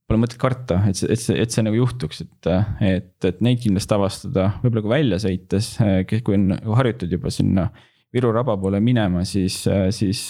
Pole 0.10 0.20
mõtet 0.24 0.42
karta, 0.42 0.82
et 0.90 0.98
see, 0.98 1.08
et 1.14 1.22
see, 1.22 1.36
et 1.38 1.54
see 1.54 1.64
nagu 1.64 1.78
juhtuks, 1.78 2.24
et, 2.26 2.50
et, 2.82 3.14
et 3.30 3.42
neid 3.46 3.62
kindlasti 3.62 3.94
avastada, 3.94 4.48
võib-olla 4.64 4.82
kui 4.82 4.92
välja 4.92 5.20
sõites, 5.22 5.70
eh, 5.86 6.02
kui 6.26 6.36
on 6.36 6.52
harjutud 6.82 7.14
juba 7.14 7.32
sinna 7.32 7.70
Viru 8.10 8.32
raba 8.34 8.56
poole 8.58 8.80
minema, 8.82 9.22
siis, 9.22 9.62
siis 9.94 10.24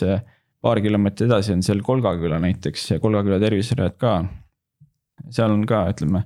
paar 0.60 0.82
kilomeetrit 0.84 1.30
edasi 1.30 1.54
on 1.56 1.62
seal 1.64 1.80
Kolgaküla 1.88 2.36
näiteks 2.44 2.90
ja 2.92 3.00
Kolgaküla 3.00 3.38
terviserajad 3.40 3.96
ka 3.96 4.18
seal 5.34 5.54
on 5.54 5.66
ka, 5.70 5.86
ütleme 5.94 6.24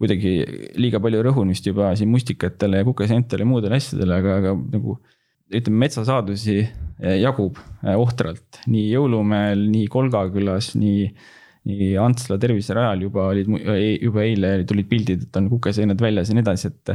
kuidagi 0.00 0.32
liiga 0.80 1.00
palju 1.02 1.22
rõhumist 1.28 1.66
juba 1.68 1.92
siin 1.98 2.10
mustikatele 2.12 2.80
ja 2.82 2.86
kukeseentele 2.86 3.44
ja 3.44 3.48
muudele 3.48 3.78
asjadele, 3.78 4.18
aga, 4.20 4.38
aga 4.42 4.54
nagu. 4.74 4.98
ütleme, 5.54 5.84
metsasaadusi 5.84 6.56
eh, 6.64 7.16
jagub 7.20 7.60
eh, 7.84 7.94
ohtralt 7.94 8.62
nii 8.66 8.88
Jõulumäel, 8.90 9.66
nii 9.70 9.88
Kolgakülas, 9.92 10.74
nii. 10.80 11.08
nii 11.64 11.94
Antsla 11.96 12.36
terviserajal 12.36 13.06
juba 13.06 13.28
olid, 13.30 13.48
juba 14.02 14.24
eile 14.26 14.50
tulid 14.68 14.88
pildid, 14.90 15.22
et 15.24 15.36
on 15.40 15.46
kukeseened 15.48 16.00
väljas 16.00 16.28
ja 16.28 16.36
nii 16.36 16.44
edasi, 16.44 16.68
et. 16.68 16.92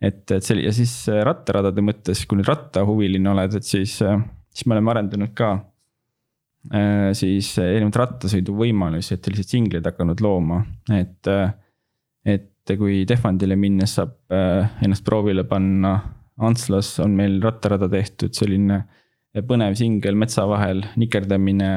et, 0.00 0.24
et 0.36 0.44
see 0.44 0.60
ja 0.60 0.72
siis 0.76 0.92
eh, 1.08 1.22
rattaradade 1.24 1.84
mõttes, 1.84 2.26
kui 2.28 2.40
nüüd 2.40 2.50
rattahuviline 2.50 3.32
oled, 3.32 3.56
et 3.56 3.64
siis, 3.64 3.94
siis 3.96 4.66
me 4.66 4.76
oleme 4.76 4.92
arendanud 4.92 5.32
ka 5.36 5.54
siis 7.16 7.54
erinevaid 7.62 7.96
rattasõiduvõimalusi, 8.02 9.14
et 9.16 9.26
selliseid 9.26 9.56
singleid 9.56 9.90
hakanud 9.90 10.22
looma, 10.24 10.62
et. 10.92 11.20
Äh, 11.30 11.50
et 12.28 12.76
kui 12.76 13.00
Tehvandile 13.08 13.56
minnes 13.56 13.94
saab 13.96 14.12
äh, 14.36 14.68
ennast 14.84 15.00
proovile 15.06 15.46
panna, 15.48 15.94
Antslas 16.44 16.92
on 17.00 17.14
meil 17.16 17.38
rattarada 17.42 17.88
tehtud 17.90 18.36
selline 18.36 18.76
põnev 19.48 19.74
singel 19.80 20.18
metsa 20.20 20.44
vahel, 20.46 20.84
nikerdamine. 21.00 21.70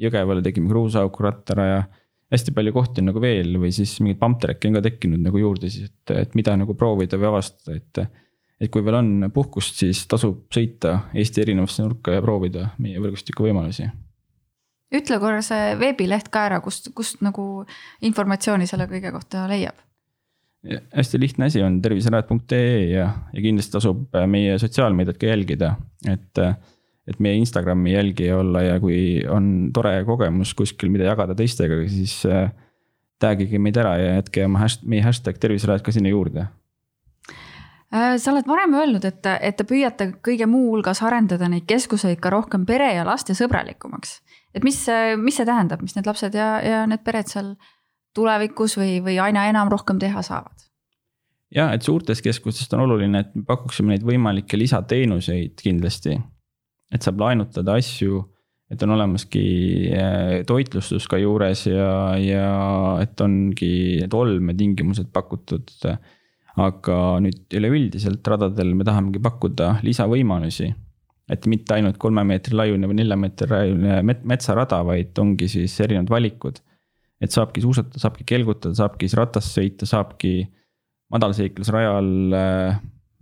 Jõgevale 0.00 0.40
tegime 0.40 0.70
kruusaauku 0.72 1.26
rattaraja, 1.26 1.84
hästi 2.32 2.54
palju 2.56 2.72
kohti 2.72 3.02
on 3.02 3.10
nagu 3.10 3.20
veel 3.22 3.58
või 3.60 3.70
siis 3.76 3.92
mingeid 4.00 4.20
pump 4.22 4.40
track'e 4.40 4.70
on 4.70 4.78
ka 4.78 4.84
tekkinud 4.88 5.20
nagu 5.28 5.44
juurde 5.44 5.68
siis, 5.68 5.92
et, 5.92 6.16
et 6.24 6.36
mida 6.38 6.56
nagu 6.56 6.74
proovida 6.78 7.20
või 7.20 7.34
avastada, 7.34 7.76
et. 7.76 8.22
et 8.60 8.72
kui 8.72 8.84
veel 8.86 8.96
on 8.96 9.30
puhkust, 9.34 9.76
siis 9.84 10.06
tasub 10.08 10.46
sõita 10.52 11.02
Eesti 11.12 11.44
erinevasse 11.44 11.84
nurka 11.84 12.16
ja 12.16 12.24
proovida 12.24 12.70
meie 12.80 13.02
võrgustiku 13.02 13.50
võimalusi 13.50 13.90
ütle 14.94 15.20
korra 15.22 15.42
see 15.44 15.76
veebileht 15.80 16.30
ka 16.32 16.46
ära, 16.48 16.58
kust, 16.64 16.90
kust 16.96 17.22
nagu 17.24 17.64
informatsiooni 18.06 18.66
selle 18.70 18.88
kõige 18.90 19.14
kohta 19.14 19.46
leiab? 19.50 19.78
hästi 20.60 21.16
lihtne 21.16 21.46
asi 21.48 21.62
on 21.64 21.78
terviserajad.ee 21.80 22.90
ja, 22.90 23.06
ja 23.32 23.42
kindlasti 23.42 23.72
tasub 23.78 24.02
äh, 24.12 24.26
meie 24.28 24.58
sotsiaalmeediat 24.60 25.20
ka 25.20 25.32
jälgida, 25.32 25.74
et. 26.08 26.30
Äh, 26.38 26.58
et 27.10 27.16
meie 27.18 27.40
Instagrami 27.40 27.90
jälgija 27.90 28.36
olla 28.38 28.60
ja 28.62 28.74
kui 28.78 29.24
on 29.26 29.72
tore 29.74 30.04
kogemus 30.06 30.52
kuskil, 30.54 30.92
mida 30.94 31.08
jagada 31.08 31.34
teistega, 31.34 31.80
siis 31.90 32.12
äh, 32.28 32.52
tag'ige 33.18 33.58
meid 33.58 33.80
ära 33.80 33.96
ja 33.98 34.12
jätke 34.20 34.44
oma 34.46 34.60
hasht-, 34.62 34.84
meie 34.86 35.02
hashtag 35.02 35.40
terviserajad 35.42 35.82
ka 35.82 35.94
sinna 35.96 36.12
juurde 36.12 36.44
Äh, 37.90 38.18
sa 38.22 38.30
oled 38.30 38.46
varem 38.46 38.74
öelnud, 38.78 39.04
et, 39.04 39.26
et 39.42 39.56
te 39.58 39.64
püüate 39.66 40.12
kõige 40.22 40.46
muu 40.46 40.68
hulgas 40.70 41.00
arendada 41.02 41.48
neid 41.50 41.64
keskuseid 41.66 42.20
ka 42.22 42.30
rohkem 42.30 42.62
pere 42.66 42.92
ja 42.94 43.02
lastesõbralikumaks. 43.08 44.20
Et 44.54 44.64
mis, 44.66 44.78
mis 45.20 45.36
see 45.36 45.46
tähendab, 45.48 45.82
mis 45.84 45.94
need 45.96 46.08
lapsed 46.08 46.34
ja, 46.36 46.48
ja 46.64 46.80
need 46.90 47.04
pered 47.06 47.30
seal 47.30 47.54
tulevikus 48.16 48.76
või, 48.80 48.98
või 49.04 49.20
aina 49.22 49.46
enam 49.50 49.70
rohkem 49.72 50.00
teha 50.02 50.24
saavad? 50.26 50.66
ja 51.54 51.70
et 51.74 51.86
suurtest 51.86 52.22
keskustest 52.22 52.74
on 52.76 52.84
oluline, 52.86 53.24
et 53.24 53.32
me 53.34 53.46
pakuksime 53.46 53.94
neid 53.94 54.04
võimalikke 54.06 54.58
lisateenuseid 54.58 55.58
kindlasti. 55.62 56.18
et 56.94 57.02
saab 57.02 57.20
laenutada 57.22 57.74
asju, 57.78 58.22
et 58.70 58.82
on 58.86 58.94
olemaski 58.94 59.44
äh, 59.94 60.32
toitlustus 60.46 61.08
ka 61.10 61.18
juures 61.18 61.66
ja, 61.66 62.16
ja 62.18 62.48
et 63.02 63.20
ongi 63.20 63.74
need 64.02 64.14
olmetingimused 64.14 65.10
pakutud 65.12 65.90
aga 66.58 66.96
nüüd 67.22 67.54
üleüldiselt 67.56 68.26
radadel 68.26 68.74
me 68.74 68.86
tahamegi 68.86 69.22
pakkuda 69.22 69.76
lisavõimalusi. 69.86 70.70
Et 71.30 71.46
mitte 71.50 71.76
ainult 71.76 71.98
kolme 72.00 72.24
meetri 72.26 72.56
laiune 72.58 72.88
või 72.90 72.98
nelja 73.00 73.18
meetri 73.18 73.50
laiune 73.50 74.00
metsarada, 74.02 74.80
vaid 74.86 75.18
ongi 75.22 75.48
siis 75.50 75.76
erinevad 75.84 76.10
valikud. 76.10 76.60
et 77.20 77.34
saabki 77.34 77.60
suusatada, 77.60 78.00
saabki 78.00 78.24
kelgutada, 78.24 78.72
saabki 78.78 79.04
siis 79.04 79.18
ratas 79.18 79.50
sõita, 79.52 79.84
saabki 79.84 80.46
madalseiklusrajal 81.12 82.36
äh, 82.38 82.78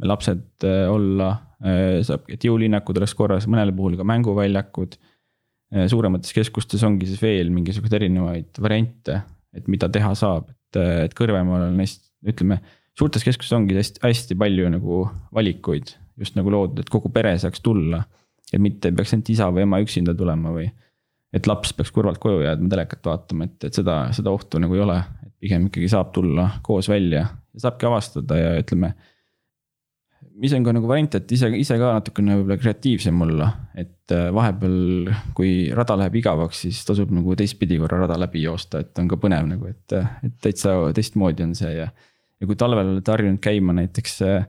lapsed 0.06 0.64
äh, 0.64 0.84
olla 0.86 1.32
äh,, 1.59 1.98
saab, 2.06 2.28
et 2.30 2.46
jõulinnakud 2.46 3.00
oleks 3.00 3.16
korras, 3.18 3.48
mõnel 3.50 3.72
puhul 3.74 3.98
ka 3.98 4.06
mänguväljakud 4.06 4.94
äh,. 5.00 5.88
suuremates 5.90 6.36
keskustes 6.36 6.84
ongi 6.86 7.11
siis 7.11 7.22
veel 7.22 7.50
mingisuguseid 7.54 7.98
erinevaid 7.98 8.62
variante, 8.62 9.22
et 9.56 9.66
mida 9.66 9.90
teha 9.90 10.14
saab, 10.18 10.52
et, 10.54 10.82
et 11.09 11.18
Kõrvemaal 11.18 11.66
on 11.72 11.80
neist, 11.82 12.06
ütleme 12.22 12.61
suurtes 12.98 13.26
keskustes 13.26 13.56
ongi 13.59 13.74
hästi, 13.78 14.04
hästi 14.04 14.38
palju 14.38 14.70
nagu 14.78 15.02
valikuid 15.34 15.96
just 16.19 16.39
nagu 16.39 16.53
loodud, 16.53 16.83
et 16.83 16.91
kogu 16.93 17.11
pere 17.14 17.35
saaks 17.39 17.62
tulla. 17.64 18.03
et 18.53 18.61
mitte 18.64 18.89
ei 18.89 18.97
peaks 18.97 19.12
ainult 19.12 19.29
isa 19.29 19.51
või 19.53 19.66
ema 19.66 19.81
üksinda 19.85 20.14
tulema 20.16 20.53
või 20.55 20.71
et 21.37 21.47
laps 21.47 21.75
peaks 21.77 21.93
kõrvalt 21.93 22.21
koju 22.23 22.41
jääma 22.47 22.71
telekat 22.73 23.05
vaatama, 23.05 23.49
et, 23.49 23.69
et 23.69 23.77
seda, 23.77 23.99
seda 24.16 24.33
ohtu 24.33 24.61
nagu 24.62 24.75
ei 24.75 24.85
ole. 24.85 24.97
et 25.27 25.35
pigem 25.45 25.69
ikkagi 25.69 25.91
saab 25.93 26.14
tulla 26.16 26.49
koos 26.64 26.89
välja 26.89 27.27
ja 27.27 27.62
saabki 27.66 27.87
avastada 27.87 28.39
ja 28.39 28.51
ütleme. 28.62 28.95
mis 30.39 30.53
on 30.55 30.64
ka 30.64 30.73
nagu 30.73 30.89
variant, 30.89 31.14
et 31.19 31.33
ise, 31.35 31.51
ise 31.59 31.77
ka 31.79 31.93
natukene 31.99 32.37
võib-olla 32.39 32.57
kreatiivsem 32.62 33.23
olla, 33.27 33.49
et 33.75 34.14
äh, 34.14 34.29
vahepeal, 34.35 35.11
kui 35.35 35.53
rada 35.75 35.97
läheb 35.99 36.21
igavaks, 36.21 36.61
siis 36.64 36.85
tasub 36.87 37.11
nagu 37.11 37.35
teistpidi 37.37 37.79
korra 37.81 38.05
rada 38.05 38.19
läbi 38.23 38.45
joosta, 38.45 38.85
et 38.85 39.03
on 39.03 39.11
ka 39.11 39.19
põnev 39.21 39.49
nagu, 39.51 39.66
et, 39.66 39.97
et 40.23 40.37
täitsa 40.43 40.77
teistmoodi 40.95 41.45
on 41.47 41.57
see 41.59 41.75
ja 41.81 41.91
ja 42.39 42.47
kui 42.47 42.55
talvel 42.59 42.93
olete 42.95 43.11
harjunud 43.11 43.41
käima 43.43 43.75
näiteks 43.75 44.21
äh, 44.23 44.47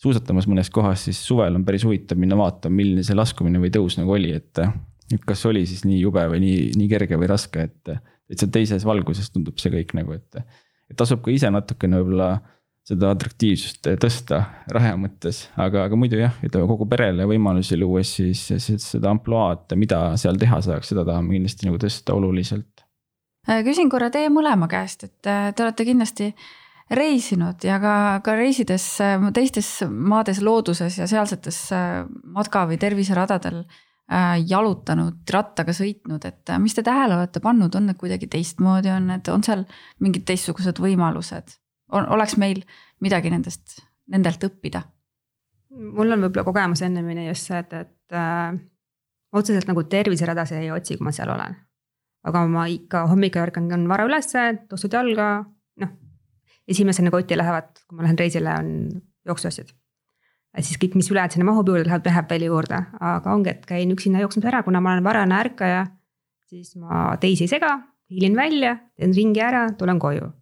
suusatamas 0.00 0.48
mõnes 0.48 0.70
kohas, 0.72 1.04
siis 1.08 1.20
suvel 1.24 1.58
on 1.58 1.64
päris 1.66 1.84
huvitav 1.84 2.20
minna 2.20 2.38
vaatama, 2.40 2.78
milline 2.80 3.04
see 3.06 3.16
laskumine 3.18 3.60
või 3.62 3.72
tõus 3.74 3.98
nagu 4.00 4.16
oli, 4.16 4.32
et. 4.36 4.62
et 5.12 5.26
kas 5.26 5.44
oli 5.50 5.66
siis 5.68 5.84
nii 5.84 6.00
jube 6.00 6.22
või 6.32 6.40
nii, 6.44 6.70
nii 6.80 6.88
kerge 6.90 7.18
või 7.20 7.28
raske, 7.30 7.68
et, 7.68 7.92
seal 8.36 8.52
teises 8.54 8.86
valguses 8.86 9.28
tundub 9.34 9.58
see 9.60 9.72
kõik 9.74 9.92
nagu, 9.98 10.16
et. 10.16 10.40
et 10.90 10.96
tasub 10.96 11.22
ka 11.24 11.34
ise 11.34 11.50
natukene 11.52 12.00
võib-olla 12.00 12.32
seda 12.90 13.10
atraktiivsust 13.14 13.86
tõsta 14.02 14.40
raha 14.72 14.94
mõttes, 14.98 15.44
aga, 15.60 15.84
aga 15.86 15.98
muidu 15.98 16.18
jah, 16.18 16.38
ütleme 16.42 16.66
kogu 16.70 16.88
perele 16.90 17.26
võimalusi 17.28 17.76
luues, 17.78 18.14
siis, 18.16 18.46
siis 18.56 18.86
seda 18.96 19.12
ampluaad, 19.12 19.76
mida 19.78 20.00
seal 20.20 20.40
teha 20.40 20.62
saaks, 20.64 20.90
seda 20.90 21.04
tahame 21.06 21.36
kindlasti 21.36 21.68
nagu 21.68 21.78
tõsta 21.82 22.16
oluliselt. 22.16 22.86
küsin 23.68 23.92
korra 23.92 24.08
teie 24.10 24.32
mõlema 24.32 24.66
käest, 24.70 25.04
et 25.06 25.28
te 25.28 25.66
olete 25.66 25.86
kindlasti 25.86 26.32
reisinud 26.90 27.62
ja 27.64 27.78
ka, 27.82 27.94
ka 28.24 28.34
reisides 28.38 28.84
äh, 29.04 29.28
teistes 29.34 29.68
maades 29.86 30.40
looduses 30.42 30.98
ja 30.98 31.06
sealsetes 31.10 31.60
äh, 31.76 32.02
matka- 32.34 32.66
või 32.70 32.80
terviseradadel 32.82 33.62
äh, 33.62 34.40
jalutanud, 34.50 35.22
rattaga 35.30 35.74
sõitnud, 35.76 36.24
et 36.26 36.54
mis 36.62 36.74
te 36.74 36.84
tähele 36.86 37.18
olete 37.18 37.42
pannud, 37.44 37.74
on 37.78 37.90
need 37.90 38.00
kuidagi 38.00 38.30
teistmoodi, 38.30 38.90
on 38.94 39.10
need, 39.12 39.30
on 39.30 39.44
seal 39.46 39.66
mingid 40.02 40.26
teistsugused 40.28 40.82
võimalused? 40.82 41.56
on, 41.90 42.06
oleks 42.14 42.36
meil 42.38 42.62
midagi 43.02 43.30
nendest, 43.32 43.80
nendelt 44.10 44.44
õppida? 44.46 44.84
mul 45.70 46.10
on 46.10 46.26
võib-olla 46.26 46.46
kogemus 46.46 46.82
ennemini 46.82 47.28
just 47.28 47.46
see, 47.46 47.58
et, 47.62 47.72
et 47.74 48.18
äh, 48.18 48.58
otseselt 49.36 49.68
nagu 49.70 49.84
terviseradasid 49.86 50.58
ei 50.58 50.72
otsi, 50.74 50.96
kui 50.98 51.06
ma 51.06 51.14
seal 51.14 51.30
olen. 51.30 51.54
aga 52.26 52.44
ma 52.50 52.66
ikka 52.68 53.06
hommikul 53.08 53.46
ärkan 53.46 53.86
vara 53.88 54.04
ülesse, 54.08 54.42
tossud 54.68 54.92
jalga, 54.92 55.30
esimesena 56.70 57.12
kotti 57.12 57.38
lähevad, 57.38 57.70
kui 57.88 57.98
ma 57.98 58.06
lähen 58.06 58.18
reisile, 58.18 58.54
on 58.58 58.72
jooksuasjad. 59.26 59.70
siis 60.60 60.78
kõik, 60.82 60.96
mis 60.98 61.10
ülejäänud 61.12 61.36
sinna 61.36 61.46
mahub 61.46 61.68
juurde, 61.68 61.86
läheb, 61.86 62.06
läheb 62.06 62.30
veel 62.30 62.48
juurde, 62.48 62.80
aga 63.00 63.34
ongi, 63.34 63.52
et 63.54 63.66
käin 63.66 63.92
üksinda 63.94 64.22
jooksmas 64.22 64.48
ära, 64.50 64.62
kuna 64.66 64.80
ma 64.80 64.94
olen 64.94 65.04
varane 65.04 65.38
ärkaja. 65.38 65.86
siis 66.50 66.76
ma 66.76 67.16
teisi 67.20 67.46
ei 67.46 67.52
sega, 67.52 67.76
hiilin 68.10 68.36
välja, 68.36 68.76
teen 68.98 69.14
ringi 69.14 69.40
ära, 69.40 69.68
tulen 69.78 69.98
koju. 69.98 70.32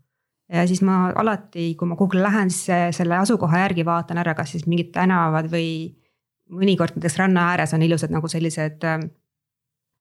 ja 0.53 0.67
siis 0.67 0.83
ma 0.83 1.11
alati, 1.11 1.75
kui 1.75 1.89
ma 1.89 1.97
kuhugile 1.97 2.23
lähen, 2.23 2.51
siis 2.51 2.97
selle 2.97 3.17
asukoha 3.17 3.65
järgi 3.67 3.85
vaatan 3.85 4.19
ära, 4.19 4.35
kas 4.35 4.53
siis 4.57 4.67
mingid 4.67 4.93
tänavad 4.93 5.51
või 5.53 5.95
mõnikord 6.49 6.97
näiteks 6.97 7.19
ranna 7.21 7.51
ääres 7.53 7.75
on 7.77 7.83
ilusad 7.85 8.13
nagu 8.13 8.29
sellised 8.29 8.85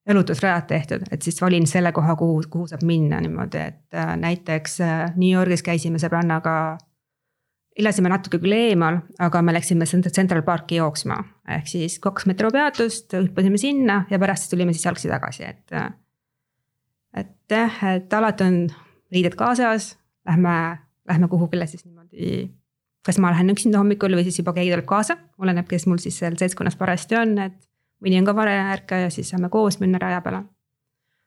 jalutusrajad 0.08 0.66
tehtud, 0.66 1.04
et 1.10 1.22
siis 1.22 1.40
valin 1.42 1.66
selle 1.68 1.92
koha, 1.92 2.16
kuhu, 2.16 2.42
kuhu 2.50 2.66
saab 2.70 2.84
minna 2.88 3.20
niimoodi, 3.20 3.60
et 3.60 3.94
äh, 3.94 4.14
näiteks 4.16 4.80
äh, 4.80 5.00
New 5.16 5.30
Yorgis 5.30 5.62
käisime 5.62 6.00
sõbrannaga. 6.00 6.78
elasime 7.78 8.10
natuke 8.10 8.40
küll 8.42 8.56
eemal, 8.56 8.96
aga 9.22 9.42
me 9.42 9.52
läksime 9.54 9.86
Central 9.86 10.42
Parki 10.42 10.80
jooksma, 10.80 11.18
ehk 11.54 11.68
siis 11.70 11.98
kaks 12.02 12.26
metroopeatust, 12.26 13.14
hüppasime 13.14 13.58
sinna 13.58 14.00
ja 14.10 14.18
pärast 14.18 14.50
tulime 14.50 14.72
siis 14.72 14.84
jalgsi 14.84 15.08
tagasi, 15.08 15.44
et. 15.44 15.72
Äh, 15.72 15.92
et 17.16 17.50
jah, 17.50 17.78
et 17.94 18.12
alati 18.12 18.44
on 18.44 18.58
riided 19.12 19.34
kaasas, 19.34 19.96
lähme, 20.28 20.78
lähme 21.08 21.28
kuhugile 21.28 21.66
siis 21.66 21.84
niimoodi. 21.84 22.50
kas 23.06 23.18
ma 23.18 23.30
lähen 23.32 23.48
üksinda 23.50 23.78
hommikul 23.80 24.12
või 24.12 24.26
siis 24.26 24.38
juba 24.38 24.52
keegi 24.52 24.72
tuleb 24.74 24.84
kaasa, 24.88 25.16
oleneb, 25.40 25.66
kes 25.68 25.86
mul 25.88 26.00
siis 26.02 26.18
seal 26.18 26.36
seltskonnas 26.36 26.76
parajasti 26.76 27.16
on, 27.16 27.38
et 27.38 27.67
mõni 28.04 28.20
on 28.20 28.28
ka 28.28 28.34
varaärkaja, 28.36 29.10
siis 29.10 29.30
saame 29.32 29.50
koos 29.52 29.80
minna 29.80 29.98
raja 30.02 30.20
peale. 30.24 30.44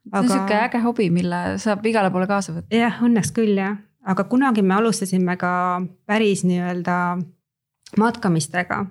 see 0.09 0.19
on 0.19 0.29
sihuke 0.29 0.57
äge 0.57 0.81
hobi, 0.83 1.09
mille 1.09 1.41
saab 1.61 1.85
igale 1.85 2.11
poole 2.11 2.27
kaasa 2.27 2.55
võtta. 2.55 2.75
jah, 2.75 3.01
õnneks 3.05 3.33
küll 3.35 3.57
jah, 3.57 3.77
aga 4.03 4.23
kunagi 4.23 4.61
me 4.61 4.75
alustasime 4.75 5.37
ka 5.37 5.53
päris 6.05 6.43
nii-öelda 6.47 6.97
matkamistega. 7.97 8.85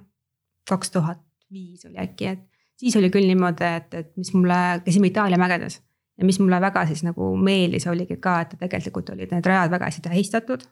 kaks 0.68 0.91
tuhat 0.91 1.20
viis 1.51 1.85
oli 1.87 1.99
äkki, 1.99 2.26
et 2.26 2.43
siis 2.76 2.97
oli 2.97 3.11
küll 3.11 3.26
niimoodi, 3.26 3.70
et, 3.76 3.95
et 3.95 4.16
mis 4.16 4.33
mulle, 4.35 4.59
käisime 4.85 5.11
Itaalia 5.11 5.39
mägedes. 5.39 5.81
ja 6.18 6.24
mis 6.24 6.41
mulle 6.41 6.61
väga 6.61 6.87
siis 6.87 7.03
nagu 7.03 7.37
meeldis, 7.37 7.87
oligi 7.87 8.16
ka, 8.16 8.41
et 8.41 8.55
tegelikult 8.59 9.11
olid 9.11 9.33
need 9.33 9.47
rajad 9.47 9.70
väga 9.70 9.89
hästi 9.89 10.09
tähistatud 10.09 10.68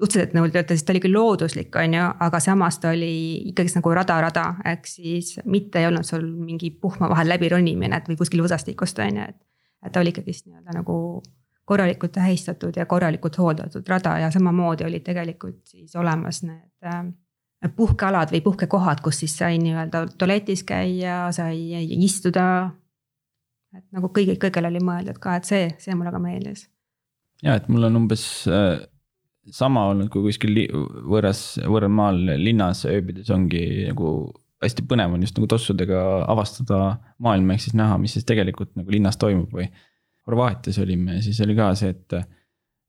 otseselt 0.00 0.32
nagu 0.36 0.48
te 0.48 0.56
ütlete, 0.56 0.76
siis 0.76 0.86
ta 0.86 0.94
oli 0.94 1.02
küll 1.04 1.16
looduslik, 1.16 1.74
on 1.76 1.96
ju, 1.96 2.06
aga 2.26 2.40
samas 2.40 2.78
ta 2.80 2.92
oli 2.94 3.12
ikkagist 3.52 3.78
nagu 3.78 3.92
rada-rada, 3.96 4.46
ehk 4.72 4.88
siis 4.88 5.36
mitte 5.44 5.82
ei 5.82 5.88
olnud 5.90 6.06
sul 6.08 6.24
mingi 6.24 6.72
puhma 6.72 7.10
vahel 7.12 7.28
läbi 7.34 7.50
ronimine, 7.52 7.96
et 7.96 8.08
või 8.10 8.18
kuskil 8.20 8.44
võsastikust 8.44 9.02
on 9.04 9.20
ju, 9.20 9.28
et. 9.34 9.40
et 9.86 9.92
ta 9.92 10.00
oli 10.00 10.12
ikkagist 10.14 10.46
nii-öelda 10.46 10.78
nagu 10.78 10.96
korralikult 11.68 12.12
tähistatud 12.12 12.76
ja 12.76 12.86
korralikult 12.86 13.38
hooldatud 13.38 13.88
rada 13.88 14.16
ja 14.18 14.30
samamoodi 14.34 14.84
olid 14.84 15.04
tegelikult 15.06 15.60
siis 15.70 15.94
olemas 15.96 16.42
need 16.42 16.88
äh, 16.88 17.04
puhkealad 17.76 18.32
või 18.34 18.42
puhkekohad, 18.42 19.02
kus 19.04 19.22
siis 19.22 19.36
sai 19.38 19.58
nii-öelda 19.62 20.06
tualetis 20.18 20.64
käia, 20.66 21.28
sai 21.32 21.84
istuda. 22.02 22.70
et 23.76 23.84
nagu 23.92 24.08
kõigil, 24.08 24.40
kõigil 24.40 24.66
oli 24.66 24.82
mõeldud 24.82 25.20
ka, 25.22 25.36
et 25.36 25.44
see, 25.48 25.68
see 25.78 25.94
mulle 25.94 26.10
ka 26.10 26.18
meeldis. 26.18 26.66
ja 27.42 27.54
et 27.60 27.68
mul 27.68 27.90
on 27.90 28.02
umbes 28.02 28.48
äh 28.48 28.88
sama 29.50 29.88
olnud, 29.90 30.10
kui 30.12 30.22
kuskil 30.28 30.60
võõras, 30.70 31.56
võõral 31.66 31.90
maal 31.92 32.20
linnas 32.38 32.84
ööbides 32.88 33.30
ongi 33.34 33.88
nagu 33.88 34.12
hästi 34.62 34.84
põnev 34.86 35.16
on 35.16 35.24
just 35.24 35.38
nagu 35.38 35.48
tossudega 35.50 36.02
avastada 36.30 36.82
maailma, 37.22 37.56
ehk 37.56 37.64
siis 37.64 37.74
näha, 37.78 37.96
mis 37.98 38.14
siis 38.14 38.26
tegelikult 38.28 38.76
nagu 38.78 38.94
linnas 38.94 39.18
toimub 39.18 39.50
või. 39.56 39.66
Horvaatias 40.22 40.76
olime, 40.78 41.16
siis 41.24 41.40
oli 41.42 41.56
ka 41.58 41.72
see, 41.74 41.90
et, 41.90 42.14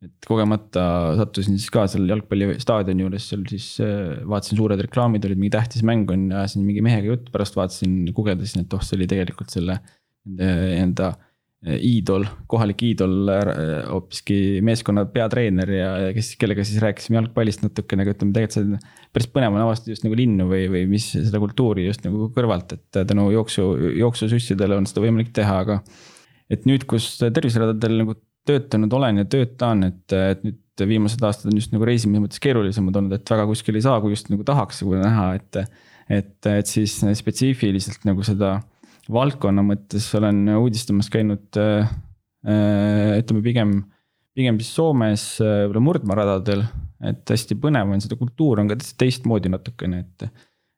et 0.06 0.28
kogemata 0.30 0.84
sattusin 1.18 1.58
siis 1.58 1.72
ka 1.74 1.88
seal 1.89 2.06
jalgpallistaadioni 2.12 3.01
juures, 3.01 3.26
seal 3.32 3.47
siis 3.49 3.72
äh, 3.82 4.20
vaatasin 4.30 4.60
suured 4.60 4.84
reklaamid 4.86 5.26
olid, 5.26 5.41
mingi 5.41 5.56
tähtis 5.56 5.82
mäng 5.82 6.14
on, 6.14 6.28
ajasin 6.30 6.62
mingi 6.62 6.84
mehega 6.86 7.10
juttu, 7.10 7.34
pärast 7.34 7.58
vaatasin, 7.58 8.04
guugeldasin, 8.14 8.68
et 8.68 8.78
oh, 8.78 8.86
see 8.86 8.99
oli 8.99 9.10
tegelikult 9.10 9.49
selle 9.56 9.80
enda, 10.30 10.51
enda 10.84 11.10
Eh, 11.14 11.32
iidol, 11.64 12.26
kohalik 12.51 12.82
iidol 12.84 13.30
eh, 13.32 13.51
hoopiski 13.88 14.38
meeskonna 14.66 15.05
peatreener 15.11 15.70
ja 15.72 15.91
kes, 16.16 16.34
kellega 16.39 16.66
siis 16.68 16.82
rääkisime 16.84 17.22
jalgpallist 17.22 17.64
natukene, 17.64 18.03
aga 18.03 18.16
ütleme 18.16 18.36
tegelikult 18.36 18.57
see 18.57 19.14
päris 19.16 19.30
põnev 19.32 19.55
on 19.55 19.64
avastada 19.64 19.93
just 19.93 20.03
nagu 20.03 20.18
linnu 20.20 20.47
või, 20.49 20.66
või 20.74 20.84
mis 20.91 21.05
seda 21.14 21.39
kultuuri 21.39 21.86
just 21.88 22.03
nagu 22.03 22.28
kõrvalt, 22.36 22.76
et 22.76 22.99
tänu 23.07 23.30
jooksu, 23.32 23.70
jooksusussidele 24.01 24.76
on 24.76 24.89
seda 24.89 25.05
võimalik 25.05 25.32
teha, 25.36 25.61
aga. 25.64 25.80
et 26.51 26.68
nüüd, 26.68 26.84
kus 26.89 27.14
terviseradadel 27.24 27.95
nagu 28.01 28.18
töötanud 28.43 28.91
olen 28.99 29.24
ja 29.24 29.30
töötan, 29.32 29.88
et, 29.88 30.03
et 30.11 30.43
nüüd 30.43 30.86
viimased 30.89 31.24
aastad 31.24 31.51
on 31.51 31.61
just 31.61 31.72
nagu 31.72 31.88
reisimise 31.88 32.26
mõttes 32.26 32.43
keerulisemad 32.43 32.99
olnud, 32.99 33.16
et 33.16 33.34
väga 33.36 33.47
kuskil 33.47 33.80
ei 33.80 33.86
saa, 33.86 34.01
kui 34.03 34.11
just 34.11 34.28
nagu 34.34 34.43
tahaks 34.47 34.84
nagu 34.84 34.99
näha, 34.99 35.32
et. 35.39 35.64
et, 36.11 36.36
et 36.51 36.68
siis 36.68 36.99
spetsiifiliselt 37.16 38.03
nagu 38.03 38.26
seda 38.28 38.57
valdkonna 39.12 39.66
mõttes 39.66 40.08
olen 40.20 40.45
uudistamas 40.56 41.10
käinud 41.12 41.60
äh, 41.60 41.91
ütleme 43.20 43.43
pigem, 43.43 43.76
pigem 44.36 44.58
siis 44.60 44.72
Soomes 44.76 45.28
võib-olla 45.41 45.84
murdmaaradadel. 45.84 46.66
et 47.04 47.30
hästi 47.30 47.56
põnev 47.60 47.91
on, 47.91 48.01
seda 48.04 48.16
kultuur 48.20 48.62
on 48.64 48.72
ka 48.72 48.78
teistmoodi 48.99 49.51
natukene, 49.51 50.04
et 50.04 50.28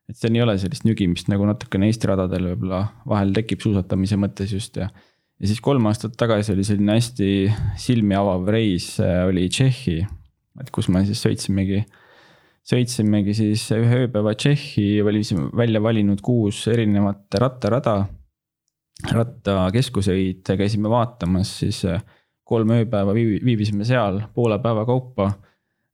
et 0.06 0.18
seal 0.18 0.36
ei 0.38 0.44
ole 0.44 0.54
sellist 0.60 0.86
nügimist 0.86 1.30
nagu 1.30 1.46
natukene 1.48 1.88
Eesti 1.90 2.10
radadel 2.10 2.52
võib-olla 2.52 2.84
vahel 3.10 3.32
tekib 3.34 3.62
suusatamise 3.64 4.18
mõttes 4.20 4.52
just 4.54 4.78
ja. 4.78 4.88
ja 5.40 5.50
siis 5.50 5.62
kolm 5.64 5.88
aastat 5.90 6.14
tagasi 6.18 6.54
oli 6.54 6.66
selline 6.66 6.94
hästi 6.94 7.30
silmi 7.82 8.14
avav 8.18 8.46
reis, 8.54 8.92
äh, 9.02 9.24
oli 9.26 9.48
Tšehhi, 9.50 9.98
et 10.62 10.70
kus 10.74 10.90
me 10.92 11.02
siis 11.08 11.22
sõitsimegi. 11.26 11.82
Sõitsimegi 12.66 13.34
siis 13.36 13.64
ühe 13.76 14.02
ööpäeva 14.04 14.34
Tšehhi, 14.34 15.02
valisime 15.06 15.48
välja 15.56 15.82
valinud 15.82 16.20
kuus 16.24 16.66
erinevat 16.68 17.34
rattarada. 17.40 18.06
rattakeskuseid 19.12 20.56
käisime 20.56 20.88
vaatamas 20.88 21.58
siis 21.58 21.84
äh, 21.84 22.02
kolm 22.44 22.70
ööpäeva 22.70 23.14
viibisime 23.14 23.84
seal 23.84 24.22
poole 24.34 24.58
päeva 24.58 24.86
kaupa 24.86 25.32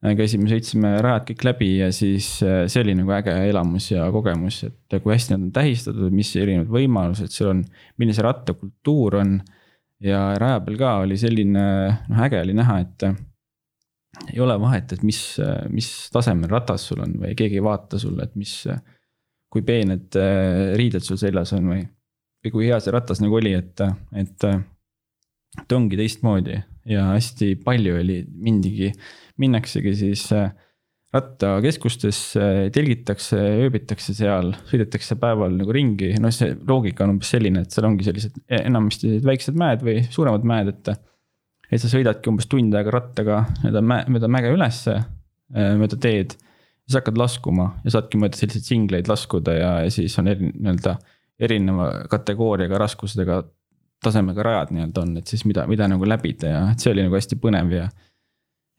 Äh, 0.03 0.17
käisime, 0.19 0.49
sõitsime 0.51 0.97
rajad 1.05 1.29
kõik 1.29 1.45
läbi 1.47 1.69
ja 1.79 1.93
siis 1.95 2.27
äh, 2.43 2.65
see 2.71 2.83
oli 2.83 2.97
nagu 2.99 3.13
äge 3.15 3.35
elamus 3.47 3.87
ja 3.93 4.09
kogemus, 4.11 4.65
et 4.67 4.97
kui 4.99 5.13
hästi 5.15 5.37
nad 5.37 5.45
on 5.47 5.53
tähistatud, 5.55 6.09
mis 6.15 6.33
erinevad 6.41 6.73
võimalused 6.75 7.31
seal 7.31 7.53
on, 7.53 7.61
milline 8.01 8.17
see 8.17 8.27
rattakultuur 8.27 9.21
on. 9.21 9.37
ja 10.03 10.33
raja 10.43 10.59
peal 10.67 10.79
ka 10.81 10.97
oli 11.05 11.15
selline, 11.21 11.67
noh 12.11 12.23
äge 12.27 12.41
oli 12.43 12.57
näha, 12.59 12.81
et 12.83 13.05
ei 14.33 14.41
ole 14.45 14.59
vahet, 14.61 14.93
et 14.93 15.05
mis, 15.07 15.21
mis 15.73 15.89
tasemel 16.13 16.51
ratas 16.53 16.89
sul 16.91 17.01
on 17.05 17.17
või 17.23 17.37
keegi 17.39 17.61
ei 17.61 17.65
vaata 17.65 18.01
sulle, 18.01 18.27
et 18.29 18.35
mis, 18.37 18.53
kui 19.53 19.65
peened 19.65 20.19
riided 20.77 21.05
sul 21.05 21.21
seljas 21.21 21.55
on 21.57 21.71
või, 21.73 21.87
või 22.45 22.53
kui 22.55 22.69
hea 22.69 22.81
see 22.81 22.93
ratas 22.93 23.23
nagu 23.25 23.39
oli, 23.41 23.55
et, 23.57 23.81
et 24.21 24.37
ta 24.43 25.79
ongi 25.79 25.97
teistmoodi 26.01 26.59
ja 26.93 27.09
hästi 27.15 27.55
palju 27.65 27.97
oli, 28.01 28.21
mindigi 28.45 28.91
minnaksegi 29.41 29.95
siis 29.97 30.27
äh, 30.37 30.53
rattakeskustesse, 31.13 32.45
telgitakse, 32.73 33.37
ööbitakse 33.67 34.15
seal, 34.17 34.55
sõidetakse 34.71 35.19
päeval 35.21 35.59
nagu 35.59 35.75
ringi, 35.75 36.15
noh, 36.23 36.33
see 36.33 36.55
loogika 36.69 37.05
on 37.05 37.19
umbes 37.19 37.33
selline, 37.35 37.65
et 37.65 37.75
seal 37.75 37.89
ongi 37.89 38.07
sellised 38.07 38.39
enamasti 38.63 39.19
väiksed 39.25 39.59
mäed 39.61 39.85
või 39.85 40.03
suuremad 40.09 40.47
mäed, 40.49 40.73
et. 40.73 40.95
Et 41.73 41.81
sa 41.81 41.89
sõidadki 41.89 42.29
umbes 42.29 42.49
tund 42.51 42.75
aega 42.77 42.93
rattaga 42.93 43.43
mööda 43.63 43.83
mäe, 43.85 44.05
mööda 44.13 44.29
mäge 44.31 44.53
ülesse, 44.53 44.99
mööda 45.53 45.99
teed. 46.01 46.37
siis 46.85 46.99
hakkad 46.99 47.19
laskuma 47.19 47.73
ja 47.85 47.95
saadki 47.97 48.21
mööda 48.21 48.37
selliseid 48.37 48.69
singleid 48.69 49.09
laskuda 49.09 49.55
ja, 49.57 49.73
ja 49.87 49.91
siis 49.91 50.19
on 50.19 50.29
eri, 50.29 50.51
nii-öelda 50.53 50.97
erineva 51.43 51.89
kategooriaga 52.11 52.79
raskusega, 52.83 53.43
tasemega 54.03 54.45
rajad 54.45 54.73
nii-öelda 54.75 55.05
on, 55.05 55.17
et 55.21 55.31
siis 55.31 55.47
mida, 55.49 55.67
mida 55.71 55.89
nagu 55.89 56.07
läbida 56.09 56.51
ja 56.51 56.63
et 56.73 56.83
see 56.83 56.93
oli 56.93 57.07
nagu 57.07 57.17
hästi 57.17 57.39
põnev 57.43 57.73
ja 57.77 57.87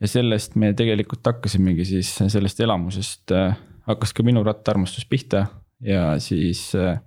ja 0.04 0.10
sellest 0.10 0.58
me 0.60 0.74
tegelikult 0.76 1.26
hakkasimegi 1.26 1.86
siis 1.88 2.12
sellest 2.28 2.60
elamusest 2.64 3.32
äh,, 3.32 3.56
hakkas 3.88 4.14
ka 4.16 4.26
minu 4.26 4.44
rattaarmastus 4.44 5.06
pihta 5.10 5.46
ja 5.84 6.14
siis 6.20 6.70
äh, 6.76 7.00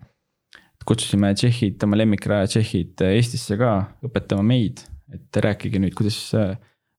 kutsusime 0.86 1.32
Tšehhid, 1.34 1.82
oma 1.84 1.98
lemmikraja 1.98 2.48
Tšehhid 2.50 3.02
Eestisse 3.10 3.58
ka 3.60 3.72
õpetama 4.06 4.44
meid, 4.46 4.84
et 5.14 5.40
rääkige 5.42 5.80
nüüd, 5.82 5.94
kuidas 5.98 6.18
äh, 6.38 6.56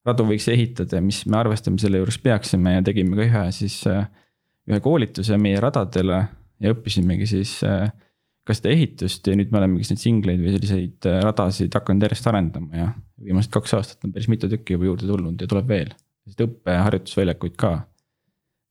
radu 0.08 0.26
võiks 0.28 0.48
ehitada 0.52 0.98
ja 0.98 1.04
mis 1.04 1.24
me 1.28 1.38
arvestama 1.40 1.80
selle 1.80 2.00
juures 2.00 2.18
peaksime 2.22 2.78
ja 2.78 2.84
tegime 2.84 3.18
ka 3.18 3.26
ühe 3.26 3.44
siis 3.56 3.80
äh, 3.90 4.06
ühe 4.68 4.80
koolituse 4.84 5.38
meie 5.40 5.60
radadele 5.60 6.22
ja 6.62 6.74
õppisimegi 6.74 7.28
siis 7.28 7.58
äh, 7.66 7.90
ka 8.48 8.56
seda 8.56 8.72
ehitust 8.72 9.28
ja 9.28 9.36
nüüd 9.36 9.52
me 9.52 9.60
olemegi 9.60 9.92
neid 9.92 10.00
singleid 10.00 10.40
või 10.40 10.54
selliseid 10.54 11.08
radasid 11.24 11.74
hakanud 11.76 12.06
järjest 12.08 12.28
arendama 12.30 12.80
ja 12.80 12.90
viimased 13.20 13.52
kaks 13.52 13.74
aastat 13.76 14.06
on 14.06 14.14
päris 14.14 14.30
mitu 14.32 14.48
tükki 14.48 14.76
juba 14.76 14.88
juurde 14.88 15.08
tulnud 15.08 15.42
ja 15.42 15.50
tuleb 15.50 15.68
veel. 15.68 15.92
õppe- 16.28 16.72
ja 16.72 16.84
harjutusväljakuid 16.84 17.54
ka. 17.60 17.72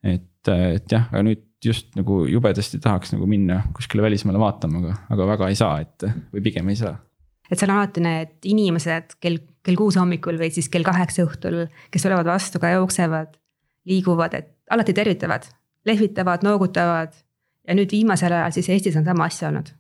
et, 0.06 0.50
et 0.50 0.92
jah, 0.92 1.08
aga 1.12 1.24
nüüd 1.26 1.46
just 1.66 1.96
nagu 1.98 2.24
jubedasti 2.30 2.80
tahaks 2.82 3.14
nagu 3.16 3.28
minna 3.30 3.62
kuskile 3.76 4.06
välismaale 4.06 4.40
vaatama, 4.42 4.82
aga, 4.82 4.96
aga 5.14 5.28
väga 5.34 5.50
ei 5.52 5.58
saa, 5.58 5.80
et 5.82 6.06
või 6.34 6.44
pigem 6.50 6.70
ei 6.70 6.80
saa. 6.80 6.96
Et 7.52 7.60
seal 7.60 7.72
on 7.72 7.80
alati 7.82 8.04
need 8.04 8.50
inimesed 8.52 9.18
kell, 9.24 9.40
kell 9.64 9.80
kuus 9.80 9.98
hommikul 10.00 10.40
või 10.40 10.52
siis 10.54 10.70
kell 10.74 10.86
kaheksa 10.88 11.26
õhtul, 11.28 11.66
kes 11.92 12.06
tulevad 12.06 12.28
vastu 12.28 12.60
ka 12.64 12.74
jooksevad, 12.76 13.38
liiguvad, 13.88 14.36
et 14.38 14.52
alati 14.74 14.96
tervitavad, 14.96 15.48
lehvitavad, 15.88 16.44
noogutavad 16.44 17.16
ja 17.68 17.76
nüüd 17.76 17.92
viimasel 17.92 18.36
ajal 18.36 18.56
siis 18.56 18.70
Eestis 18.76 18.98
on 19.00 19.06
sama 19.08 19.28
asja 19.28 19.52
olnud. 19.52 19.74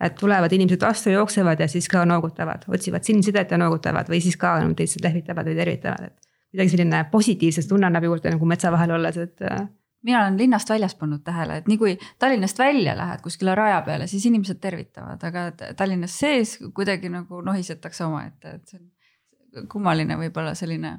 et 0.00 0.14
tulevad 0.16 0.52
inimesed 0.52 0.80
vastu, 0.80 1.10
jooksevad 1.12 1.60
ja 1.60 1.66
siis 1.68 1.88
ka 1.88 2.06
noogutavad, 2.08 2.62
otsivad 2.72 3.04
silmsidet 3.04 3.50
ja 3.50 3.58
noogutavad 3.60 4.08
või 4.08 4.22
siis 4.24 4.38
ka 4.40 4.54
teised 4.76 5.04
lehvitavad 5.04 5.44
või 5.44 5.56
tervitavad, 5.58 6.06
et. 6.06 6.30
midagi 6.52 6.72
selline 6.72 7.04
positiivset 7.10 7.68
tunne 7.68 7.86
annab 7.86 8.04
juurde 8.08 8.32
nagu 8.32 8.46
metsa 8.48 8.72
vahel 8.72 8.94
olles, 8.96 9.16
et 9.20 9.44
äh, 9.44 9.66
mina 10.02 10.22
olen 10.22 10.38
linnast 10.38 10.70
väljas 10.70 10.94
pannud 10.94 11.22
tähele, 11.24 11.60
et 11.60 11.68
nii 11.68 11.78
kui 11.78 11.98
Tallinnast 12.18 12.58
välja 12.58 12.96
lähed 12.96 13.20
kuskile 13.24 13.54
raja 13.54 13.82
peale, 13.86 14.06
siis 14.06 14.24
inimesed 14.26 14.60
tervitavad, 14.60 15.22
aga 15.28 15.74
Tallinnas 15.76 16.16
sees 16.18 16.56
kuidagi 16.74 17.12
nagu 17.12 17.42
nohisetakse 17.44 18.04
omaette, 18.04 18.56
et 18.56 18.72
see 18.72 18.80
on 18.80 19.68
kummaline 19.68 20.16
võib-olla 20.16 20.54
selline. 20.54 20.98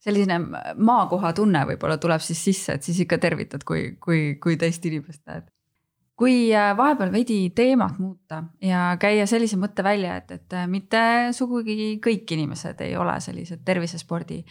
selline 0.00 0.38
maakoha 0.76 1.32
tunne 1.36 1.60
võib-olla 1.68 1.98
tuleb 2.00 2.22
siis 2.24 2.44
sisse, 2.44 2.72
et 2.72 2.82
siis 2.82 3.00
ikka 3.04 3.18
tervitad, 3.18 3.64
kui, 3.68 3.96
kui, 4.00 4.36
kui 4.40 4.56
teist 4.56 4.86
inimest 4.88 5.26
näed 5.28 5.50
kui 6.20 6.50
äh, 6.52 6.74
vahepeal 6.76 7.12
veidi 7.12 7.50
teemat 7.56 7.98
muuta 7.98 8.42
ja 8.60 8.90
käia 9.00 9.24
sellise 9.28 9.56
mõtte 9.56 9.84
välja, 9.84 10.18
et, 10.20 10.34
et 10.36 10.56
äh, 10.56 10.66
mitte 10.68 11.00
sugugi 11.36 11.94
kõik 12.04 12.34
inimesed 12.36 12.82
ei 12.84 12.92
ole 13.00 13.14
sellised 13.24 13.62
tervisespordi 13.64 14.42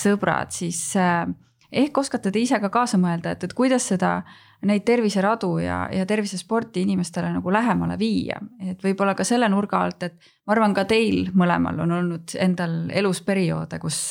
sõbrad, 0.00 0.54
siis 0.56 0.80
äh, 0.96 1.26
ehk 1.72 1.98
oskate 1.98 2.30
te 2.30 2.40
ise 2.42 2.60
ka 2.60 2.68
kaasa 2.72 2.98
mõelda, 2.98 3.34
et, 3.34 3.44
et 3.44 3.54
kuidas 3.56 3.88
seda, 3.92 4.20
neid 4.66 4.84
terviseradu 4.84 5.54
ja, 5.62 5.82
ja 5.92 6.06
tervisesporti 6.06 6.82
inimestele 6.84 7.30
nagu 7.32 7.52
lähemale 7.52 7.98
viia. 7.98 8.40
et 8.60 8.82
võib-olla 8.84 9.14
ka 9.14 9.24
selle 9.24 9.48
nurga 9.48 9.84
alt, 9.84 10.02
et 10.02 10.16
ma 10.46 10.56
arvan, 10.56 10.74
ka 10.74 10.84
teil 10.84 11.30
mõlemal 11.34 11.80
on 11.80 11.92
olnud 11.98 12.34
endal 12.38 12.82
elus 12.92 13.22
perioode, 13.24 13.78
kus 13.78 14.10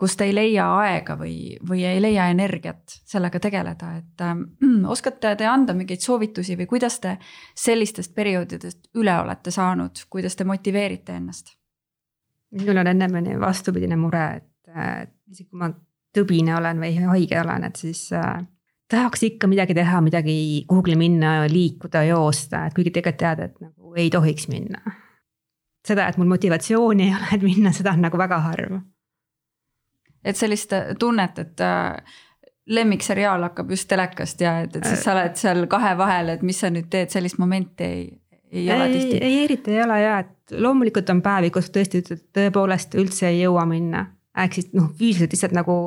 kus 0.00 0.16
te 0.16 0.24
ei 0.24 0.32
leia 0.32 0.64
aega 0.80 1.14
või, 1.20 1.58
või 1.68 1.82
ei 1.84 2.00
leia 2.00 2.30
energiat 2.32 2.94
sellega 3.04 3.40
tegeleda, 3.42 3.90
et 4.00 4.24
äh, 4.24 4.38
oskate 4.94 5.34
te 5.36 5.48
anda 5.48 5.76
mingeid 5.76 6.00
soovitusi 6.04 6.56
või 6.56 6.68
kuidas 6.70 7.00
te 7.04 7.16
sellistest 7.58 8.14
perioodidest 8.16 8.88
üle 8.96 9.18
olete 9.20 9.52
saanud, 9.52 10.06
kuidas 10.10 10.36
te 10.36 10.48
motiveerite 10.48 11.18
ennast? 11.20 11.56
minul 12.50 12.80
on 12.80 12.88
ennemini 12.90 13.36
vastupidine 13.38 13.94
mure, 13.94 14.24
et 14.40 14.72
äh, 14.74 15.04
isegi 15.30 15.50
kui 15.50 15.60
ma 15.60 15.68
tõbine 16.16 16.56
olen 16.56 16.80
või 16.82 16.96
haige 17.04 17.40
olen, 17.40 17.64
et 17.68 17.76
siis 17.76 18.06
äh, 18.16 18.40
tahaks 18.90 19.22
ikka 19.28 19.50
midagi 19.50 19.74
teha, 19.74 20.00
midagi 20.04 20.38
kuhugile 20.68 20.98
minna, 20.98 21.34
liikuda, 21.50 22.04
joosta, 22.10 22.66
et 22.66 22.74
kuigi 22.74 22.94
tegelikult 22.94 23.20
tead, 23.22 23.44
et 23.46 23.60
nagu 23.60 23.94
ei 23.96 24.10
tohiks 24.10 24.48
minna. 24.50 24.80
seda, 25.86 26.08
et 26.08 26.18
mul 26.20 26.28
motivatsiooni 26.28 27.08
ei 27.08 27.14
ole, 27.14 27.28
et 27.36 27.44
minna, 27.44 27.72
seda 27.72 27.94
on 27.96 28.02
nagu 28.08 28.18
väga 28.18 28.40
harv 28.50 28.80
et 30.24 30.36
sellist 30.36 30.74
tunnet, 30.98 31.38
et 31.38 31.62
äh, 31.64 32.18
lemmikseriaal 32.70 33.42
hakkab 33.48 33.70
just 33.70 33.88
telekast 33.88 34.40
ja 34.40 34.58
et, 34.64 34.76
et 34.76 34.86
siis 34.86 35.04
sa 35.04 35.14
oled 35.14 35.38
seal 35.40 35.66
kahe 35.70 35.94
vahel, 35.98 36.34
et 36.34 36.42
mis 36.46 36.60
sa 36.60 36.70
nüüd 36.72 36.90
teed, 36.92 37.10
sellist 37.12 37.40
momenti 37.40 37.86
ei, 37.86 38.04
ei 38.52 38.68
ole 38.70 38.86
ei, 38.86 38.92
tihti. 38.94 39.22
ei, 39.24 39.38
eriti 39.44 39.74
ei 39.74 39.82
ole 39.84 40.00
ja, 40.02 40.18
et 40.24 40.56
loomulikult 40.60 41.10
on 41.14 41.22
päevi, 41.24 41.52
kus 41.54 41.70
tõesti 41.74 42.04
ütled, 42.04 42.24
tõepoolest 42.36 42.96
üldse 43.00 43.28
ei 43.30 43.42
jõua 43.42 43.66
minna. 43.70 44.06
ehk 44.36 44.58
siis 44.58 44.70
noh, 44.76 44.92
füüsiliselt 44.98 45.34
lihtsalt 45.34 45.56
nagu 45.56 45.80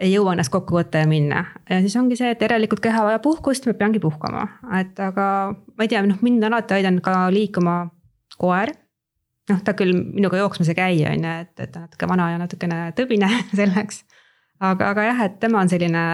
ei 0.00 0.14
jõua 0.14 0.32
ennast 0.32 0.52
kokku 0.52 0.78
võtta 0.78 1.02
ja 1.02 1.08
minna. 1.08 1.44
ja 1.68 1.80
siis 1.84 1.96
ongi 2.00 2.16
see, 2.16 2.32
et 2.32 2.42
järelikult 2.42 2.80
keha 2.80 3.04
vajab 3.04 3.24
puhkust, 3.24 3.66
ma 3.68 3.76
peangi 3.76 4.00
puhkama, 4.02 4.46
et 4.80 5.00
aga 5.00 5.26
ma 5.52 5.86
ei 5.86 5.92
tea, 5.92 6.02
noh 6.06 6.22
mind 6.24 6.44
on 6.44 6.54
alati 6.54 6.80
aidanud 6.80 7.04
ka 7.04 7.26
liikuma 7.34 7.82
koer 8.40 8.72
noh, 9.50 9.62
ta 9.64 9.74
küll 9.78 9.94
minuga 9.96 10.40
jooksmas 10.40 10.70
ei 10.72 10.78
käi, 10.78 11.00
on 11.10 11.26
ju, 11.26 11.32
et, 11.44 11.52
et 11.58 11.72
ta 11.72 11.84
natuke 11.84 12.08
vana 12.10 12.30
ja 12.34 12.38
natukene 12.40 12.78
tõbine 12.98 13.30
selleks. 13.60 14.04
aga, 14.60 14.92
aga 14.92 15.08
jah, 15.10 15.26
et 15.26 15.36
tema 15.42 15.62
on 15.64 15.70
selline, 15.72 16.04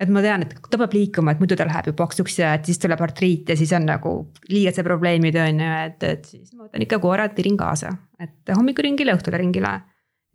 et 0.00 0.12
ma 0.12 0.24
tean, 0.24 0.46
et 0.46 0.54
ta 0.54 0.80
peab 0.80 0.96
liikuma, 0.96 1.34
et 1.34 1.42
muidu 1.42 1.58
ta 1.58 1.66
läheb 1.68 1.90
ju 1.90 1.96
paksuks 1.98 2.38
ja 2.40 2.54
et 2.58 2.68
siis 2.68 2.80
tuleb 2.82 3.02
artriit 3.04 3.52
ja 3.52 3.58
siis 3.58 3.72
on 3.76 3.88
nagu 3.88 4.14
liigesed 4.50 4.86
probleemid, 4.86 5.38
on 5.42 5.64
ju, 5.64 5.72
et, 5.90 6.08
et 6.14 6.30
siis 6.34 6.54
ma 6.54 6.66
võtan 6.66 6.86
ikka 6.86 7.00
koera, 7.02 7.28
tirin 7.34 7.58
kaasa, 7.60 7.92
et 8.22 8.54
hommikuringile, 8.56 9.16
õhtule 9.18 9.40
ringile. 9.42 9.78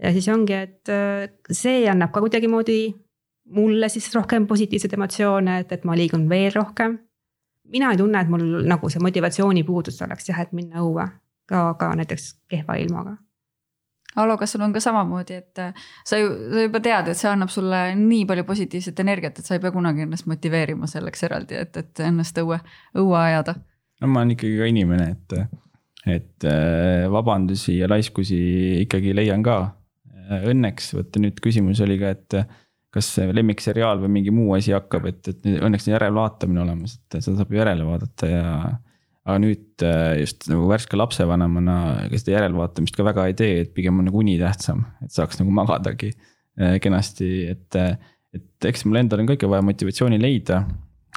Ja 0.01 0.11
siis 0.13 0.27
ongi, 0.29 0.53
et 0.53 0.91
äh, 0.91 1.27
see 1.51 1.85
annab 1.91 2.13
ka 2.13 2.23
kuidagimoodi 2.23 2.79
mulle 3.55 3.89
siis 3.93 4.09
rohkem 4.15 4.47
positiivseid 4.49 4.93
emotsioone, 4.97 5.59
et, 5.61 5.71
et 5.71 5.83
ma 5.85 5.97
liigun 5.97 6.29
veel 6.29 6.53
rohkem 6.55 6.97
mina 7.71 7.91
ei 7.91 7.97
tunne, 7.97 8.21
et 8.21 8.29
mul 8.29 8.63
nagu 8.67 8.89
see 8.89 9.01
motivatsioonipuudus 9.03 10.01
oleks 10.05 10.29
jah, 10.29 10.41
et 10.43 10.53
minna 10.55 10.83
õue 10.83 11.05
ka, 11.49 11.67
ka 11.79 11.93
näiteks 11.99 12.33
kehva 12.51 12.77
ilmaga. 12.81 13.17
Alo, 14.15 14.37
kas 14.39 14.53
sul 14.55 14.63
on 14.63 14.71
ka 14.71 14.79
samamoodi, 14.79 15.41
et 15.41 15.59
äh, 15.59 15.87
sa 16.07 16.17
ju, 16.21 16.29
sa 16.53 16.63
juba 16.63 16.79
tead, 16.79 17.09
et 17.11 17.19
see 17.19 17.27
annab 17.27 17.51
sulle 17.51 17.81
nii 17.99 18.23
palju 18.29 18.45
positiivset 18.47 18.99
energiat, 19.03 19.39
et 19.39 19.47
sa 19.47 19.57
ei 19.57 19.63
pea 19.63 19.73
kunagi 19.75 20.05
ennast 20.05 20.29
motiveerima 20.31 20.87
selleks 20.87 21.25
eraldi, 21.27 21.57
et, 21.59 21.75
et 21.81 22.03
ennast 22.05 22.39
õue, 22.39 22.61
õue 22.95 23.17
ajada? 23.19 23.57
no 24.01 24.11
ma 24.11 24.21
olen 24.21 24.35
ikkagi 24.35 24.55
ka 24.59 24.69
inimene, 24.71 25.09
et, 25.17 25.35
et 26.15 26.47
äh, 26.47 27.09
vabandusi 27.11 27.79
ja 27.81 27.89
laiskusi 27.91 28.39
ikkagi 28.85 29.15
leian 29.15 29.43
ka. 29.43 29.59
Äh, 30.26 30.47
õnneks, 30.51 30.93
vaata 30.97 31.21
nüüd 31.21 31.41
küsimus 31.43 31.82
oli 31.86 31.97
ka, 32.01 32.13
et 32.15 32.39
kas 32.95 33.09
lemmikseriaal 33.36 33.99
või 34.05 34.13
mingi 34.19 34.32
muu 34.32 34.53
asi 34.55 34.71
hakkab, 34.71 35.09
et, 35.09 35.28
et 35.28 35.47
õnneks 35.57 35.89
on 35.89 35.95
järelvaatamine 35.97 36.61
olemas, 36.63 36.95
et 36.95 37.17
seda 37.19 37.41
saab 37.41 37.51
ju 37.51 37.59
järele 37.59 37.88
vaadata 37.88 38.30
ja 38.30 38.45
aga 39.26 39.36
nüüd 39.41 39.84
äh, 39.84 40.21
just 40.21 40.45
nagu 40.51 40.67
värske 40.69 40.97
lapsevanemana, 40.97 41.76
ega 42.05 42.21
seda 42.21 42.38
järelvaatamist 42.38 42.95
ka 42.95 43.05
väga 43.07 43.26
ei 43.30 43.36
tee, 43.38 43.53
et 43.65 43.73
pigem 43.76 43.99
on 43.99 44.07
nagu 44.07 44.21
uni 44.21 44.38
tähtsam, 44.39 44.86
et 45.03 45.13
saaks 45.13 45.41
nagu 45.41 45.53
magadagi 45.55 46.13
äh, 46.13 46.78
kenasti, 46.84 47.32
et. 47.55 47.82
et 48.36 48.67
eks 48.67 48.84
mul 48.84 48.99
endal 48.99 49.21
on 49.21 49.30
ka 49.30 49.38
ikka 49.38 49.47
vaja 49.47 49.63
motivatsiooni 49.63 50.17
leida 50.19 50.57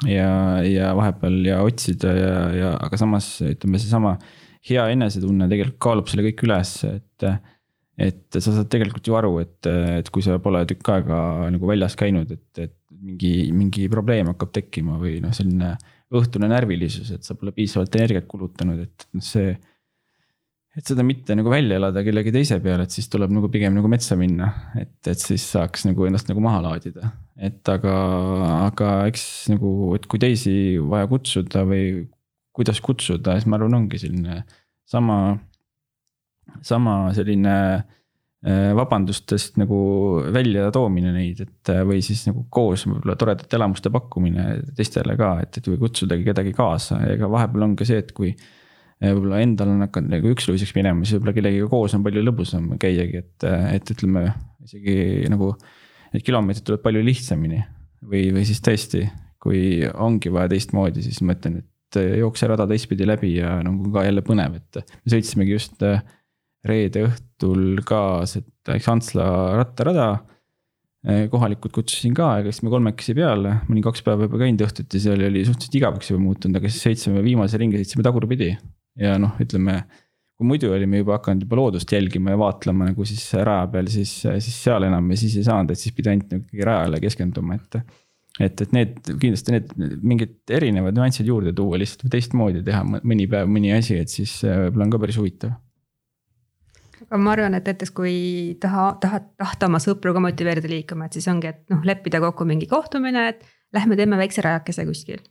ja, 0.07 0.29
ja 0.63 0.93
vahepeal 0.95 1.39
ja 1.43 1.57
otsida 1.65 2.13
ja, 2.15 2.35
ja 2.55 2.69
aga 2.79 2.99
samas 2.99 3.27
ütleme, 3.43 3.81
seesama 3.81 4.13
hea 4.69 4.85
enesetunne 4.93 5.49
tegelikult 5.51 5.79
kaalub 5.83 6.11
selle 6.11 6.23
kõik 6.29 6.45
üles, 6.47 6.75
et. 6.87 7.27
Et 7.99 8.39
sa 8.39 8.53
saad 8.53 8.69
tegelikult 8.71 9.07
ju 9.09 9.15
aru, 9.19 9.31
et, 9.43 9.69
et 9.99 10.09
kui 10.13 10.23
sa 10.23 10.37
pole 10.41 10.61
tükk 10.69 10.93
aega 10.93 11.21
nagu 11.51 11.69
väljas 11.69 11.97
käinud, 11.99 12.29
et, 12.31 12.61
et 12.63 12.75
mingi, 12.99 13.33
mingi 13.55 13.87
probleem 13.91 14.31
hakkab 14.31 14.53
tekkima 14.55 14.99
või 15.01 15.17
noh, 15.23 15.33
selline 15.35 15.73
õhtune 16.15 16.49
närvilisus, 16.49 17.11
et 17.13 17.27
sa 17.27 17.35
pole 17.37 17.53
piisavalt 17.55 17.95
energiat 17.99 18.29
kulutanud, 18.29 18.79
et 18.87 19.05
noh, 19.13 19.25
see. 19.25 19.51
et 20.79 20.87
seda 20.89 21.03
mitte 21.05 21.35
nagu 21.35 21.51
välja 21.51 21.77
elada 21.79 22.03
kellegi 22.05 22.33
teise 22.33 22.59
peale, 22.63 22.85
et 22.87 22.95
siis 22.95 23.09
tuleb 23.11 23.33
nagu 23.35 23.49
pigem 23.51 23.75
nagu 23.75 23.91
metsa 23.91 24.17
minna, 24.19 24.49
et, 24.79 24.95
et 25.09 25.19
siis 25.19 25.43
saaks 25.55 25.85
nagu 25.89 26.07
ennast 26.07 26.31
nagu 26.31 26.43
maha 26.43 26.63
laadida. 26.69 27.11
et 27.35 27.73
aga, 27.73 27.97
aga 28.69 28.93
eks 29.11 29.25
nagu, 29.53 29.93
et 29.99 30.07
kui 30.09 30.21
teisi 30.21 30.55
vaja 30.81 31.09
kutsuda 31.11 31.65
või 31.67 32.07
kuidas 32.55 32.81
kutsuda, 32.83 33.37
siis 33.37 33.47
ma 33.47 33.59
arvan, 33.59 33.77
ongi 33.83 34.01
selline 34.01 34.41
sama, 34.89 35.37
sama 36.65 37.01
selline 37.15 37.55
Äh, 38.39 38.71
vabandustest 38.71 39.57
nagu 39.59 39.77
välja 40.31 40.69
toomine 40.71 41.09
neid, 41.11 41.41
et 41.43 41.69
äh, 41.73 41.81
või 41.83 41.97
siis 41.99 42.21
nagu 42.23 42.45
koos 42.47 42.85
võib-olla 42.87 43.17
toredate 43.19 43.57
elamuste 43.57 43.89
pakkumine 43.91 44.45
teistele 44.77 45.17
ka, 45.19 45.33
et, 45.43 45.57
et 45.59 45.65
või 45.67 45.81
kutsudagi 45.81 46.23
kedagi 46.23 46.53
kaasa, 46.55 47.01
ega 47.11 47.27
vahepeal 47.27 47.65
on 47.65 47.73
ka 47.75 47.87
see, 47.89 47.99
et 47.99 48.13
kui. 48.15 48.31
Äh, 49.03 49.11
võib-olla 49.11 49.41
endal 49.43 49.73
on 49.73 49.83
hakanud 49.83 50.13
nagu 50.15 50.31
üksluiseks 50.31 50.71
minema, 50.77 51.03
siis 51.03 51.17
võib-olla 51.17 51.33
kellegagi 51.35 51.67
koos 51.73 51.97
on 51.97 52.05
palju 52.05 52.23
lõbusam 52.23 52.69
käiagi, 52.79 53.25
et, 53.25 53.47
et 53.73 53.91
ütleme 53.95 54.29
isegi 54.63 54.95
nagu. 55.31 55.51
Need 56.09 56.23
kilomeetrid 56.25 56.65
tulevad 56.65 56.81
palju 56.87 57.03
lihtsamini 57.05 57.59
või, 58.09 58.23
või 58.33 58.45
siis 58.47 58.63
tõesti, 58.65 59.03
kui 59.37 59.83
ongi 59.91 60.31
vaja 60.33 60.49
teistmoodi, 60.55 61.03
siis 61.05 61.19
ma 61.21 61.35
ütlen, 61.35 61.59
et 61.59 61.99
jookse 62.17 62.47
rada 62.49 62.65
teistpidi 62.71 63.05
läbi 63.05 63.35
ja 63.35 63.59
nagu 63.61 63.91
ka 63.93 64.07
jälle 64.07 64.23
põnev, 64.25 64.55
et 64.57 64.79
me 64.79 65.13
sõitsimegi 65.13 65.53
just 65.53 65.85
reede 66.67 67.05
õhtul 67.07 67.79
ka 67.87 68.25
seda 68.29 68.77
Xantsla 68.81 69.29
rattarada. 69.59 70.09
Eh, 71.07 71.29
kohalikud 71.31 71.71
kutsusin 71.71 72.11
ka, 72.11 72.33
ega 72.41 72.51
siis 72.51 72.65
me 72.65 72.73
kolmekesi 72.73 73.13
peale, 73.15 73.53
ma 73.63 73.71
olin 73.71 73.83
kaks 73.85 74.01
päeva 74.03 74.25
juba 74.27 74.41
käinud 74.41 74.65
õhtuti, 74.65 74.99
seal 74.99 75.21
oli 75.29 75.45
suhteliselt 75.47 75.77
igavaks 75.79 76.09
juba 76.11 76.19
muutunud, 76.25 76.59
aga 76.59 76.67
siis 76.67 76.83
sõitsime 76.89 77.21
viimase 77.23 77.55
ringi, 77.61 77.79
sõitsime 77.79 78.03
tagurpidi. 78.03 78.49
ja 78.99 79.13
noh, 79.21 79.37
ütleme, 79.39 79.77
kui 80.35 80.49
muidu 80.49 80.73
olime 80.75 80.99
juba 80.99 81.15
hakanud 81.15 81.45
juba 81.45 81.55
loodust 81.61 81.93
jälgima 81.95 82.33
ja 82.33 82.41
vaatlema 82.41 82.89
nagu 82.89 83.07
siis 83.07 83.23
raja 83.31 83.69
peal, 83.71 83.87
siis, 83.93 84.11
siis 84.27 84.59
seal 84.59 84.89
enam 84.89 85.07
ja 85.15 85.21
siis 85.23 85.39
ei 85.39 85.47
saanud, 85.47 85.71
et 85.71 85.79
siis 85.79 85.95
pidi 85.95 86.11
ainult 86.11 86.35
ikkagi 86.35 86.67
rajale 86.67 86.99
keskenduma, 87.05 87.55
et 87.55 87.79
et, 88.39 88.61
et 88.67 88.75
need 88.75 88.99
kindlasti 89.07 89.55
need 89.55 89.71
mingid 90.03 90.51
erinevad 90.51 90.99
nüansid 90.99 91.27
juurde 91.27 91.55
tuua 91.55 91.79
lihtsalt 91.79 92.05
või 92.05 92.13
teistmoodi 92.17 92.67
teha 92.67 92.83
mõni 92.83 93.31
päev 93.31 93.47
mõni 93.51 93.71
asi, 93.75 93.97
et 94.03 94.11
siis 94.11 94.35
eh, 94.43 94.65
võib-olla 94.65 94.89
on 94.89 94.93
ka 94.97 95.03
päris 95.05 95.19
huvitav 95.19 95.55
aga 97.09 97.19
ma 97.21 97.33
arvan, 97.33 97.57
et 97.57 97.67
näiteks 97.69 97.91
kui 97.95 98.15
taha, 98.61 98.91
tahad, 99.01 99.31
tahta 99.39 99.69
oma 99.69 99.81
sõpru 99.81 100.13
ka 100.15 100.21
motiveerida 100.23 100.69
liikuma, 100.69 101.07
et 101.09 101.17
siis 101.17 101.27
ongi, 101.31 101.49
et 101.49 101.63
noh, 101.73 101.81
leppida 101.87 102.21
kokku 102.21 102.45
mingi 102.47 102.69
kohtumine, 102.69 103.25
et 103.33 103.45
lähme 103.75 103.97
teeme 103.97 104.19
väikse 104.19 104.45
rajakese 104.45 104.85
kuskil. 104.89 105.21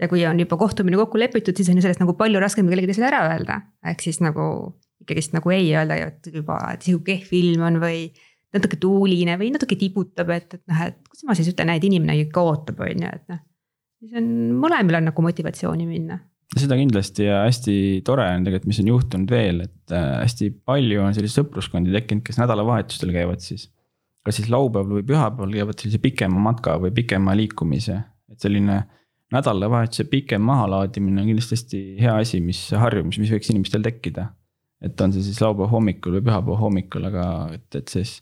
ja 0.00 0.08
kui 0.08 0.22
on 0.24 0.38
juba 0.40 0.56
kohtumine 0.56 0.96
kokku 0.96 1.18
lepitud, 1.20 1.56
siis 1.56 1.68
on 1.68 1.76
ju 1.76 1.84
sellest 1.84 2.00
nagu 2.00 2.14
palju 2.16 2.40
raskem 2.40 2.64
kellelegi 2.66 2.88
teisele 2.88 3.10
ära 3.10 3.20
öelda, 3.34 3.60
ehk 3.84 4.00
siis 4.00 4.22
nagu 4.24 4.46
ikkagist 5.04 5.34
nagu 5.36 5.52
ei 5.52 5.68
öelda, 5.76 5.98
et 6.08 6.30
juba, 6.32 6.56
et 6.74 6.86
sihuke 6.86 7.12
kehv 7.12 7.28
film 7.28 7.66
on 7.68 7.76
või 7.82 8.06
natuke 8.56 8.80
tuuline 8.80 9.36
või 9.38 9.52
natuke 9.54 9.76
tibutab, 9.78 10.32
et, 10.34 10.56
et 10.56 10.64
noh, 10.72 10.82
et 10.88 10.98
kuidas 11.04 11.26
ma 11.28 11.36
siis 11.38 11.52
ütlen, 11.52 11.74
et 11.76 11.84
inimene 11.86 12.16
ikka 12.24 12.42
ootab, 12.42 12.80
on 12.82 13.04
ju, 13.06 13.12
et 13.12 13.28
noh. 13.30 13.44
siis 14.00 14.16
on, 14.18 14.32
mõlemil 14.64 14.98
on 14.98 15.10
nagu 15.12 15.26
motivatsiooni 15.28 15.86
minna 15.86 16.18
seda 16.58 16.76
kindlasti 16.78 17.26
ja 17.28 17.42
hästi 17.44 17.74
tore 18.06 18.26
on 18.34 18.46
tegelikult, 18.46 18.70
mis 18.72 18.80
on 18.82 18.88
juhtunud 18.90 19.30
veel, 19.30 19.60
et 19.68 19.94
äh, 19.94 20.06
hästi 20.24 20.50
palju 20.66 21.02
on 21.04 21.14
selliseid 21.14 21.44
sõpruskondi 21.44 21.94
tekkinud, 21.94 22.24
kes 22.26 22.40
nädalavahetustel 22.40 23.12
käivad 23.14 23.44
siis. 23.44 23.68
kas 24.26 24.36
siis 24.36 24.50
laupäeval 24.52 24.98
või 24.98 25.04
pühapäeval 25.08 25.54
käivad 25.54 25.78
sellise 25.80 26.00
pikema 26.02 26.42
matka 26.44 26.74
või 26.82 26.90
pikema 26.92 27.32
liikumise, 27.38 28.00
et 28.28 28.42
selline 28.42 28.82
nädalavahetuse 29.32 30.04
pikem 30.10 30.42
mahalaadimine 30.42 31.22
on 31.22 31.30
kindlasti 31.30 31.56
hästi 31.56 31.80
hea 32.02 32.16
asi, 32.20 32.42
mis 32.44 32.66
harjumus, 32.76 33.20
mis 33.22 33.30
võiks 33.32 33.50
inimestel 33.52 33.86
tekkida. 33.86 34.32
et 34.80 35.00
on 35.04 35.12
see 35.12 35.22
siis 35.22 35.40
laupäeva 35.44 35.68
hommikul 35.68 36.14
või 36.16 36.24
pühapäeva 36.24 36.56
hommikul, 36.56 37.04
aga 37.04 37.24
et, 37.54 37.68
et 37.76 37.88
siis 37.92 38.18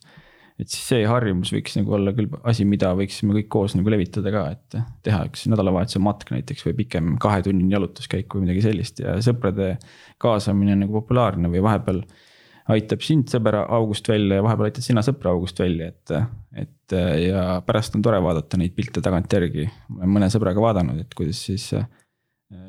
et 0.59 0.67
siis 0.67 0.87
see 0.91 1.03
harjumus 1.07 1.53
võiks 1.55 1.77
nagu 1.79 1.93
olla 1.95 2.13
küll 2.17 2.33
asi, 2.51 2.65
mida 2.67 2.91
võiksime 2.99 3.37
kõik 3.37 3.51
koos 3.53 3.77
nagu 3.79 3.93
levitada 3.95 4.33
ka, 4.35 4.45
et 4.57 4.79
teha 5.07 5.21
üks 5.29 5.45
nädalavahetuse 5.51 6.01
matk 6.03 6.33
näiteks 6.35 6.67
või 6.67 6.79
pikem 6.81 7.13
kahetunnine 7.23 7.77
jalutuskäik 7.77 8.35
või 8.35 8.47
midagi 8.47 8.65
sellist 8.67 9.03
ja 9.05 9.15
sõprade 9.25 9.77
kaasamine 10.23 10.75
on 10.75 10.83
nagu 10.87 10.99
populaarne 10.99 11.51
või 11.53 11.63
vahepeal. 11.65 12.03
aitab 12.75 13.05
sind 13.07 13.31
sõber 13.33 13.61
august 13.63 14.09
välja 14.11 14.41
ja 14.41 14.45
vahepeal 14.45 14.69
aitad 14.69 14.85
sina 14.85 15.05
sõpra 15.07 15.31
august 15.31 15.63
välja, 15.63 15.93
et, 15.93 16.11
et 16.65 16.97
ja 17.23 17.63
pärast 17.65 17.95
on 17.95 18.03
tore 18.03 18.19
vaadata 18.21 18.59
neid 18.59 18.75
pilte 18.75 19.01
tagantjärgi. 19.01 19.71
ma 19.89 20.03
olen 20.03 20.15
mõne 20.19 20.33
sõbraga 20.35 20.61
vaadanud, 20.61 20.99
et 21.01 21.15
kuidas 21.15 21.45
siis 21.47 21.71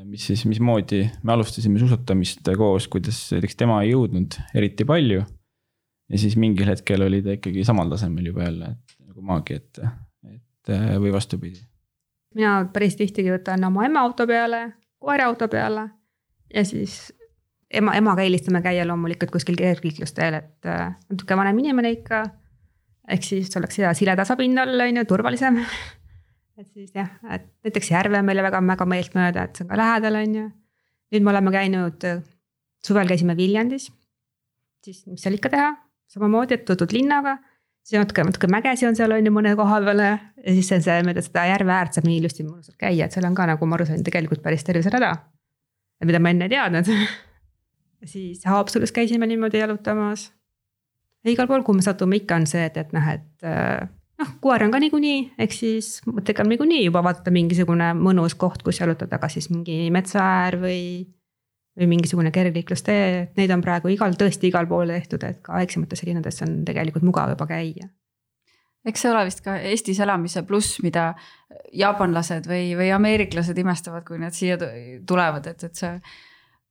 mis 0.05 0.23
siis, 0.27 0.45
mismoodi 0.45 1.05
me 1.23 1.33
alustasime 1.33 1.79
suusatamist 1.79 2.47
koos, 2.57 2.87
kuidas 2.87 3.25
näiteks 3.33 3.55
tema 3.55 3.81
ei 3.81 3.93
jõudnud 3.95 4.35
eriti 4.53 4.85
palju 4.85 5.25
ja 6.09 6.21
siis 6.21 6.37
mingil 6.37 6.69
hetkel 6.69 7.05
oli 7.05 7.21
ta 7.25 7.35
ikkagi 7.37 7.63
samal 7.67 7.89
tasemel 7.91 8.31
juba 8.31 8.47
jälle, 8.47 8.73
et 8.73 8.95
nagu 9.07 9.21
maagi, 9.25 9.59
et, 9.61 9.81
et 10.33 10.73
või 11.01 11.13
vastupidi. 11.13 11.61
mina 12.35 12.65
päris 12.73 12.97
tihtigi 12.99 13.31
võtan 13.33 13.65
oma 13.67 13.85
ema 13.85 14.03
auto 14.07 14.27
peale, 14.27 14.65
koera 14.99 15.29
auto 15.29 15.47
peale 15.47 15.89
ja 16.53 16.65
siis 16.65 17.11
ema, 17.73 17.93
emaga 17.97 18.25
eelistame 18.25 18.61
käia 18.65 18.87
loomulikult 18.87 19.31
kuskil 19.33 19.57
kergliiklusteel, 19.59 20.39
et 20.41 20.69
äh, 20.69 20.93
natuke 21.09 21.37
vanem 21.37 21.59
inimene 21.63 21.93
ikka. 21.97 22.25
ehk 23.09 23.23
siis 23.25 23.55
oleks 23.57 23.79
hea 23.81 23.89
sile 23.97 24.13
tasapinnal 24.15 24.85
on 24.85 24.97
ju, 25.01 25.05
turvalisem. 25.09 25.61
et 26.59 26.67
siis 26.73 26.91
jah, 26.95 27.09
et 27.31 27.47
näiteks 27.65 27.91
järve 27.91 28.19
on 28.19 28.25
meile 28.25 28.43
väga, 28.45 28.61
väga 28.67 28.85
meeltmööda, 28.85 29.45
et 29.45 29.55
see 29.55 29.65
on 29.65 29.71
ka 29.71 29.79
lähedal, 29.79 30.19
on 30.21 30.35
ju. 30.35 30.49
nüüd 31.13 31.25
me 31.25 31.33
oleme 31.33 31.53
käinud, 31.53 32.09
suvel 32.85 33.09
käisime 33.09 33.37
Viljandis. 33.37 33.89
siis 34.85 35.05
mis 35.07 35.21
seal 35.21 35.37
ikka 35.37 35.49
teha, 35.53 35.71
samamoodi, 36.13 36.57
et 36.57 36.65
tutvud 36.67 36.93
linnaga. 36.95 37.37
siis 37.83 37.99
natuke, 37.99 38.23
natuke 38.27 38.47
mägesi 38.51 38.85
on 38.85 38.95
seal 38.97 39.11
on 39.15 39.25
ju 39.25 39.31
mõne 39.33 39.55
koha 39.57 39.79
peal 39.85 40.01
ja 40.03 40.17
siis 40.45 40.67
see, 40.67 40.81
see 40.85 40.99
mööda 41.07 41.23
seda 41.25 41.45
järve 41.49 41.73
äärt 41.73 41.95
saab 41.97 42.05
nii 42.09 42.19
ilusti 42.21 42.43
mõnusalt 42.43 42.77
käia, 42.77 43.05
et 43.05 43.15
seal 43.15 43.25
on 43.29 43.37
ka 43.37 43.47
nagu 43.49 43.65
ma 43.65 43.79
aru 43.79 43.87
sain, 43.89 44.03
tegelikult 44.05 44.43
päris 44.43 44.67
terviserada. 44.67 45.15
mida 46.05 46.19
ma 46.19 46.29
enne 46.29 46.45
ei 46.47 46.55
teadnud 46.55 46.91
siis 48.13 48.45
Haapsalus 48.45 48.91
käisime 48.91 49.27
niimoodi 49.27 49.59
jalutamas. 49.59 50.31
igal 51.25 51.47
pool, 51.47 51.63
kuhu 51.63 51.75
me 51.75 51.81
satume, 51.81 52.15
ikka 52.15 52.35
on 52.35 52.47
see, 52.47 52.65
et, 52.65 52.77
et 52.77 52.93
noh, 52.95 53.07
et 53.11 53.47
noh, 54.19 54.33
koer 54.43 54.63
on 54.63 54.71
ka 54.71 54.79
niikuinii, 54.79 55.19
ehk 55.39 55.55
siis 55.55 55.99
mõttega 56.07 56.43
on 56.45 56.51
niikuinii 56.53 56.83
juba 56.85 57.03
vaadata 57.03 57.31
mingisugune 57.33 57.91
mõnus 57.99 58.35
koht, 58.39 58.63
kus 58.63 58.79
jalutada, 58.79 59.19
kas 59.19 59.37
siis 59.37 59.49
mingi 59.51 59.89
metsaäär 59.93 60.59
või 60.61 60.81
või 61.77 61.87
mingisugune 61.93 62.31
kergliiklustee, 62.33 63.03
et 63.23 63.39
neid 63.39 63.51
on 63.53 63.61
praegu 63.63 63.91
igal, 63.93 64.15
tõesti 64.17 64.49
igal 64.49 64.67
pool 64.67 64.91
tehtud, 64.91 65.23
et 65.27 65.41
ka 65.45 65.55
väiksemates 65.59 66.03
linnades 66.07 66.41
on 66.45 66.61
tegelikult 66.67 67.05
mugav 67.07 67.33
juba 67.35 67.47
käia. 67.49 67.89
eks 68.87 69.03
see 69.03 69.11
ole 69.11 69.25
vist 69.27 69.43
ka 69.45 69.57
Eestis 69.69 69.99
elamise 69.99 70.43
pluss, 70.47 70.79
mida 70.83 71.13
jaapanlased 71.75 72.47
või, 72.49 72.73
või 72.79 72.89
ameeriklased 72.95 73.57
imestavad, 73.57 74.05
kui 74.07 74.17
nad 74.19 74.33
siia 74.33 74.57
tulevad, 75.07 75.47
et, 75.51 75.63
et 75.63 75.75
sa 75.75 75.93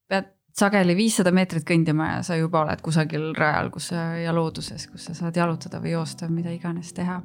pead 0.09 0.32
sageli 0.59 0.96
viissada 0.99 1.30
meetrit 1.30 1.66
kõndima 1.68 2.14
ja 2.16 2.22
sa 2.26 2.36
juba 2.36 2.64
oled 2.64 2.80
kusagil 2.82 3.30
rajal, 3.38 3.70
kus 3.70 3.92
ja 3.92 4.32
looduses, 4.34 4.88
kus 4.90 5.11
sa 5.11 5.14
saad 5.14 5.36
jalutada 5.36 5.80
või 5.84 5.94
joosta, 5.94 6.28
mida 6.32 6.51
iganes 6.51 6.90
teha 6.96 7.20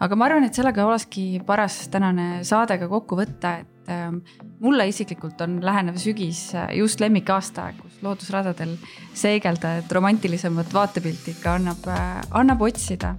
aga 0.00 0.16
ma 0.18 0.28
arvan, 0.28 0.48
et 0.48 0.56
sellega 0.56 0.86
olekski 0.86 1.42
paras 1.46 1.84
tänane 1.92 2.42
saade 2.46 2.78
ka 2.80 2.88
kokku 2.90 3.18
võtta, 3.18 3.54
et 3.62 3.92
ähm, 3.92 4.20
mulle 4.64 4.88
isiklikult 4.90 5.40
on 5.44 5.60
lähenev 5.64 6.00
sügis 6.02 6.48
äh, 6.56 6.72
just 6.80 7.02
lemmikaasta, 7.04 7.70
kus 7.78 8.02
loodusradadel 8.02 8.76
seegelda, 9.14 9.78
et 9.82 9.92
romantilisemat 9.92 10.74
vaatepilti 10.74 11.36
ikka 11.38 11.58
annab, 11.60 11.88
äh, 11.90 12.20
annab 12.42 12.66
otsida 12.66 13.14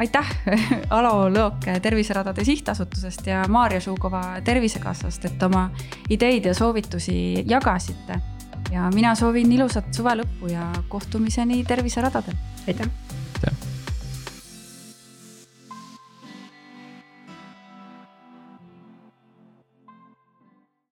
aitäh, 0.00 0.28
Alo 0.96 1.28
Lõok 1.32 1.68
Terviseradade 1.82 2.44
Sihtasutusest 2.44 3.26
ja 3.28 3.44
Maarja 3.48 3.80
Žugova 3.84 4.22
Tervisekassast, 4.44 5.28
et 5.28 5.42
oma 5.46 5.68
ideid 6.10 6.48
ja 6.48 6.54
soovitusi 6.56 7.44
jagasite. 7.48 8.20
ja 8.70 8.90
mina 8.94 9.14
soovin 9.14 9.52
ilusat 9.52 9.94
suve 9.94 10.14
lõppu 10.22 10.52
ja 10.52 10.70
kohtumiseni 10.88 11.64
terviseradadel. 11.64 12.38
aitäh 12.68 13.69